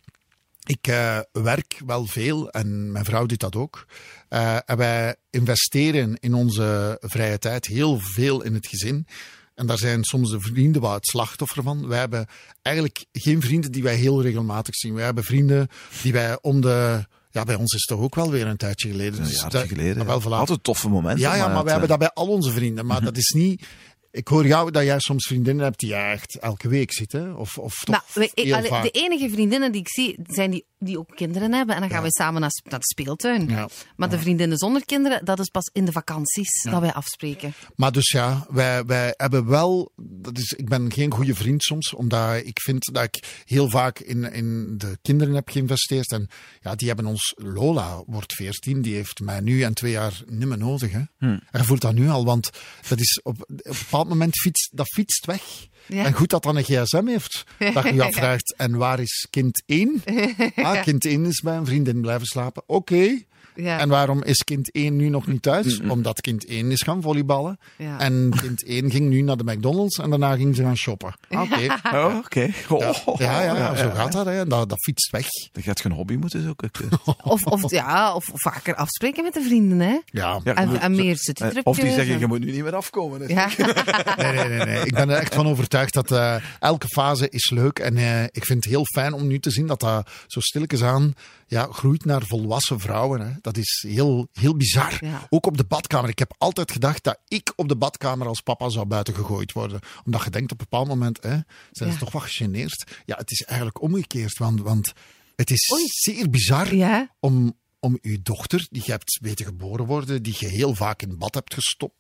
Ik 0.69 0.87
eh, 0.87 1.19
werk 1.33 1.81
wel 1.87 2.07
veel 2.07 2.51
en 2.51 2.93
mijn 2.93 3.05
vrouw 3.05 3.27
doet 3.27 3.41
dat 3.41 3.57
ook. 3.57 3.87
Eh, 4.29 4.57
en 4.65 4.77
wij 4.77 5.17
investeren 5.31 6.17
in 6.21 6.35
onze 6.35 6.97
vrije 7.01 7.39
tijd 7.39 7.67
heel 7.67 7.99
veel 7.99 8.43
in 8.43 8.55
het 8.55 8.67
gezin. 8.67 9.07
En 9.55 9.67
daar 9.67 9.79
zijn 9.79 10.05
soms 10.05 10.31
de 10.31 10.41
vrienden 10.41 10.83
wel 10.83 10.93
het 10.93 11.07
slachtoffer 11.07 11.63
van. 11.63 11.89
Wij 11.89 11.99
hebben 11.99 12.27
eigenlijk 12.63 13.05
geen 13.13 13.43
vrienden 13.43 13.73
die 13.73 13.83
wij 13.83 13.95
heel 13.95 14.23
regelmatig 14.23 14.75
zien. 14.75 14.95
Wij 14.95 15.05
hebben 15.05 15.25
vrienden 15.25 15.69
die 16.03 16.13
wij 16.13 16.39
om 16.41 16.61
de... 16.61 17.07
Ja, 17.31 17.45
bij 17.45 17.55
ons 17.55 17.75
is 17.75 17.81
het 17.81 17.97
toch 17.97 18.01
ook 18.07 18.15
wel 18.15 18.31
weer 18.31 18.47
een 18.47 18.57
tijdje 18.57 18.91
geleden. 18.91 19.19
Een 19.21 19.27
Dus 19.27 19.41
jaartje 19.41 19.59
dat- 19.59 19.69
geleden. 19.69 20.07
Wel, 20.07 20.23
voilà. 20.23 20.25
Altijd 20.25 20.63
toffe 20.65 20.89
momenten. 20.89 21.21
Ja, 21.21 21.35
ja, 21.35 21.47
maar 21.47 21.55
het, 21.57 21.65
we 21.65 21.71
hebben 21.71 21.89
eh, 21.91 21.99
dat 21.99 22.15
bij 22.15 22.25
al 22.25 22.33
onze 22.33 22.51
vrienden. 22.51 22.87
Maar 22.87 23.01
dat 23.11 23.17
is 23.17 23.29
niet... 23.37 23.67
Ik 24.11 24.29
hoor 24.29 24.47
jou 24.47 24.71
dat 24.71 24.85
jij 24.85 24.99
soms 24.99 25.27
vriendinnen 25.27 25.65
hebt 25.65 25.79
die 25.81 25.89
je 25.89 25.95
echt 25.95 26.39
elke 26.39 26.69
week 26.69 26.93
ziet, 26.93 27.13
hè? 27.13 27.33
Of, 27.33 27.59
of 27.59 27.75
toch 27.75 28.03
Nou, 28.15 28.27
ik- 28.35 28.67
vaak. 28.69 28.83
de 28.83 28.91
enige 28.91 29.31
vriendinnen 29.31 29.73
die 29.73 29.81
ik 29.81 29.89
zie, 29.89 30.19
zijn 30.27 30.51
die, 30.51 30.65
die 30.79 30.99
ook 30.99 31.17
kinderen 31.17 31.53
hebben. 31.53 31.75
En 31.75 31.81
dan 31.81 31.91
gaan 31.91 32.03
we 32.03 32.11
samen 32.11 32.41
naar, 32.41 32.51
naar 32.63 32.79
de 32.79 32.85
speeltuin. 32.85 33.49
Ja. 33.49 33.69
Maar 33.97 34.11
de 34.11 34.19
vriendinnen 34.19 34.59
zonder 34.59 34.85
kinderen, 34.85 35.25
dat 35.25 35.39
is 35.39 35.49
pas 35.49 35.71
in 35.73 35.85
de 35.85 35.93
vakanties 35.93 36.63
dat 36.63 36.81
wij 36.81 36.93
afspreken. 36.93 37.53
Maar 37.75 37.93
dus 37.93 38.11
ja, 38.11 38.47
wij, 38.51 38.85
wij 38.85 39.15
hebben 39.17 39.47
wel. 39.47 39.93
Dat 39.97 40.39
is, 40.39 40.53
ik 40.53 40.69
ben 40.69 40.93
geen 40.93 41.13
goede 41.13 41.35
vriend 41.35 41.63
soms, 41.63 41.95
omdat 41.95 42.37
ik 42.37 42.61
vind 42.61 42.91
dat 42.93 43.03
ik 43.03 43.43
heel 43.45 43.71
vaak 43.71 43.99
in, 43.99 44.33
in 44.33 44.79
de 44.79 44.99
kinderen 45.03 45.35
heb 45.35 45.49
geïnvesteerd. 45.49 46.13
En 46.13 46.29
ja, 46.61 46.75
die 46.75 46.87
hebben 46.89 47.07
ons. 47.07 47.35
Lola 47.37 48.03
wordt 48.07 48.35
14, 48.35 48.83
die 48.83 48.95
heeft 48.95 49.21
mij 49.21 49.41
nu 49.41 49.63
en 49.63 49.75
twee 49.75 49.93
jaar 49.93 50.23
niet 50.27 50.49
meer 50.49 50.59
nodig. 50.59 50.93
Hè. 50.93 51.03
En 51.19 51.43
je 51.53 51.65
voelt 51.65 51.81
dat 51.81 51.95
nu 51.95 52.09
al, 52.09 52.25
want 52.25 52.51
dat 52.89 53.01
is 53.01 53.21
op, 53.23 53.41
op 53.41 53.49
een 53.49 53.75
bepaald 53.79 54.09
moment 54.09 54.39
fietst, 54.41 54.71
dat 54.73 54.89
fietst 54.89 55.27
weg. 55.27 55.67
Ja. 55.89 56.05
En 56.05 56.13
goed 56.13 56.31
dat 56.31 56.43
dan 56.43 56.57
een 56.57 56.65
gsm 56.65 57.07
heeft. 57.07 57.45
Dat 57.59 57.83
je 57.83 57.95
je 57.95 58.03
afvraagt, 58.09 58.55
en 58.57 58.77
waar 58.77 59.01
is 59.01 59.27
kind 59.31 59.63
1? 59.67 60.03
Ah, 60.57 60.83
kind 60.83 61.05
1 61.05 61.25
is 61.25 61.41
bij 61.41 61.57
een 61.57 61.67
vriendin 61.67 62.01
blijven 62.01 62.27
slapen. 62.27 62.63
Oké. 62.67 63.23
Ja. 63.63 63.79
En 63.79 63.89
waarom 63.89 64.23
is 64.25 64.37
kind 64.45 64.73
1 64.73 64.97
nu 64.97 65.09
nog 65.09 65.27
niet 65.27 65.43
thuis? 65.43 65.81
Omdat 65.81 66.21
kind 66.21 66.45
1 66.47 66.71
is 66.71 66.83
gaan 66.83 67.03
volleyballen. 67.03 67.59
Ja. 67.77 67.99
En 68.01 68.33
kind 68.41 68.65
1 68.65 68.91
ging 68.91 69.09
nu 69.09 69.21
naar 69.21 69.37
de 69.37 69.45
McDonald's 69.45 69.99
en 69.99 70.11
daarna 70.11 70.37
ging 70.37 70.57
ze 70.57 70.63
gaan 70.63 70.77
shoppen. 70.77 71.15
Oké. 71.43 71.67
Oh, 71.93 72.17
oké. 72.25 72.41
Ja, 72.41 72.95
Oh, 73.05 73.21
ja, 73.21 73.43
ja, 73.43 73.77
zo 73.77 73.91
gaat 73.91 74.13
dat. 74.13 74.27
Hè. 74.27 74.47
Dat, 74.47 74.69
dat 74.69 74.83
fietst 74.83 75.11
weg. 75.11 75.27
Dan 75.53 75.63
gaat 75.63 75.79
je 75.79 75.85
een 75.89 75.95
hobby 75.95 76.15
moeten 76.15 76.43
zoeken. 76.43 76.71
Of, 77.23 77.45
of, 77.47 77.71
ja, 77.71 78.15
of 78.15 78.25
vaker 78.35 78.75
afspreken 78.75 79.23
met 79.25 79.35
de 79.35 79.43
vrienden, 79.43 79.81
hè. 79.81 79.99
Ja. 80.05 80.41
Ja, 80.45 80.55
En, 80.55 80.95
meer 80.95 81.17
citytripjes. 81.17 81.63
Of 81.65 81.77
die 81.79 81.93
zeggen, 81.93 82.15
en- 82.15 82.19
je 82.21 82.27
moet 82.27 82.41
nu 82.41 82.53
niet 82.53 82.63
meer 82.63 82.75
afkomen. 82.75 83.21
hè. 83.21 83.27
Ja. 83.27 83.49
Nee, 84.17 84.33
nee, 84.33 84.49
nee, 84.49 84.67
nee. 84.67 84.85
Ik 84.85 84.95
ben 84.95 85.09
er 85.11 85.17
echt 85.17 85.35
van 85.35 85.47
overtuigd 85.47 85.93
dat 85.95 86.11
eh, 86.11 86.35
elke 86.61 86.87
fase 86.89 87.29
is 87.29 87.51
leuk. 87.51 87.79
En 87.79 87.97
eh, 87.97 88.23
ik 88.23 88.45
vind 88.45 88.65
het 88.65 88.73
heel 88.73 88.85
fijn 88.95 89.13
om 89.13 89.27
nu 89.27 89.39
te 89.39 89.51
zien 89.51 89.67
dat 89.67 89.81
dat 89.81 90.11
zo 90.27 90.41
stilletjes 90.41 90.83
aan 90.83 91.13
ja, 91.49 91.69
groeit 91.71 92.05
naar 92.05 92.23
volwassen 92.27 92.81
vrouwen. 92.81 93.21
Hè. 93.21 93.33
Dat 93.41 93.57
is 93.57 93.85
heel, 93.89 94.29
heel 94.33 94.57
bizar. 94.57 95.05
Ja. 95.05 95.27
Ook 95.31 95.47
op 95.47 95.57
de 95.57 95.65
badkamer. 95.65 96.11
Ik 96.11 96.19
heb 96.19 96.35
altijd 96.39 96.73
gedacht 96.73 97.05
dat 97.05 97.19
ik 97.29 97.53
op 97.57 97.69
de 97.69 97.77
badkamer 97.77 98.27
als 98.27 98.41
papa 98.41 98.69
zou 98.69 98.87
buiten 98.87 99.15
gegooid 99.15 99.53
worden. 99.53 99.81
Omdat 100.05 100.25
je 100.25 100.31
denkt 100.31 100.53
op 100.53 100.61
een 100.61 100.67
bepaald 100.71 100.89
moment, 100.89 101.23
hè, 101.23 101.39
zijn 101.71 101.93
ze 101.93 101.99
toch 101.99 102.13
wat 102.13 102.23
gegeneerd. 102.23 103.03
Ja, 103.05 103.17
het 103.17 103.31
is 103.31 103.43
eigenlijk 103.43 103.83
omgekeerd. 103.83 104.39
Want, 104.39 104.61
want 104.61 104.93
het 105.37 105.51
is 105.51 105.73
Oei. 105.73 105.85
zeer 105.87 106.31
bizar 106.31 106.75
Ja. 106.75 107.15
om, 107.21 107.59
om 107.81 107.99
uw 108.03 108.17
dochter, 108.23 108.67
die 108.71 108.83
je 108.85 108.91
hebt 108.91 109.19
weten 109.23 109.45
geboren 109.45 109.87
worden, 109.87 110.23
die 110.23 110.37
je 110.39 110.47
heel 110.49 110.75
vaak 110.75 111.03
in 111.03 111.19
bad 111.19 111.35
hebt 111.35 111.55
gestopt, 111.55 111.95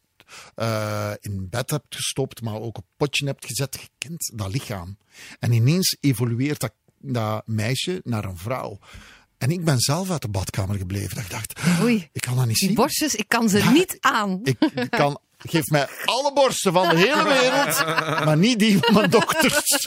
eh, 0.55 1.13
in 1.21 1.47
bed 1.51 1.71
hebt 1.71 1.95
gestopt, 1.97 2.43
maar 2.43 2.61
ook 2.61 2.79
op 2.79 2.85
potje 2.97 3.27
hebt 3.27 3.47
gezet, 3.47 3.75
je 3.81 3.89
kent 3.99 4.33
dat 4.35 4.53
lichaam. 4.53 4.99
En 5.39 5.53
ineens 5.53 5.97
evolueert 6.01 6.61
dat, 6.61 6.73
dat 6.99 7.47
meisje 7.47 8.01
naar 8.05 8.25
een 8.25 8.37
vrouw. 8.37 8.79
En 9.39 9.51
ik 9.51 9.65
ben 9.65 9.79
zelf 9.79 10.11
uit 10.11 10.23
de 10.23 10.29
badkamer 10.29 10.77
gebleven. 10.79 11.15
Dat 11.17 11.25
ik 11.25 11.31
dacht, 11.31 11.61
Oei. 11.83 12.09
ik 12.13 12.21
kan 12.21 12.37
dat 12.37 12.47
niet 12.47 12.57
Die 12.59 12.67
zien. 12.67 12.77
borstjes, 12.77 13.15
ik 13.15 13.29
kan 13.29 13.49
ze 13.49 13.59
Ja, 13.59 13.71
niet 13.71 13.97
aan. 14.01 14.41
Ik 14.43 14.87
kan, 14.91 15.19
geef 15.39 15.67
mij 15.67 15.89
alle 16.05 16.33
borsten 16.33 16.73
van 16.73 16.89
de 16.89 16.97
hele 16.97 17.25
wereld, 17.25 17.85
maar 18.25 18.37
niet 18.37 18.59
die 18.59 18.79
van 18.81 18.95
mijn 18.95 19.11
dochters. 19.11 19.87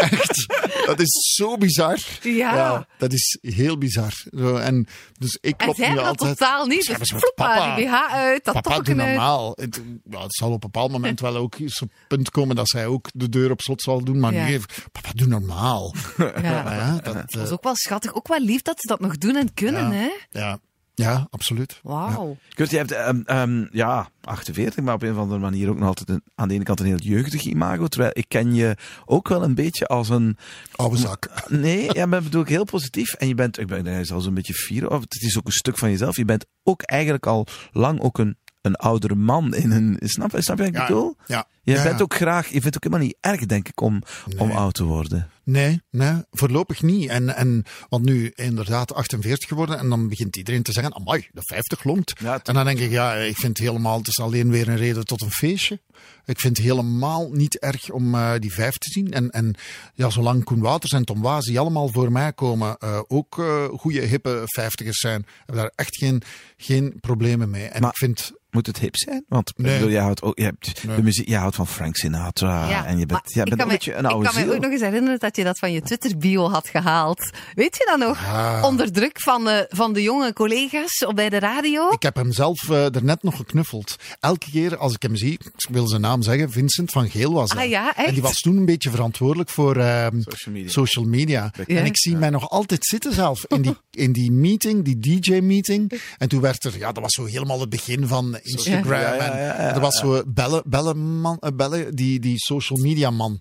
Echt. 0.00 0.46
Dat 0.86 1.00
is 1.00 1.34
zo 1.36 1.56
bizar. 1.56 1.98
Ja. 2.22 2.86
dat 2.98 3.12
is 3.12 3.38
heel 3.40 3.78
bizar. 3.78 4.12
En 4.60 4.86
dus 5.18 5.38
ik 5.40 5.50
En 5.50 5.56
klop 5.56 5.76
zij 5.76 5.88
nu 5.88 5.94
dat 5.94 6.04
altijd. 6.06 6.36
totaal 6.38 6.66
niet. 6.66 6.98
Dus 6.98 7.08
vloep, 7.08 7.32
papa. 7.34 7.74
die 7.76 7.86
BH 7.86 7.94
uit, 8.12 8.44
dat 8.44 8.54
Papa, 8.54 8.68
doe 8.68 8.76
tokken 8.76 9.00
uit. 9.00 9.08
normaal. 9.08 9.52
Het, 9.54 9.80
ja, 10.10 10.20
het 10.22 10.34
zal 10.34 10.48
op 10.48 10.52
een 10.64 10.70
bepaald 10.70 10.90
moment 10.90 11.20
wel 11.20 11.36
ook 11.36 11.54
eens 11.58 11.80
op 11.82 11.88
het 11.98 12.08
punt 12.08 12.30
komen 12.30 12.56
dat 12.56 12.68
zij 12.68 12.86
ook 12.86 13.08
de 13.12 13.28
deur 13.28 13.50
op 13.50 13.60
slot 13.60 13.82
zal 13.82 14.04
doen. 14.04 14.20
Maar 14.20 14.32
Ja. 14.34 14.44
nee, 14.44 14.60
papa, 14.92 15.08
doe 15.14 15.26
normaal. 15.26 15.94
Ja. 16.16 16.32
Ja, 16.42 16.92
dat, 17.02 17.14
Dat 17.14 17.34
eh, 17.34 17.42
is 17.42 17.50
ook 17.50 17.62
wel 17.64 17.76
schattig. 17.76 18.14
Ook 18.14 18.28
wel 18.28 18.40
lief 18.40 18.62
dat 18.62 18.80
ze 18.80 18.86
dat 18.86 19.00
nog 19.00 19.18
doen 19.18 19.36
en 19.36 19.54
kunnen, 19.54 19.90
hè. 19.92 20.08
ja, 20.30 20.58
ja, 21.00 21.26
absoluut. 21.30 21.80
Wauw. 21.82 22.36
Kurt, 22.54 22.70
je 22.70 22.76
hebt 22.76 22.92
ehm, 22.92 23.20
ehm, 23.24 23.66
ja, 23.72 24.08
48, 24.24 24.84
maar 24.84 24.94
op 24.94 25.02
een 25.02 25.10
of 25.12 25.18
andere 25.18 25.40
manier 25.40 25.68
ook 25.68 25.78
nog 25.78 25.88
altijd 25.88 26.08
een, 26.08 26.22
aan 26.34 26.48
de 26.48 26.54
ene 26.54 26.64
kant 26.64 26.80
een 26.80 26.86
heel 26.86 26.96
jeugdig 26.98 27.44
imago. 27.44 27.86
Terwijl 27.86 28.10
ik 28.14 28.24
ken 28.28 28.54
je 28.54 28.76
ook 29.04 29.28
wel 29.28 29.42
een 29.42 29.54
beetje 29.54 29.86
als 29.86 30.08
een... 30.08 30.36
Oude 30.76 30.96
zak. 30.96 31.30
Nee, 31.48 31.94
ja, 31.94 32.06
maar 32.06 32.22
bedoel 32.22 32.42
ik 32.42 32.48
heel 32.48 32.64
positief. 32.64 33.12
En 33.12 33.28
je 33.28 33.34
bent, 33.34 33.58
ik 33.58 33.66
ben 33.66 33.86
er 33.86 34.06
zelfs 34.06 34.26
een 34.26 34.34
beetje 34.34 34.54
fier 34.54 34.90
op. 34.90 35.00
Het 35.00 35.22
is 35.22 35.38
ook 35.38 35.46
een 35.46 35.52
stuk 35.52 35.78
van 35.78 35.90
jezelf. 35.90 36.16
Je 36.16 36.24
bent 36.24 36.46
ook 36.62 36.82
eigenlijk 36.82 37.26
al 37.26 37.46
lang 37.72 38.00
ook 38.00 38.18
een 38.18 38.38
een 38.60 38.76
oudere 38.76 39.14
man 39.14 39.54
in 39.54 39.70
een... 39.70 39.96
Snap, 40.04 40.30
snap 40.38 40.56
je 40.56 40.62
wat 40.64 40.72
ik 40.72 40.78
Ja, 40.78 40.86
bedoel? 40.86 41.16
ja. 41.26 41.46
Je 41.62 41.72
Ja, 41.72 41.82
bent 41.82 41.96
ja. 41.98 42.02
ook 42.04 42.14
graag... 42.14 42.44
Je 42.46 42.60
vindt 42.60 42.64
het 42.64 42.76
ook 42.76 42.82
helemaal 42.84 43.06
niet 43.06 43.16
erg, 43.20 43.46
denk 43.46 43.68
ik, 43.68 43.80
om, 43.80 44.02
om 44.38 44.50
oud 44.50 44.74
te 44.74 44.84
worden. 44.84 45.28
Nee, 45.50 45.80
nee, 45.90 46.22
voorlopig 46.30 46.82
niet. 46.82 47.08
En, 47.08 47.36
en, 47.36 47.64
want 47.88 48.04
nu 48.04 48.32
inderdaad 48.34 48.94
48 48.94 49.48
geworden 49.48 49.78
en 49.78 49.88
dan 49.88 50.08
begint 50.08 50.36
iedereen 50.36 50.62
te 50.62 50.72
zeggen, 50.72 50.94
amai, 50.94 51.28
de 51.32 51.40
50 51.44 51.84
longt. 51.84 52.12
Ja, 52.20 52.40
en 52.44 52.54
dan 52.54 52.64
denk 52.64 52.78
ik, 52.78 52.90
ja, 52.90 53.14
ik 53.14 53.36
vind 53.36 53.58
helemaal, 53.58 53.98
het 53.98 54.08
is 54.08 54.20
alleen 54.20 54.50
weer 54.50 54.68
een 54.68 54.76
reden 54.76 55.04
tot 55.04 55.22
een 55.22 55.30
feestje. 55.30 55.80
Ik 56.24 56.40
vind 56.40 56.56
het 56.56 56.66
helemaal 56.66 57.30
niet 57.32 57.58
erg 57.58 57.90
om 57.90 58.14
eh, 58.14 58.32
die 58.38 58.52
vijf 58.52 58.78
te 58.78 58.90
zien. 58.90 59.12
En, 59.12 59.30
en 59.30 59.54
ja, 59.94 60.10
zolang 60.10 60.44
Koen 60.44 60.60
Wouters 60.60 60.92
en 60.92 61.04
Tom 61.04 61.22
Waas, 61.22 61.44
die 61.44 61.58
allemaal 61.58 61.88
voor 61.88 62.12
mij 62.12 62.32
komen, 62.32 62.76
eh, 62.78 63.00
ook 63.08 63.38
eh 63.38 63.64
goede, 63.64 64.00
hippe 64.00 64.42
vijftigers 64.44 64.98
zijn, 64.98 65.26
hebben 65.36 65.56
daar 65.56 65.72
echt 65.74 65.96
geen, 65.96 66.22
geen 66.56 66.94
problemen 67.00 67.50
mee. 67.50 67.66
En 67.66 67.80
Maar- 67.80 67.90
ik 67.90 67.96
vind, 67.96 68.32
Moet 68.50 68.66
het 68.66 68.78
hip 68.78 68.96
zijn? 68.96 69.24
Want 69.28 69.52
Nee. 69.56 69.74
bedoel, 69.74 69.90
jij 69.90 70.02
houdt 70.02 70.22
ook, 70.22 70.38
je 70.38 70.44
hebt 70.44 70.84
Nee. 70.86 70.96
de 70.96 71.02
muziek, 71.02 71.28
jij 71.28 71.38
houdt 71.38 71.56
van 71.56 71.66
Frank 71.66 71.96
Sinatra 71.96 72.68
Ja, 72.68 72.86
en 72.86 72.98
je 72.98 73.06
bent, 73.06 73.20
jij 73.24 73.44
bent 73.44 73.60
een 73.60 73.66
me- 73.66 73.72
beetje 73.72 73.94
een 73.94 74.06
oude 74.06 74.28
Ik 74.28 74.34
kan 74.34 74.46
me 74.46 74.54
ook 74.54 74.60
nog 74.60 74.70
eens 74.70 74.80
herinneren 74.80 75.18
dat 75.18 75.36
je 75.36 75.44
dat 75.44 75.58
van 75.58 75.72
je 75.72 75.80
Twitter-bio 75.82 76.48
had 76.50 76.68
gehaald. 76.68 77.30
Weet 77.54 77.76
je 77.76 77.84
dat 77.90 77.98
nog? 78.08 78.18
Ah. 78.26 78.60
Onder 78.64 78.92
druk 78.92 79.20
van, 79.20 79.48
eh, 79.48 79.58
van 79.68 79.92
de 79.92 80.02
jonge 80.02 80.32
collega's 80.32 81.04
op 81.04 81.14
bij 81.14 81.28
de 81.28 81.38
radio. 81.38 81.90
ik 81.90 82.02
heb 82.02 82.14
hem 82.16 82.32
zelf 82.32 82.70
eh 82.70 82.94
er 82.94 83.04
net 83.04 83.22
nog 83.22 83.36
geknuffeld. 83.36 83.96
Elke 84.20 84.50
keer 84.50 84.76
als 84.76 84.94
ik 84.94 85.02
hem 85.02 85.16
zie, 85.16 85.32
ik 85.32 85.68
wil 85.70 85.88
zijn 85.88 86.00
naam 86.00 86.22
zeggen, 86.22 86.50
Vincent 86.50 86.90
van 86.90 87.10
Geel 87.10 87.32
was 87.32 87.48
dat. 87.48 87.58
Ah 87.58 87.68
ja, 87.68 87.94
echt? 87.96 88.06
En 88.08 88.12
die 88.12 88.22
was 88.22 88.36
toen 88.36 88.56
een 88.56 88.64
beetje 88.64 88.90
verantwoordelijk 88.90 89.50
voor 89.50 89.76
ehm, 89.76 90.20
Social 90.20 90.54
media. 90.54 90.70
social 90.70 91.04
media. 91.04 91.52
Ja. 91.66 91.76
En 91.76 91.84
ik 91.84 91.98
zie 91.98 92.16
mij 92.16 92.30
nog 92.30 92.48
altijd 92.50 92.84
zitten 92.86 93.12
zelf 93.12 93.44
in 93.48 93.62
die, 93.62 93.76
in 93.90 94.12
die 94.12 94.30
meeting, 94.32 94.84
die 94.84 94.98
DJ-meeting. 94.98 95.92
En 96.18 96.28
toen 96.28 96.40
werd 96.40 96.64
er, 96.64 96.78
ja, 96.78 96.92
dat 96.92 97.02
was 97.02 97.12
zo 97.12 97.24
helemaal 97.24 97.60
het 97.60 97.68
begin 97.68 98.06
van 98.06 98.38
Instagram. 98.42 99.00
Ja, 99.00 99.00
ja, 99.00 99.14
ja, 99.14 99.30
en 99.30 99.38
ja, 99.38 99.44
ja. 99.46 99.74
er 99.74 99.80
was 99.80 99.98
zo 99.98 100.22
bellen, 100.26 100.62
bellen, 100.66 101.20
man, 101.20 101.36
eh, 101.40 101.50
bellen 101.54 101.94
die, 101.96 102.20
die 102.20 102.38
social 102.38 102.78
media 102.78 103.10
man. 103.10 103.40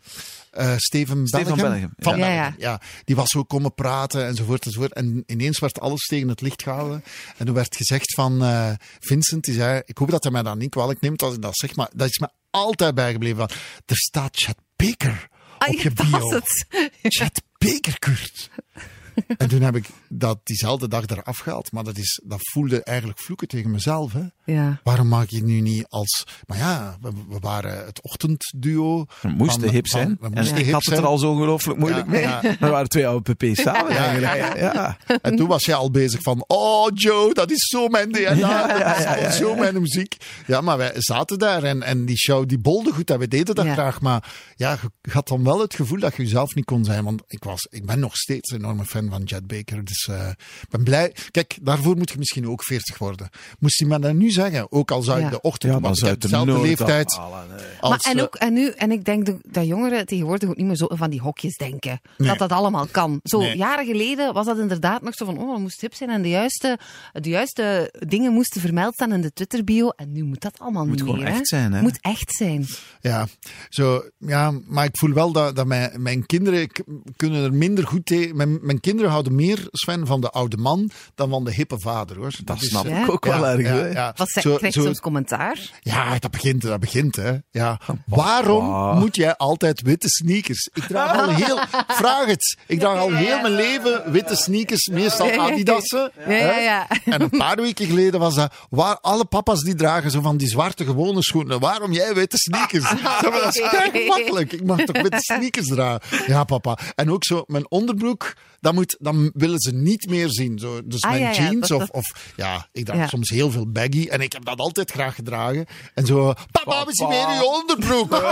eh, 0.51 0.73
Steven, 0.77 1.27
Steven 1.27 1.57
van 1.97 2.17
ja. 2.17 2.81
Die 3.03 3.15
was 3.15 3.29
zo 3.29 3.43
komen 3.43 3.73
praten 3.73 4.25
enzovoort 4.25 4.65
enzovoort. 4.65 4.93
En 4.93 5.23
ineens 5.25 5.59
werd 5.59 5.79
alles 5.79 6.05
tegen 6.05 6.27
het 6.27 6.41
licht 6.41 6.63
gehouden. 6.63 7.03
En 7.37 7.45
toen 7.45 7.55
werd 7.55 7.75
gezegd 7.75 8.13
van 8.13 8.43
eh, 8.43 8.71
Vincent, 8.99 9.43
die 9.43 9.53
zei, 9.53 9.81
ik 9.85 9.97
hoop 9.97 10.09
dat 10.11 10.23
hij 10.23 10.31
mij 10.31 10.43
dan 10.43 10.57
niet 10.57 10.69
kwalijk 10.69 11.01
neemt 11.01 11.21
als 11.21 11.33
ik 11.35 11.41
dat 11.41 11.57
zeg, 11.57 11.75
maar 11.75 11.89
dat 11.95 12.09
is 12.09 12.19
me 12.19 12.29
altijd 12.49 12.95
bijgebleven. 12.95 13.37
Van, 13.37 13.49
er 13.85 13.97
staat 13.97 14.37
Chet 14.37 14.57
Baker 14.75 15.27
Ah, 15.57 15.67
op 15.69 15.73
ja, 15.75 15.81
je 15.83 15.91
bio. 15.91 16.09
was 16.19 16.31
het. 16.33 16.65
Chet 17.01 17.41
Baker, 17.57 17.99
Kurt. 17.99 18.49
En 19.37 19.47
toen 19.49 19.61
heb 19.61 19.75
ik 19.75 19.85
dat 20.09 20.39
diezelfde 20.43 20.87
dag 20.87 21.05
eraf 21.07 21.37
gehaald. 21.37 21.71
Maar 21.71 21.83
dat, 21.83 21.97
is, 21.97 22.21
dat 22.25 22.39
voelde 22.41 22.83
eigenlijk 22.83 23.19
vloeken 23.19 23.47
tegen 23.47 23.71
mezelf. 23.71 24.13
Hè. 24.13 24.21
Ja. 24.53 24.79
Waarom 24.83 25.07
maak 25.07 25.29
je 25.29 25.35
het 25.35 25.45
nu 25.45 25.59
niet 25.61 25.85
als... 25.89 26.27
Maar 26.47 26.57
ja, 26.57 26.97
we, 27.01 27.11
we 27.29 27.39
waren 27.39 27.85
het 27.85 28.01
ochtendduo. 28.01 29.05
We 29.21 29.27
moesten 29.29 29.61
van- 29.61 29.71
hip 29.71 29.87
van- 29.87 29.99
zijn. 29.99 30.17
we 30.19 30.25
En 30.25 30.31
moesten 30.33 30.57
ik 30.57 30.63
hip 30.63 30.73
had 30.73 30.83
het 30.85 30.97
er 30.97 31.05
al 31.05 31.17
zo 31.17 31.29
ongelooflijk 31.31 31.79
moeilijk 31.79 32.05
Ja, 32.05 32.11
mee. 32.11 32.21
ja. 32.21 32.41
We 32.59 32.67
waren 32.69 32.89
twee 32.89 33.07
oude 33.07 33.33
pp's 33.35 33.61
samen 33.67 33.91
Ja, 33.93 33.97
eigenlijk. 33.97 34.35
ja, 34.35 34.55
Ja, 34.57 34.73
ja. 35.07 35.17
En 35.21 35.35
toen 35.35 35.47
was 35.47 35.65
jij 35.65 35.75
al 35.75 35.91
bezig 35.91 36.21
van... 36.21 36.43
Oh, 36.47 36.87
Joe, 36.93 37.33
dat 37.33 37.51
is 37.51 37.67
zo 37.67 37.87
mijn 37.87 38.11
DNA. 38.11 38.67
dat 39.07 39.17
is 39.17 39.37
zo 39.37 39.55
mijn 39.55 39.81
muziek. 39.81 40.15
Ja, 40.47 40.61
maar 40.61 40.77
wij 40.77 40.91
zaten 40.95 41.39
daar. 41.39 41.63
En, 41.63 41.83
en 41.83 42.05
die 42.05 42.17
show, 42.17 42.47
die 42.47 42.59
bolde 42.59 42.91
goed. 42.93 43.09
En 43.09 43.19
we 43.19 43.27
deden 43.27 43.55
dat 43.55 43.65
Ja. 43.65 43.73
graag. 43.73 44.01
Maar 44.01 44.31
ja, 44.55 44.77
je 45.01 45.11
had 45.11 45.27
dan 45.27 45.43
wel 45.43 45.59
het 45.59 45.75
gevoel 45.75 45.99
dat 45.99 46.15
je 46.15 46.23
jezelf 46.23 46.55
niet 46.55 46.65
kon 46.65 46.85
zijn. 46.85 47.03
Want 47.03 47.21
ik, 47.27 47.43
was, 47.43 47.67
ik 47.69 47.85
ben 47.85 47.99
nog 47.99 48.15
steeds 48.15 48.51
een 48.51 48.57
enorme 48.57 48.85
fan 48.85 49.08
van 49.09 49.23
Jet 49.23 49.47
Baker. 49.47 49.83
Dus 49.85 50.07
eh, 50.09 50.27
ik 50.61 50.69
ben 50.69 50.83
blij. 50.83 51.15
Kijk, 51.31 51.57
daarvoor 51.61 51.97
moet 51.97 52.09
je 52.11 52.17
misschien 52.17 52.47
ook 52.47 52.63
40 52.63 52.97
worden. 52.97 53.29
Moest 53.59 53.79
hij 53.79 53.87
me 53.87 53.99
dat 53.99 54.13
nu 54.13 54.29
zeggen? 54.31 54.71
Ook 54.71 54.91
al 54.91 55.01
zou 55.01 55.19
Ja. 55.19 55.25
ik 55.25 55.31
de 55.31 55.41
ochtend... 55.41 55.71
Ja, 55.71 55.77
ik 55.77 55.83
heb 55.85 55.93
het 55.93 56.03
er 56.03 56.19
dezelfde 56.19 56.61
leeftijd 56.61 57.05
afhalen, 57.11 57.47
nee. 57.55 57.65
als... 57.79 57.89
maar 57.89 57.99
en, 58.13 58.17
eh, 58.17 58.23
ook, 58.23 58.35
en, 58.35 58.53
nu, 58.53 58.69
en 58.69 58.91
ik 58.91 59.05
denk 59.05 59.25
dat- 59.25 59.65
jongeren 59.67 60.05
tegenwoordig 60.05 60.49
ook 60.49 60.55
niet 60.57 60.65
meer 60.65 60.75
zo 60.75 60.87
van 60.89 61.09
die 61.09 61.21
hokjes 61.21 61.55
denken. 61.55 62.01
Nee. 62.17 62.27
Dat 62.27 62.37
dat 62.37 62.51
allemaal 62.51 62.87
kan. 62.91 63.19
Zo 63.23 63.39
Nee. 63.39 63.57
jaren 63.57 63.85
geleden 63.85 64.33
was 64.33 64.45
dat 64.45 64.57
inderdaad 64.57 65.01
nog 65.01 65.13
zo 65.13 65.25
van, 65.25 65.37
oh, 65.37 65.49
dat 65.51 65.59
moest 65.59 65.81
hip 65.81 65.93
zijn 65.93 66.09
en 66.09 66.21
de 66.21 66.29
juiste, 66.29 66.79
de 67.13 67.29
juiste 67.29 67.93
dingen 68.07 68.33
moesten 68.33 68.61
vermeld 68.61 68.93
staan 68.93 69.13
in 69.13 69.21
de 69.21 69.33
Twitter-bio. 69.33 69.89
En 69.89 70.11
nu 70.11 70.23
moet 70.23 70.41
dat 70.41 70.59
allemaal 70.59 70.85
niet 70.85 70.99
gewoon 70.99 71.17
meer. 71.17 71.27
echt 71.27 71.37
hè. 71.37 71.45
zijn, 71.45 71.73
hè? 71.73 71.81
Moet 71.81 71.97
echt 72.01 72.31
zijn. 72.31 72.65
Ja, 73.01 73.27
zo, 73.69 74.03
ja, 74.17 74.53
maar 74.67 74.85
ik 74.85 74.97
voel 74.97 75.13
wel 75.13 75.31
dat, 75.31 75.55
dat 75.55 75.65
mijn, 75.67 76.01
mijn 76.01 76.25
kinderen 76.25 76.69
kunnen 77.15 77.43
er 77.43 77.53
minder 77.53 77.87
goed 77.87 78.05
tegen. 78.05 78.35
Mijn, 78.35 78.59
mijn 78.61 78.79
kinderen 78.89 79.11
houden 79.11 79.35
meer, 79.35 79.67
Sven, 79.71 80.07
van 80.07 80.21
de 80.21 80.29
oude 80.29 80.57
man 80.57 80.89
dan 81.15 81.29
van 81.29 81.43
de 81.43 81.53
hippe 81.53 81.79
vader, 81.79 82.17
hoor. 82.17 82.31
Dat 82.43 82.57
snap 82.59 82.85
ik 82.85 83.09
ook 83.11 83.25
wel 83.25 83.45
erg. 83.47 83.93
ja. 83.93 84.13
Wat 84.15 84.29
Zo- 84.29 84.55
krijg 84.55 84.73
je 84.73 84.79
zo- 84.79 84.85
soms 84.85 84.99
commentaar? 84.99 85.59
Ja, 85.81 86.19
dat 86.19 86.31
begint, 86.31 86.61
dat 86.61 86.79
begint, 86.79 87.15
hè. 87.15 87.33
Ja. 87.51 87.79
Waarom 88.05 88.97
moet 88.99 89.15
jij 89.15 89.35
altijd 89.37 89.81
witte 89.81 90.09
sneakers? 90.09 90.69
Ik 90.73 90.83
draag 90.83 91.17
al 91.21 91.29
heel, 91.29 91.57
vraag 92.01 92.25
het. 92.25 92.57
Ik 92.67 92.79
draag 92.79 92.97
al 92.97 93.13
heel 93.13 93.41
mijn 93.41 93.53
leven 93.55 94.11
witte 94.11 94.35
sneakers, 94.35 94.87
meestal 94.87 95.31
Adidassen. 95.39 96.11
Ja, 96.27 96.31
ja, 96.35 96.57
ja. 96.57 96.87
En 97.05 97.21
een 97.21 97.29
paar 97.29 97.55
weken 97.55 97.85
geleden 97.85 98.19
was 98.19 98.35
dat, 98.35 98.53
waar 98.69 98.97
alle 98.99 99.25
papa's 99.25 99.61
die 99.61 99.75
dragen 99.75 100.11
zo 100.11 100.21
van 100.21 100.37
die 100.37 100.47
zwarte 100.47 100.85
gewone 100.85 101.23
schoenen. 101.23 101.59
Waarom 101.59 101.91
jij 101.91 102.13
witte 102.13 102.37
sneakers? 102.37 102.89
Dat 103.21 103.55
is 103.55 103.61
kei 103.69 104.07
makkelijk. 104.07 104.51
Ik 104.53 104.63
mag 104.63 104.77
toch 104.79 105.01
witte 105.01 105.17
sneakers 105.19 105.67
dragen? 105.67 106.01
Ja, 106.27 106.43
papa. 106.43 106.77
En 106.95 107.11
ook 107.11 107.23
zo, 107.25 107.43
mijn 107.47 107.71
onderbroek, 107.71 108.33
dat 108.61 108.73
moet, 108.73 108.95
dan 108.99 109.31
willen 109.33 109.59
ze 109.59 109.71
niet 109.71 110.09
meer 110.09 110.29
zien. 110.29 110.59
Zo, 110.59 110.81
dus 110.85 111.01
Ah, 111.01 111.09
mijn 111.09 111.21
ja, 111.21 111.29
ja, 111.31 111.35
jeans 111.49 111.67
dat- 111.67 111.81
of, 111.81 111.89
of, 111.89 112.31
ja, 112.35 112.67
ik 112.71 112.85
draag 112.85 112.97
Ja. 112.97 113.07
soms 113.07 113.29
heel 113.29 113.51
veel 113.51 113.71
baggy. 113.71 114.07
En 114.09 114.21
ik 114.21 114.33
heb 114.33 114.45
dat 114.45 114.59
altijd 114.59 114.91
graag 114.91 115.15
gedragen. 115.15 115.65
En 115.93 116.05
zo, 116.05 116.33
papa, 116.51 116.85
we 116.85 116.95
zien 116.95 117.07
weer 117.07 117.17
je 117.17 117.45
onderbroek. 117.45 118.13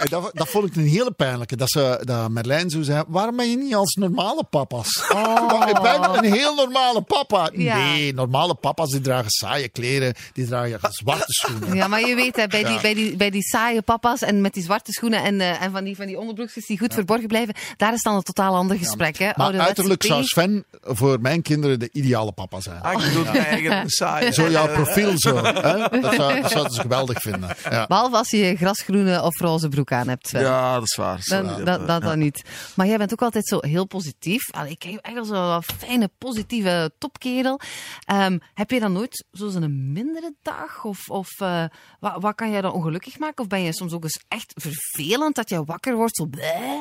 En 0.00 0.06
dat, 0.10 0.30
dat 0.34 0.48
vond 0.48 0.66
ik 0.66 0.76
een 0.76 0.86
hele 0.88 1.10
pijnlijke. 1.10 1.56
Dat, 1.56 1.70
ze, 1.70 2.00
dat 2.04 2.30
Merlijn 2.30 2.70
zo 2.70 2.82
zei, 2.82 3.04
waarom 3.08 3.36
ben 3.36 3.50
je 3.50 3.56
niet 3.56 3.74
als 3.74 3.94
normale 3.94 4.44
papa's? 4.50 5.04
Maar 5.12 5.68
Ik 5.68 5.80
ben 5.82 6.16
een 6.24 6.32
heel 6.32 6.54
normale 6.54 7.02
papa. 7.02 7.50
Ja. 7.52 7.76
Nee, 7.76 8.14
normale 8.14 8.54
papa's 8.54 8.90
die 8.90 9.00
dragen 9.00 9.30
saaie 9.30 9.68
kleren. 9.68 10.14
Die 10.32 10.46
dragen 10.46 10.78
zwarte 11.02 11.24
schoenen. 11.32 11.74
Ja, 11.74 11.88
maar 11.88 12.06
je 12.08 12.14
weet, 12.14 12.36
hè, 12.36 12.46
bij, 12.46 12.64
die, 12.64 12.80
bij, 12.80 12.94
die, 12.94 13.16
bij 13.16 13.30
die 13.30 13.42
saaie 13.42 13.82
papa's 13.82 14.20
en 14.22 14.40
met 14.40 14.54
die 14.54 14.62
zwarte 14.62 14.92
schoenen 14.92 15.22
en, 15.22 15.40
eh, 15.40 15.62
en 15.62 15.70
van, 15.72 15.84
die, 15.84 15.96
van 15.96 16.06
die 16.06 16.18
onderbroekjes 16.18 16.66
die 16.66 16.78
goed 16.78 16.94
verborgen 16.94 17.28
blijven, 17.28 17.54
daar 17.76 17.92
is 17.92 18.02
dan 18.02 18.14
totaal 18.24 18.54
ander 18.54 18.78
gesprek. 18.78 19.18
Hè? 19.18 19.30
Maar 19.36 19.58
uiterlijk 19.58 20.02
zou. 20.02 20.24
Sven 20.24 20.64
voor 20.82 21.20
mijn 21.20 21.42
kinderen 21.42 21.78
de 21.78 21.88
ideale 21.92 22.32
papa 22.32 22.60
zijn. 22.60 22.82
Ah, 22.82 22.92
ik 22.92 22.98
bedoel, 22.98 23.26
eigen 23.26 23.90
saai. 23.90 24.32
Zo 24.32 24.50
jouw 24.50 24.66
profiel 24.66 25.18
zo. 25.18 25.36
Hè? 25.36 26.00
Dat, 26.00 26.14
zou, 26.14 26.40
dat 26.40 26.50
zouden 26.50 26.72
ze 26.72 26.80
geweldig 26.80 27.20
vinden. 27.20 27.56
Ja. 27.70 27.86
Behalve 27.86 28.16
als 28.16 28.30
je 28.30 28.56
grasgroene 28.56 29.22
of 29.22 29.40
roze 29.40 29.68
broek 29.68 29.92
aan 29.92 30.08
hebt. 30.08 30.28
Sven. 30.28 30.40
Ja, 30.40 30.74
dat 30.74 30.82
is 30.82 30.96
waar. 30.96 31.20
Dan, 31.24 31.64
dat, 31.64 31.86
dat 31.86 32.02
dan 32.02 32.18
niet. 32.18 32.42
Maar 32.74 32.86
jij 32.86 32.98
bent 32.98 33.12
ook 33.12 33.22
altijd 33.22 33.46
zo 33.46 33.58
heel 33.60 33.86
positief. 33.86 34.50
Allee, 34.50 34.70
ik 34.70 34.78
ken 34.78 34.90
je 34.90 35.00
echt 35.00 35.16
als 35.16 35.30
een 35.30 35.62
fijne, 35.76 36.10
positieve 36.18 36.92
topkerel. 36.98 37.60
Ehm, 38.04 38.38
heb 38.54 38.70
je 38.70 38.80
dan 38.80 38.92
nooit 38.92 39.24
zo'n 39.30 39.92
mindere 39.92 40.34
dag? 40.42 40.84
Of, 40.84 41.08
of 41.08 41.40
eh, 41.40 41.64
wat, 42.00 42.14
wat 42.18 42.34
kan 42.34 42.50
jij 42.50 42.60
dan 42.60 42.72
ongelukkig 42.72 43.18
maken? 43.18 43.42
Of 43.42 43.48
ben 43.48 43.62
je 43.62 43.72
soms 43.74 43.92
ook 43.92 44.02
eens 44.02 44.24
echt 44.28 44.52
vervelend 44.54 45.34
dat 45.34 45.48
je 45.48 45.64
wakker 45.64 45.94
wordt 45.96 46.16
zo 46.16 46.26
bleh? 46.26 46.80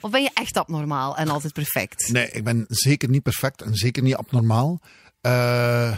Of 0.00 0.10
ben 0.10 0.22
je 0.22 0.30
echt 0.34 0.56
abnormaal 0.56 1.16
en 1.16 1.28
altijd 1.28 1.52
perfect? 1.52 2.08
Nee, 2.12 2.30
ik 2.30 2.44
ben 2.44 2.64
zeker 2.68 3.08
niet 3.08 3.22
perfect 3.22 3.62
en 3.62 3.74
zeker 3.74 4.02
niet 4.02 4.14
abnormaal. 4.14 4.80
Eh, 5.20 5.96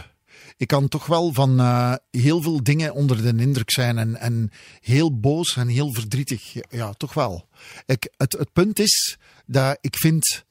ik 0.57 0.67
kan 0.67 0.87
toch 0.87 1.05
wel 1.05 1.33
van 1.33 1.59
eh, 1.59 1.93
heel 2.11 2.41
veel 2.41 2.63
dingen 2.63 2.93
onder 2.93 3.21
de 3.21 3.41
indruk 3.41 3.71
zijn 3.71 3.97
en, 3.97 4.15
en 4.15 4.51
heel 4.81 5.19
boos 5.19 5.55
en 5.55 5.67
heel 5.67 5.93
verdrietig. 5.93 6.53
Ja, 6.69 6.93
toch 6.93 7.13
wel. 7.13 7.47
Ik, 7.85 8.13
het, 8.17 8.33
het 8.33 8.53
punt 8.53 8.79
is 8.79 9.17
dat 9.45 9.77
ik 9.81 9.97
vind, 9.97 10.43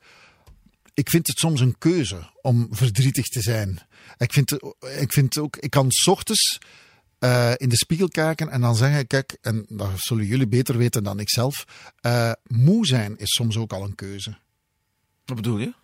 ik 0.95 1.11
vind 1.11 1.27
het 1.27 1.39
soms 1.39 1.61
een 1.61 1.79
keuze 1.79 2.31
om 2.41 2.69
verdrietig 2.71 3.27
te 3.27 3.43
zijn. 3.43 3.81
Ik 4.17 4.33
vind, 4.33 4.53
ik 4.99 5.13
vind 5.13 5.39
ook, 5.39 5.57
ik 5.57 5.71
kan 5.71 5.91
ochtends 6.09 6.59
eh, 7.23 7.53
in 7.57 7.69
de 7.69 7.77
spiegel 7.77 8.09
kijken 8.09 8.49
en 8.49 8.61
dan 8.61 8.77
zeggen, 8.77 9.07
kijk, 9.07 9.39
en 9.41 9.65
dat 9.69 9.91
zullen 9.95 10.25
jullie 10.25 10.47
beter 10.47 10.77
weten 10.77 11.05
dan 11.05 11.19
ik 11.19 11.31
zelf, 11.31 11.65
eh, 12.01 12.33
moe 12.47 12.87
zijn 12.87 13.19
is 13.19 13.31
soms 13.31 13.57
ook 13.57 13.73
al 13.73 13.85
een 13.85 13.95
keuze. 13.95 14.39
Wat 15.25 15.37
bedoel 15.37 15.59
je? 15.59 15.75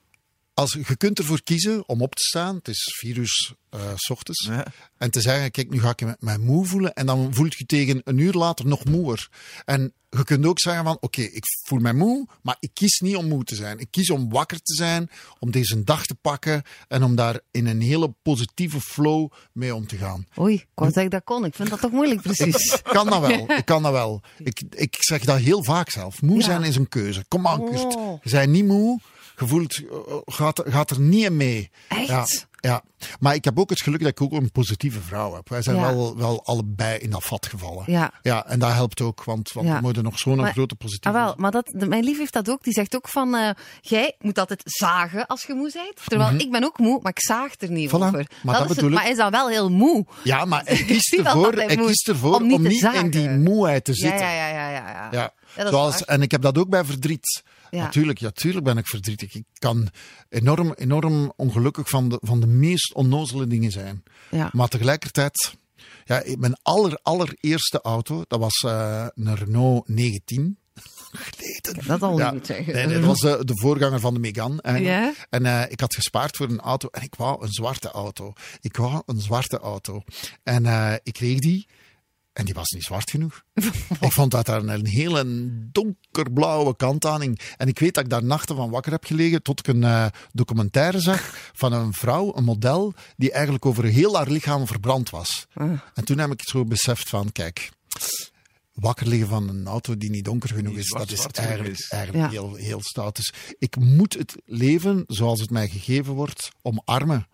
Als, 0.59 0.73
je 0.87 0.97
kunt 0.97 1.19
ervoor 1.19 1.43
kiezen 1.43 1.89
om 1.89 2.03
op 2.03 2.15
te 2.15 2.23
staan. 2.23 2.57
Het 2.57 2.69
is 2.69 2.95
vier 2.99 3.17
uur 3.17 3.51
eh, 3.71 3.81
s 3.95 4.11
ochtends. 4.11 4.47
Ja. 4.47 4.67
En 4.97 5.11
te 5.11 5.21
zeggen, 5.21 5.51
kijk, 5.51 5.71
nu 5.71 5.81
ga 5.81 5.91
ik 5.91 6.01
me- 6.01 6.17
mij 6.19 6.39
moe 6.39 6.67
voelen. 6.67 6.95
En 6.95 7.07
dan 7.07 7.35
voelt 7.35 7.55
je 7.59 7.67
tegen 7.67 8.01
een 8.05 8.19
uur 8.19 8.33
later 8.33 8.67
nog 8.67 8.85
moeer. 8.85 9.29
En 9.65 9.93
je 10.11 10.25
kunt 10.25 10.47
ook 10.47 10.61
zeggen 10.61 10.85
van, 10.85 10.97
oké, 11.01 11.21
ik 11.23 11.45
voel 11.67 11.79
mij 11.79 11.93
moe, 11.93 12.27
maar 12.43 12.57
ik 12.61 12.71
kies 12.73 12.99
niet 13.01 13.17
om 13.17 13.29
moe 13.29 13.45
te 13.45 13.55
zijn. 13.55 13.79
Ik 13.79 13.87
kies 13.91 14.11
om 14.11 14.31
wakker 14.31 14.59
te 14.63 14.75
zijn, 14.75 15.11
om 15.39 15.51
deze 15.51 15.85
dag 15.85 16.07
te 16.07 16.15
pakken 16.15 16.63
en 16.89 17.03
om 17.03 17.15
daar 17.15 17.41
in 17.51 17.67
een 17.67 17.81
hele 17.81 18.15
positieve 18.23 18.81
flow 18.81 19.31
mee 19.53 19.75
om 19.75 19.87
te 19.87 19.97
gaan. 19.97 20.27
Oei, 20.39 20.55
ik 20.55 20.67
wou 20.75 20.93
dat 20.93 21.05
ik 21.05 21.11
dat 21.11 21.25
kon. 21.25 21.45
Ik 21.45 21.55
vind 21.55 21.71
dat 21.71 21.81
toch 21.81 21.93
moeilijk, 21.93 22.23
precies. 22.23 22.73
Ik 22.75 22.81
kan 22.83 23.07
dat 23.07 23.21
wel. 23.21 23.51
Ik 23.57 23.65
kan 23.65 23.83
dat 23.83 23.93
wel. 23.93 24.23
Ik, 24.39 24.63
ik 24.71 24.97
zeg 24.99 25.25
dat 25.25 25.39
heel 25.39 25.65
vaak 25.65 25.91
zelf. 25.91 26.23
Moe 26.23 26.39
Ja. 26.39 26.45
zijn 26.45 26.63
is 26.63 26.77
een 26.77 26.89
keuze. 26.89 27.25
Kom 27.29 27.47
aan, 27.47 27.65
Kurt. 27.65 27.97
Oh. 27.97 28.19
Je 28.23 28.31
bent 28.31 28.51
niet 28.51 28.65
moe. 28.65 29.01
Gevoeld, 29.39 29.77
eh, 29.91 30.15
gaat, 30.25 30.63
gaat 30.67 30.91
er 30.91 31.01
niet 31.01 31.25
in 31.25 31.37
mee. 31.37 31.71
Echt? 31.89 32.07
Ja, 32.09 32.27
ja, 32.61 32.83
maar 33.21 33.35
ik 33.35 33.45
heb 33.45 33.59
ook 33.59 33.71
het 33.71 33.83
geluk 33.83 34.01
dat 34.01 34.09
ik 34.09 34.21
ook 34.23 34.33
een 34.33 34.51
positieve 34.53 35.01
vrouw 35.01 35.35
heb. 35.35 35.49
Wij 35.49 35.63
zijn 35.63 35.77
Ja. 35.77 35.83
wel, 35.83 36.17
wel 36.17 36.45
allebei 36.45 36.99
in 36.99 37.11
dat 37.11 37.25
vat 37.25 37.47
gevallen. 37.47 37.85
Ja. 37.87 38.11
ja 38.23 38.47
en 38.47 38.59
dat 38.59 38.73
helpt 38.73 39.01
ook, 39.01 39.25
want, 39.25 39.53
want 39.53 39.67
Ja. 39.67 39.75
we 39.75 39.81
moeten 39.81 40.03
nog 40.03 40.19
zo'n 40.19 40.47
grote 40.47 40.75
Ah, 40.75 40.81
positieve... 40.81 41.17
wel, 41.17 41.35
maar 41.37 41.51
dat, 41.51 41.73
mijn 41.89 42.05
lief 42.05 42.19
heeft 42.19 42.33
dat 42.33 42.51
ook. 42.51 42.63
Die 42.65 42.73
zegt 42.73 42.97
ook 42.97 43.09
van, 43.09 43.35
eh, 43.35 43.51
jij 43.81 44.15
moet 44.21 44.39
altijd 44.39 44.61
zagen 44.65 45.27
als 45.27 45.43
je 45.45 45.55
moe 45.55 45.71
bent. 45.73 46.01
Terwijl 46.05 46.35
ik 46.41 46.51
ben 46.51 46.65
ook 46.65 46.79
moe, 46.79 46.99
maar 47.03 47.13
ik 47.13 47.21
zaag 47.23 47.53
er 47.59 47.71
niet 47.71 47.93
Mhm. 47.93 48.03
Voilà, 48.03 48.07
over. 48.07 48.27
maar 48.43 48.55
dat 48.55 48.63
is 48.63 48.69
het- 48.69 48.69
bedoel 48.77 48.89
ik. 48.89 48.95
maar 48.95 49.03
hij 49.03 49.13
is 49.13 49.19
dan 49.19 49.31
wel 49.31 49.49
heel 49.49 49.71
moe. 49.71 50.07
Ja, 50.25 50.45
maar 50.45 50.63
hij 50.65 50.85
kiest 50.85 51.09
zie 51.09 51.23
wel 51.23 51.35
ervoor, 51.35 51.55
dat 51.55 51.67
hij 51.67 51.77
kiest 51.77 52.09
ervoor 52.09 52.35
om 52.35 52.53
om 52.53 52.63
niet 52.63 52.83
in 52.95 53.11
die 53.11 53.29
moeheid 53.31 53.85
te 53.85 53.95
zitten. 53.95 54.19
ja, 54.27 54.33
ja, 54.33 54.49
ja, 54.49 54.69
ja. 54.71 55.09
ja. 55.11 55.33
Dat 55.57 55.69
Zoals, 55.69 56.05
en 56.05 56.23
ik 56.23 56.31
heb 56.31 56.43
dat 56.43 56.59
ook 56.59 56.69
bij 56.69 56.85
verdriet. 56.85 57.43
Ja. 57.71 57.83
Natuurlijk, 57.83 58.19
ja, 58.19 58.31
tuurlijk 58.31 58.65
ben 58.65 58.77
ik 58.79 58.87
verdrietig. 58.87 59.35
Ik 59.35 59.45
kan 59.53 59.89
enorm, 60.29 60.73
enorm 60.73 61.33
ongelukkig 61.37 61.89
van 61.89 62.09
de, 62.09 62.19
van 62.21 62.41
de 62.41 62.47
meest 62.47 62.95
onnozele 62.95 63.47
dingen 63.47 63.71
zijn. 63.71 64.03
Ja. 64.31 64.51
Maar 64.53 64.69
tegelijkertijd, 64.69 65.55
ja, 66.05 66.23
mijn 66.39 66.57
aller, 66.63 66.99
allereerste 67.03 67.81
auto, 67.81 68.25
dat 68.29 68.41
was 68.41 68.63
eh, 68.67 69.07
een 69.15 69.35
Renault 69.37 69.89
19. 69.89 70.59
Geleden. 71.13 71.87
Dat 71.87 72.03
al 72.03 72.19
Ja, 72.19 72.31
niet 72.31 72.47
zeggen. 72.47 72.75
nee, 72.75 72.87
nee, 72.87 72.95
dat 72.95 73.05
was 73.05 73.21
de, 73.21 73.45
de 73.45 73.61
voorganger 73.61 74.01
van 74.01 74.15
de 74.15 74.21
Megane. 74.21 74.63
eigenlijk. 74.63 75.17
Ja? 75.17 75.27
En 75.31 75.47
eh, 75.47 75.63
ik 75.73 75.81
had 75.81 75.95
gespaard 75.95 76.37
voor 76.37 76.49
een 76.49 76.61
auto 76.61 76.89
en 76.89 77.03
ik 77.03 77.15
wou 77.15 77.43
een 77.43 77.53
zwarte 77.53 77.91
auto. 77.91 78.33
Ik 78.61 78.77
wou 78.77 79.03
een 79.07 79.21
zwarte 79.21 79.59
auto. 79.59 80.03
En 80.43 80.67
eh, 80.67 80.95
ik 81.03 81.13
kreeg 81.13 81.39
die. 81.39 81.67
En 82.39 82.45
die 82.45 82.55
was 82.55 82.71
niet 82.71 82.85
zwart 82.85 83.11
genoeg. 83.11 83.43
ik 84.01 84.13
vond 84.13 84.31
dat 84.31 84.47
daar 84.47 84.63
een 84.63 84.87
hele 84.87 85.25
donkerblauwe 85.73 86.77
kant 86.77 87.07
aan 87.07 87.21
hing. 87.21 87.41
En 87.57 87.69
ik 87.69 87.79
weet 87.79 87.95
dat 87.95 88.05
ik 88.05 88.11
daar 88.11 88.25
nachten 88.25 88.57
van 88.57 88.71
wakker 88.71 88.93
heb 88.93 89.05
gelegen 89.05 89.43
tot 89.43 89.59
ik 89.59 89.67
een 89.67 89.85
eh, 89.85 90.07
documentaire 90.33 91.01
zag 91.01 91.51
van 91.53 91.73
een 91.73 91.93
vrouw, 91.93 92.37
een 92.37 92.45
model, 92.45 92.95
die 93.17 93.33
eigenlijk 93.33 93.67
over 93.67 93.85
heel 93.85 94.17
haar 94.17 94.31
lichaam 94.31 94.67
verbrand 94.67 95.11
was. 95.11 95.47
En 95.95 96.05
toen 96.05 96.19
heb 96.19 96.33
ik 96.33 96.41
het 96.41 96.49
zo 96.49 96.65
beseft 96.65 97.09
van, 97.09 97.33
kijk, 97.33 97.71
wakker 98.81 99.07
liggen 99.09 99.29
van 99.29 99.49
een 99.49 99.67
auto 99.67 99.97
die 99.97 100.11
niet 100.11 100.25
donker 100.25 100.49
genoeg 100.49 100.71
Die 100.73 100.81
is, 100.81 100.87
zwart- 100.87 101.09
dat 101.09 101.19
is 101.19 101.27
eigenlijk, 101.27 101.75
is. 101.79 101.89
eigenlijk 101.89 102.25
Ja. 102.25 102.31
heel, 102.31 102.55
heel 102.55 102.83
stout. 102.83 103.17
Dus 103.17 103.33
ik 103.59 103.77
moet 103.77 104.15
het 104.15 104.35
leven 104.45 105.05
zoals 105.07 105.41
het 105.41 105.51
mij 105.51 105.69
gegeven 105.69 106.13
wordt 106.13 106.49
omarmen. 106.63 107.27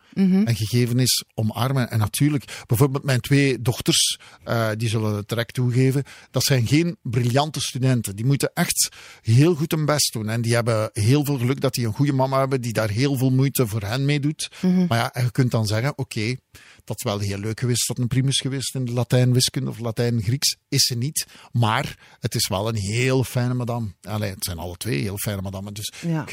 En 0.46 0.56
gegeven 0.56 0.98
is 0.98 1.24
omarmen. 1.34 1.90
En 1.90 1.98
natuurlijk, 1.98 2.62
bijvoorbeeld 2.66 3.04
mijn 3.04 3.20
twee 3.20 3.62
dochters, 3.62 4.18
eh, 4.44 4.68
die 4.76 4.88
zullen 4.88 5.14
het 5.16 5.28
direct 5.28 5.54
toegeven, 5.54 6.02
dat 6.30 6.42
zijn 6.44 6.66
geen 6.66 6.96
briljante 7.02 7.60
studenten. 7.60 8.16
Die 8.16 8.24
moeten 8.24 8.50
echt 8.54 8.88
heel 9.22 9.54
goed 9.54 9.70
hun 9.70 9.84
best 9.84 10.12
doen. 10.12 10.28
En 10.28 10.40
die 10.42 10.54
hebben 10.54 10.90
heel 10.92 11.24
veel 11.24 11.38
geluk 11.38 11.60
dat 11.60 11.72
die 11.74 11.86
een 11.86 11.92
goede 11.92 12.12
mama 12.12 12.38
hebben, 12.38 12.60
die 12.60 12.72
daar 12.72 12.90
heel 12.90 13.16
veel 13.16 13.30
moeite 13.30 13.66
voor 13.66 13.82
hen 13.82 14.04
mee 14.04 14.20
doet. 14.20 14.50
Maar 14.88 14.98
ja, 14.98 15.12
en 15.12 15.24
je 15.24 15.30
kunt 15.30 15.50
dan 15.50 15.66
zeggen, 15.66 15.98
oké, 15.98 16.36
dat 16.84 16.96
is 16.96 17.02
wel 17.02 17.18
heel 17.18 17.38
leuk 17.38 17.60
geweest, 17.60 17.88
dat 17.88 17.98
een 17.98 18.06
primus 18.06 18.40
geweest 18.40 18.74
in 18.74 18.84
de 18.84 18.92
Latijn 18.92 19.32
wiskunde 19.32 19.70
of 19.70 19.78
Latijn 19.78 20.22
Grieks. 20.22 20.56
Is 20.68 20.84
ze 20.84 20.94
niet. 20.94 21.26
Maar 21.52 22.16
het 22.20 22.34
is 22.34 22.48
wel 22.48 22.68
een 22.68 22.76
heel 22.76 23.24
fijne 23.24 23.54
madame. 23.54 23.88
Allee, 24.02 24.30
het 24.30 24.44
zijn 24.44 24.58
alle 24.58 24.76
twee 24.76 25.00
heel 25.00 25.18
fijne 25.18 25.42
madammen. 25.42 25.74
Dus 25.74 25.92
Ja. 26.00 26.24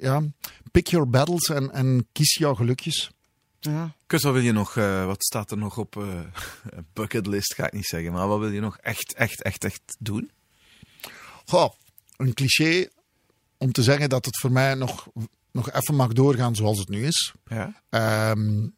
ja, 0.00 0.22
pick 0.72 0.86
your 0.86 1.10
battles 1.10 1.48
en, 1.48 1.72
en 1.72 2.08
kies 2.12 2.34
jouw 2.34 2.54
gelukjes. 2.54 3.10
Ja. 3.60 3.94
Kurt, 4.06 4.22
wat 4.22 4.32
wil 4.32 4.42
je 4.42 4.52
nog, 4.52 4.76
eh, 4.76 5.06
wat 5.06 5.24
staat 5.24 5.50
er 5.50 5.58
nog 5.58 5.78
op 5.78 5.96
eh 5.96 6.20
bucketlist, 6.92 7.54
ga 7.54 7.66
ik 7.66 7.72
niet 7.72 7.86
zeggen, 7.86 8.12
maar 8.12 8.28
wat 8.28 8.38
wil 8.38 8.50
je 8.50 8.60
nog 8.60 8.78
echt, 8.78 9.14
echt, 9.14 9.42
echt, 9.42 9.64
echt 9.64 9.96
doen? 9.98 10.30
Goh, 11.44 11.70
een 12.16 12.34
cliché 12.34 12.88
om 13.58 13.72
te 13.72 13.82
zeggen 13.82 14.08
dat 14.08 14.24
het 14.24 14.38
voor 14.38 14.52
mij 14.52 14.74
nog, 14.74 15.08
nog 15.52 15.70
even 15.70 15.94
mag 15.94 16.12
doorgaan 16.12 16.54
zoals 16.54 16.78
het 16.78 16.88
nu 16.88 17.06
is. 17.06 17.32
Ja? 17.46 17.82
Ehm, 17.90 18.68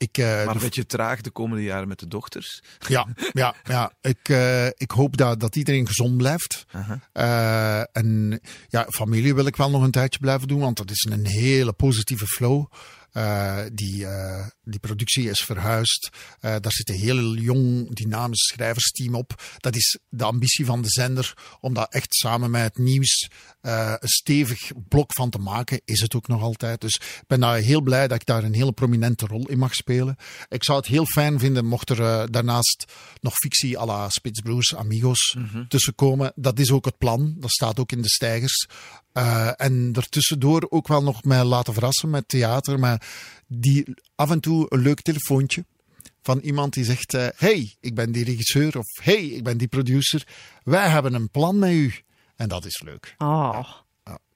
ik, 0.00 0.18
eh, 0.18 0.44
Maar 0.44 0.54
een 0.54 0.60
beetje 0.60 0.86
traag 0.86 1.20
de 1.20 1.30
komende 1.30 1.62
jaren 1.62 1.88
met 1.88 1.98
de 1.98 2.08
dochters. 2.08 2.62
Ja, 2.88 3.06
ja, 3.32 3.54
ja. 3.64 3.92
Ik, 4.00 4.28
eh, 4.28 4.66
ik 4.66 4.90
hoop 4.90 5.16
dat, 5.16 5.40
dat 5.40 5.56
iedereen 5.56 5.86
gezond 5.86 6.16
blijft. 6.16 6.64
Eh, 7.12 7.96
en 7.96 8.40
ja, 8.68 8.86
familie 8.88 9.34
wil 9.34 9.46
ik 9.46 9.56
wel 9.56 9.70
nog 9.70 9.82
een 9.82 9.90
tijdje 9.90 10.18
blijven 10.18 10.48
doen, 10.48 10.60
want 10.60 10.76
dat 10.76 10.90
is 10.90 11.06
een 11.10 11.26
hele 11.26 11.72
positieve 11.72 12.26
flow. 12.26 12.66
Eh, 13.12 13.58
die, 13.72 14.06
eh, 14.06 14.46
die 14.64 14.78
productie 14.78 15.30
is 15.30 15.40
verhuisd. 15.40 16.08
Eh, 16.40 16.56
daar 16.60 16.72
zit 16.72 16.88
een 16.88 16.94
heel 16.94 17.34
jong, 17.34 17.94
dynamisch 17.94 18.46
schrijversteam 18.46 19.14
op. 19.14 19.42
Dat 19.58 19.76
is 19.76 19.98
de 20.08 20.24
ambitie 20.24 20.64
van 20.64 20.82
de 20.82 20.88
zender 20.90 21.34
om 21.60 21.74
dat 21.74 21.92
echt 21.92 22.14
samen 22.14 22.50
met 22.50 22.62
het 22.62 22.78
nieuws 22.78 23.28
een 23.60 24.08
stevig 24.08 24.70
blok 24.88 25.12
van 25.12 25.30
te 25.30 25.38
maken. 25.38 25.80
Is 25.84 26.00
het 26.00 26.14
ook 26.14 26.28
nog 26.28 26.42
altijd. 26.42 26.80
Dus 26.80 26.94
ik 26.94 27.26
ben 27.26 27.40
daar 27.40 27.56
heel 27.56 27.80
blij 27.80 28.08
dat 28.08 28.20
ik 28.20 28.26
daar 28.26 28.44
een 28.44 28.54
hele 28.54 28.72
prominente 28.72 29.26
rol 29.26 29.48
in 29.48 29.58
mag 29.58 29.74
spelen. 29.74 30.16
Ik 30.48 30.64
zou 30.64 30.78
het 30.78 30.86
heel 30.86 31.06
fijn 31.06 31.38
vinden 31.38 31.66
mocht 31.66 31.90
er 31.90 32.30
daarnaast 32.30 32.84
nog 33.20 33.34
fictie 33.34 33.78
à 33.78 33.86
la 33.86 34.08
Spitsbroers, 34.08 34.74
Amigos 34.74 35.36
tussenkomen. 35.68 36.32
Dat 36.34 36.58
is 36.58 36.70
ook 36.70 36.84
het 36.84 36.98
plan. 36.98 37.34
Dat 37.38 37.50
staat 37.50 37.78
ook 37.78 37.92
in 37.92 38.02
de 38.02 38.08
stijgers. 38.08 38.66
Eh, 39.12 39.50
en 39.56 39.92
ertussendoor 39.94 40.66
ook 40.68 40.88
wel 40.88 41.02
nog 41.02 41.24
mij 41.24 41.44
laten 41.44 41.72
verrassen 41.72 42.10
met 42.10 42.28
theater. 42.28 42.78
Maar 42.78 43.08
die 43.46 43.94
af 44.14 44.30
en 44.30 44.40
toe 44.40 44.66
een 44.68 44.80
leuk 44.80 45.00
telefoontje 45.00 45.64
van 46.22 46.38
iemand 46.38 46.74
die 46.74 46.84
zegt: 46.84 47.14
eh, 47.14 47.26
Hey, 47.36 47.76
ik 47.80 47.94
ben 47.94 48.12
die 48.12 48.24
regisseur. 48.24 48.78
Of 48.78 48.86
Hey, 49.02 49.26
ik 49.26 49.44
ben 49.44 49.58
die 49.58 49.68
producer. 49.68 50.26
Wij 50.62 50.88
hebben 50.88 51.14
een 51.14 51.30
plan 51.30 51.58
met 51.58 51.70
u. 51.70 51.94
En 52.36 52.48
dat 52.48 52.64
is 52.64 52.82
leuk. 52.84 53.14
Oh. 53.18 53.66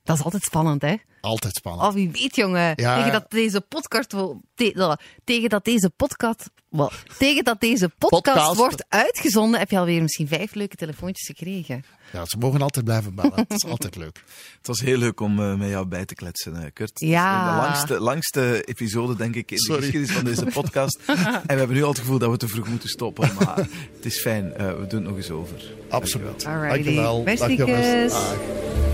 Dat 0.05 0.17
is 0.19 0.25
altijd 0.25 0.43
spannend, 0.43 0.83
hè? 0.83 0.95
Altijd 1.21 1.55
spannend. 1.55 1.89
Oh, 1.89 1.95
wie 1.95 2.11
weet, 2.11 2.37
jongen. 2.37 2.73
Ja. 2.77 2.97
Tegen 2.97 3.13
dat 3.13 3.31
deze 3.31 3.61
podcast... 3.61 4.13
wel- 4.13 4.41
te- 4.55 4.73
wel, 4.75 4.97
tegen 5.25 5.49
dat 5.49 5.65
deze 5.65 5.91
podcast... 5.91 6.51
Wel, 6.69 6.91
tegen 7.19 7.45
dat 7.45 7.61
deze 7.61 7.89
podcast, 7.99 8.23
Podcast. 8.23 8.57
wordt 8.57 8.85
uitgezonden, 8.89 9.59
heb 9.61 9.71
je 9.71 9.79
alweer 9.79 10.03
misschien 10.03 10.29
vijf 10.29 10.55
leuke 10.55 10.77
telefoontjes 10.77 11.27
gekregen. 11.27 11.85
Ja, 12.13 12.25
ze 12.25 12.37
mogen 12.39 12.63
altijd 12.63 12.85
blijven 12.85 13.15
bellen. 13.15 13.33
Het 13.35 13.53
is 13.53 13.65
altijd 13.71 13.97
leuk. 13.97 14.23
Het 14.59 14.67
was 14.67 14.81
heel 14.81 14.97
leuk 14.99 15.21
om 15.21 15.41
eh, 15.41 15.55
met 15.55 15.69
jou 15.69 15.87
bij 15.87 16.05
te 16.05 16.15
kletsen, 16.15 16.63
eh, 16.65 16.71
Kurt. 16.73 17.01
Ja. 17.01 17.51
De 17.57 17.67
langste, 17.67 18.01
langste 18.01 18.63
episode, 18.65 19.17
denk 19.17 19.35
ik, 19.35 19.51
in 19.51 19.59
Sorry. 19.59 19.81
de 19.81 19.87
geschiedenis 19.87 20.17
van 20.17 20.25
deze 20.25 20.45
podcast. 20.61 20.99
en 21.07 21.43
we 21.47 21.55
hebben 21.55 21.77
nu 21.77 21.83
al 21.83 21.89
het 21.89 21.99
gevoel 21.99 22.19
dat 22.19 22.31
we 22.31 22.37
te 22.37 22.49
vroeg 22.49 22.69
moeten 22.69 22.89
stoppen. 22.89 23.35
Maar 23.35 23.57
het 23.97 24.05
is 24.05 24.21
fijn, 24.21 24.55
eh, 24.55 24.67
we 24.67 24.87
doen 24.87 25.01
het 25.01 25.09
nog 25.09 25.17
eens 25.17 25.31
over. 25.31 25.63
Absoluut. 25.89 26.47
Alrighty. 26.47 26.83
Dankjewel. 26.83 27.23
Beste 27.23 27.47
Dag, 27.47 27.57
jongens. 27.57 28.13
kus. 28.13 28.94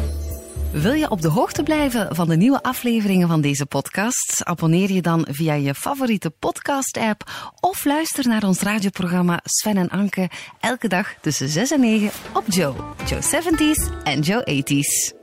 Wil 0.73 0.93
je 0.93 1.11
op 1.11 1.21
de 1.21 1.29
hoogte 1.29 1.63
blijven 1.63 2.15
van 2.15 2.29
de 2.29 2.37
nieuwe 2.37 2.63
afleveringen 2.63 3.29
van 3.29 3.41
deze 3.41 3.67
podcast? 3.67 4.45
Abonneer 4.45 4.93
je 4.93 5.03
dan 5.03 5.27
via 5.31 5.55
je 5.55 5.75
favoriete 5.75 6.31
podcast-app 6.31 7.31
of 7.61 7.85
luister 7.85 8.29
naar 8.29 8.45
ons 8.45 8.61
radioprogramma 8.61 9.41
Sven 9.45 9.77
en 9.77 9.89
Anke 9.89 10.31
elke 10.61 10.89
dag 10.89 11.15
tussen 11.21 11.49
6 11.49 11.71
en 11.71 11.81
9 11.81 12.11
op 12.35 12.45
Joe. 12.47 12.75
Joe 13.07 13.21
70s 13.21 14.03
en 14.05 14.21
Joe 14.21 14.63
80s. 14.63 15.20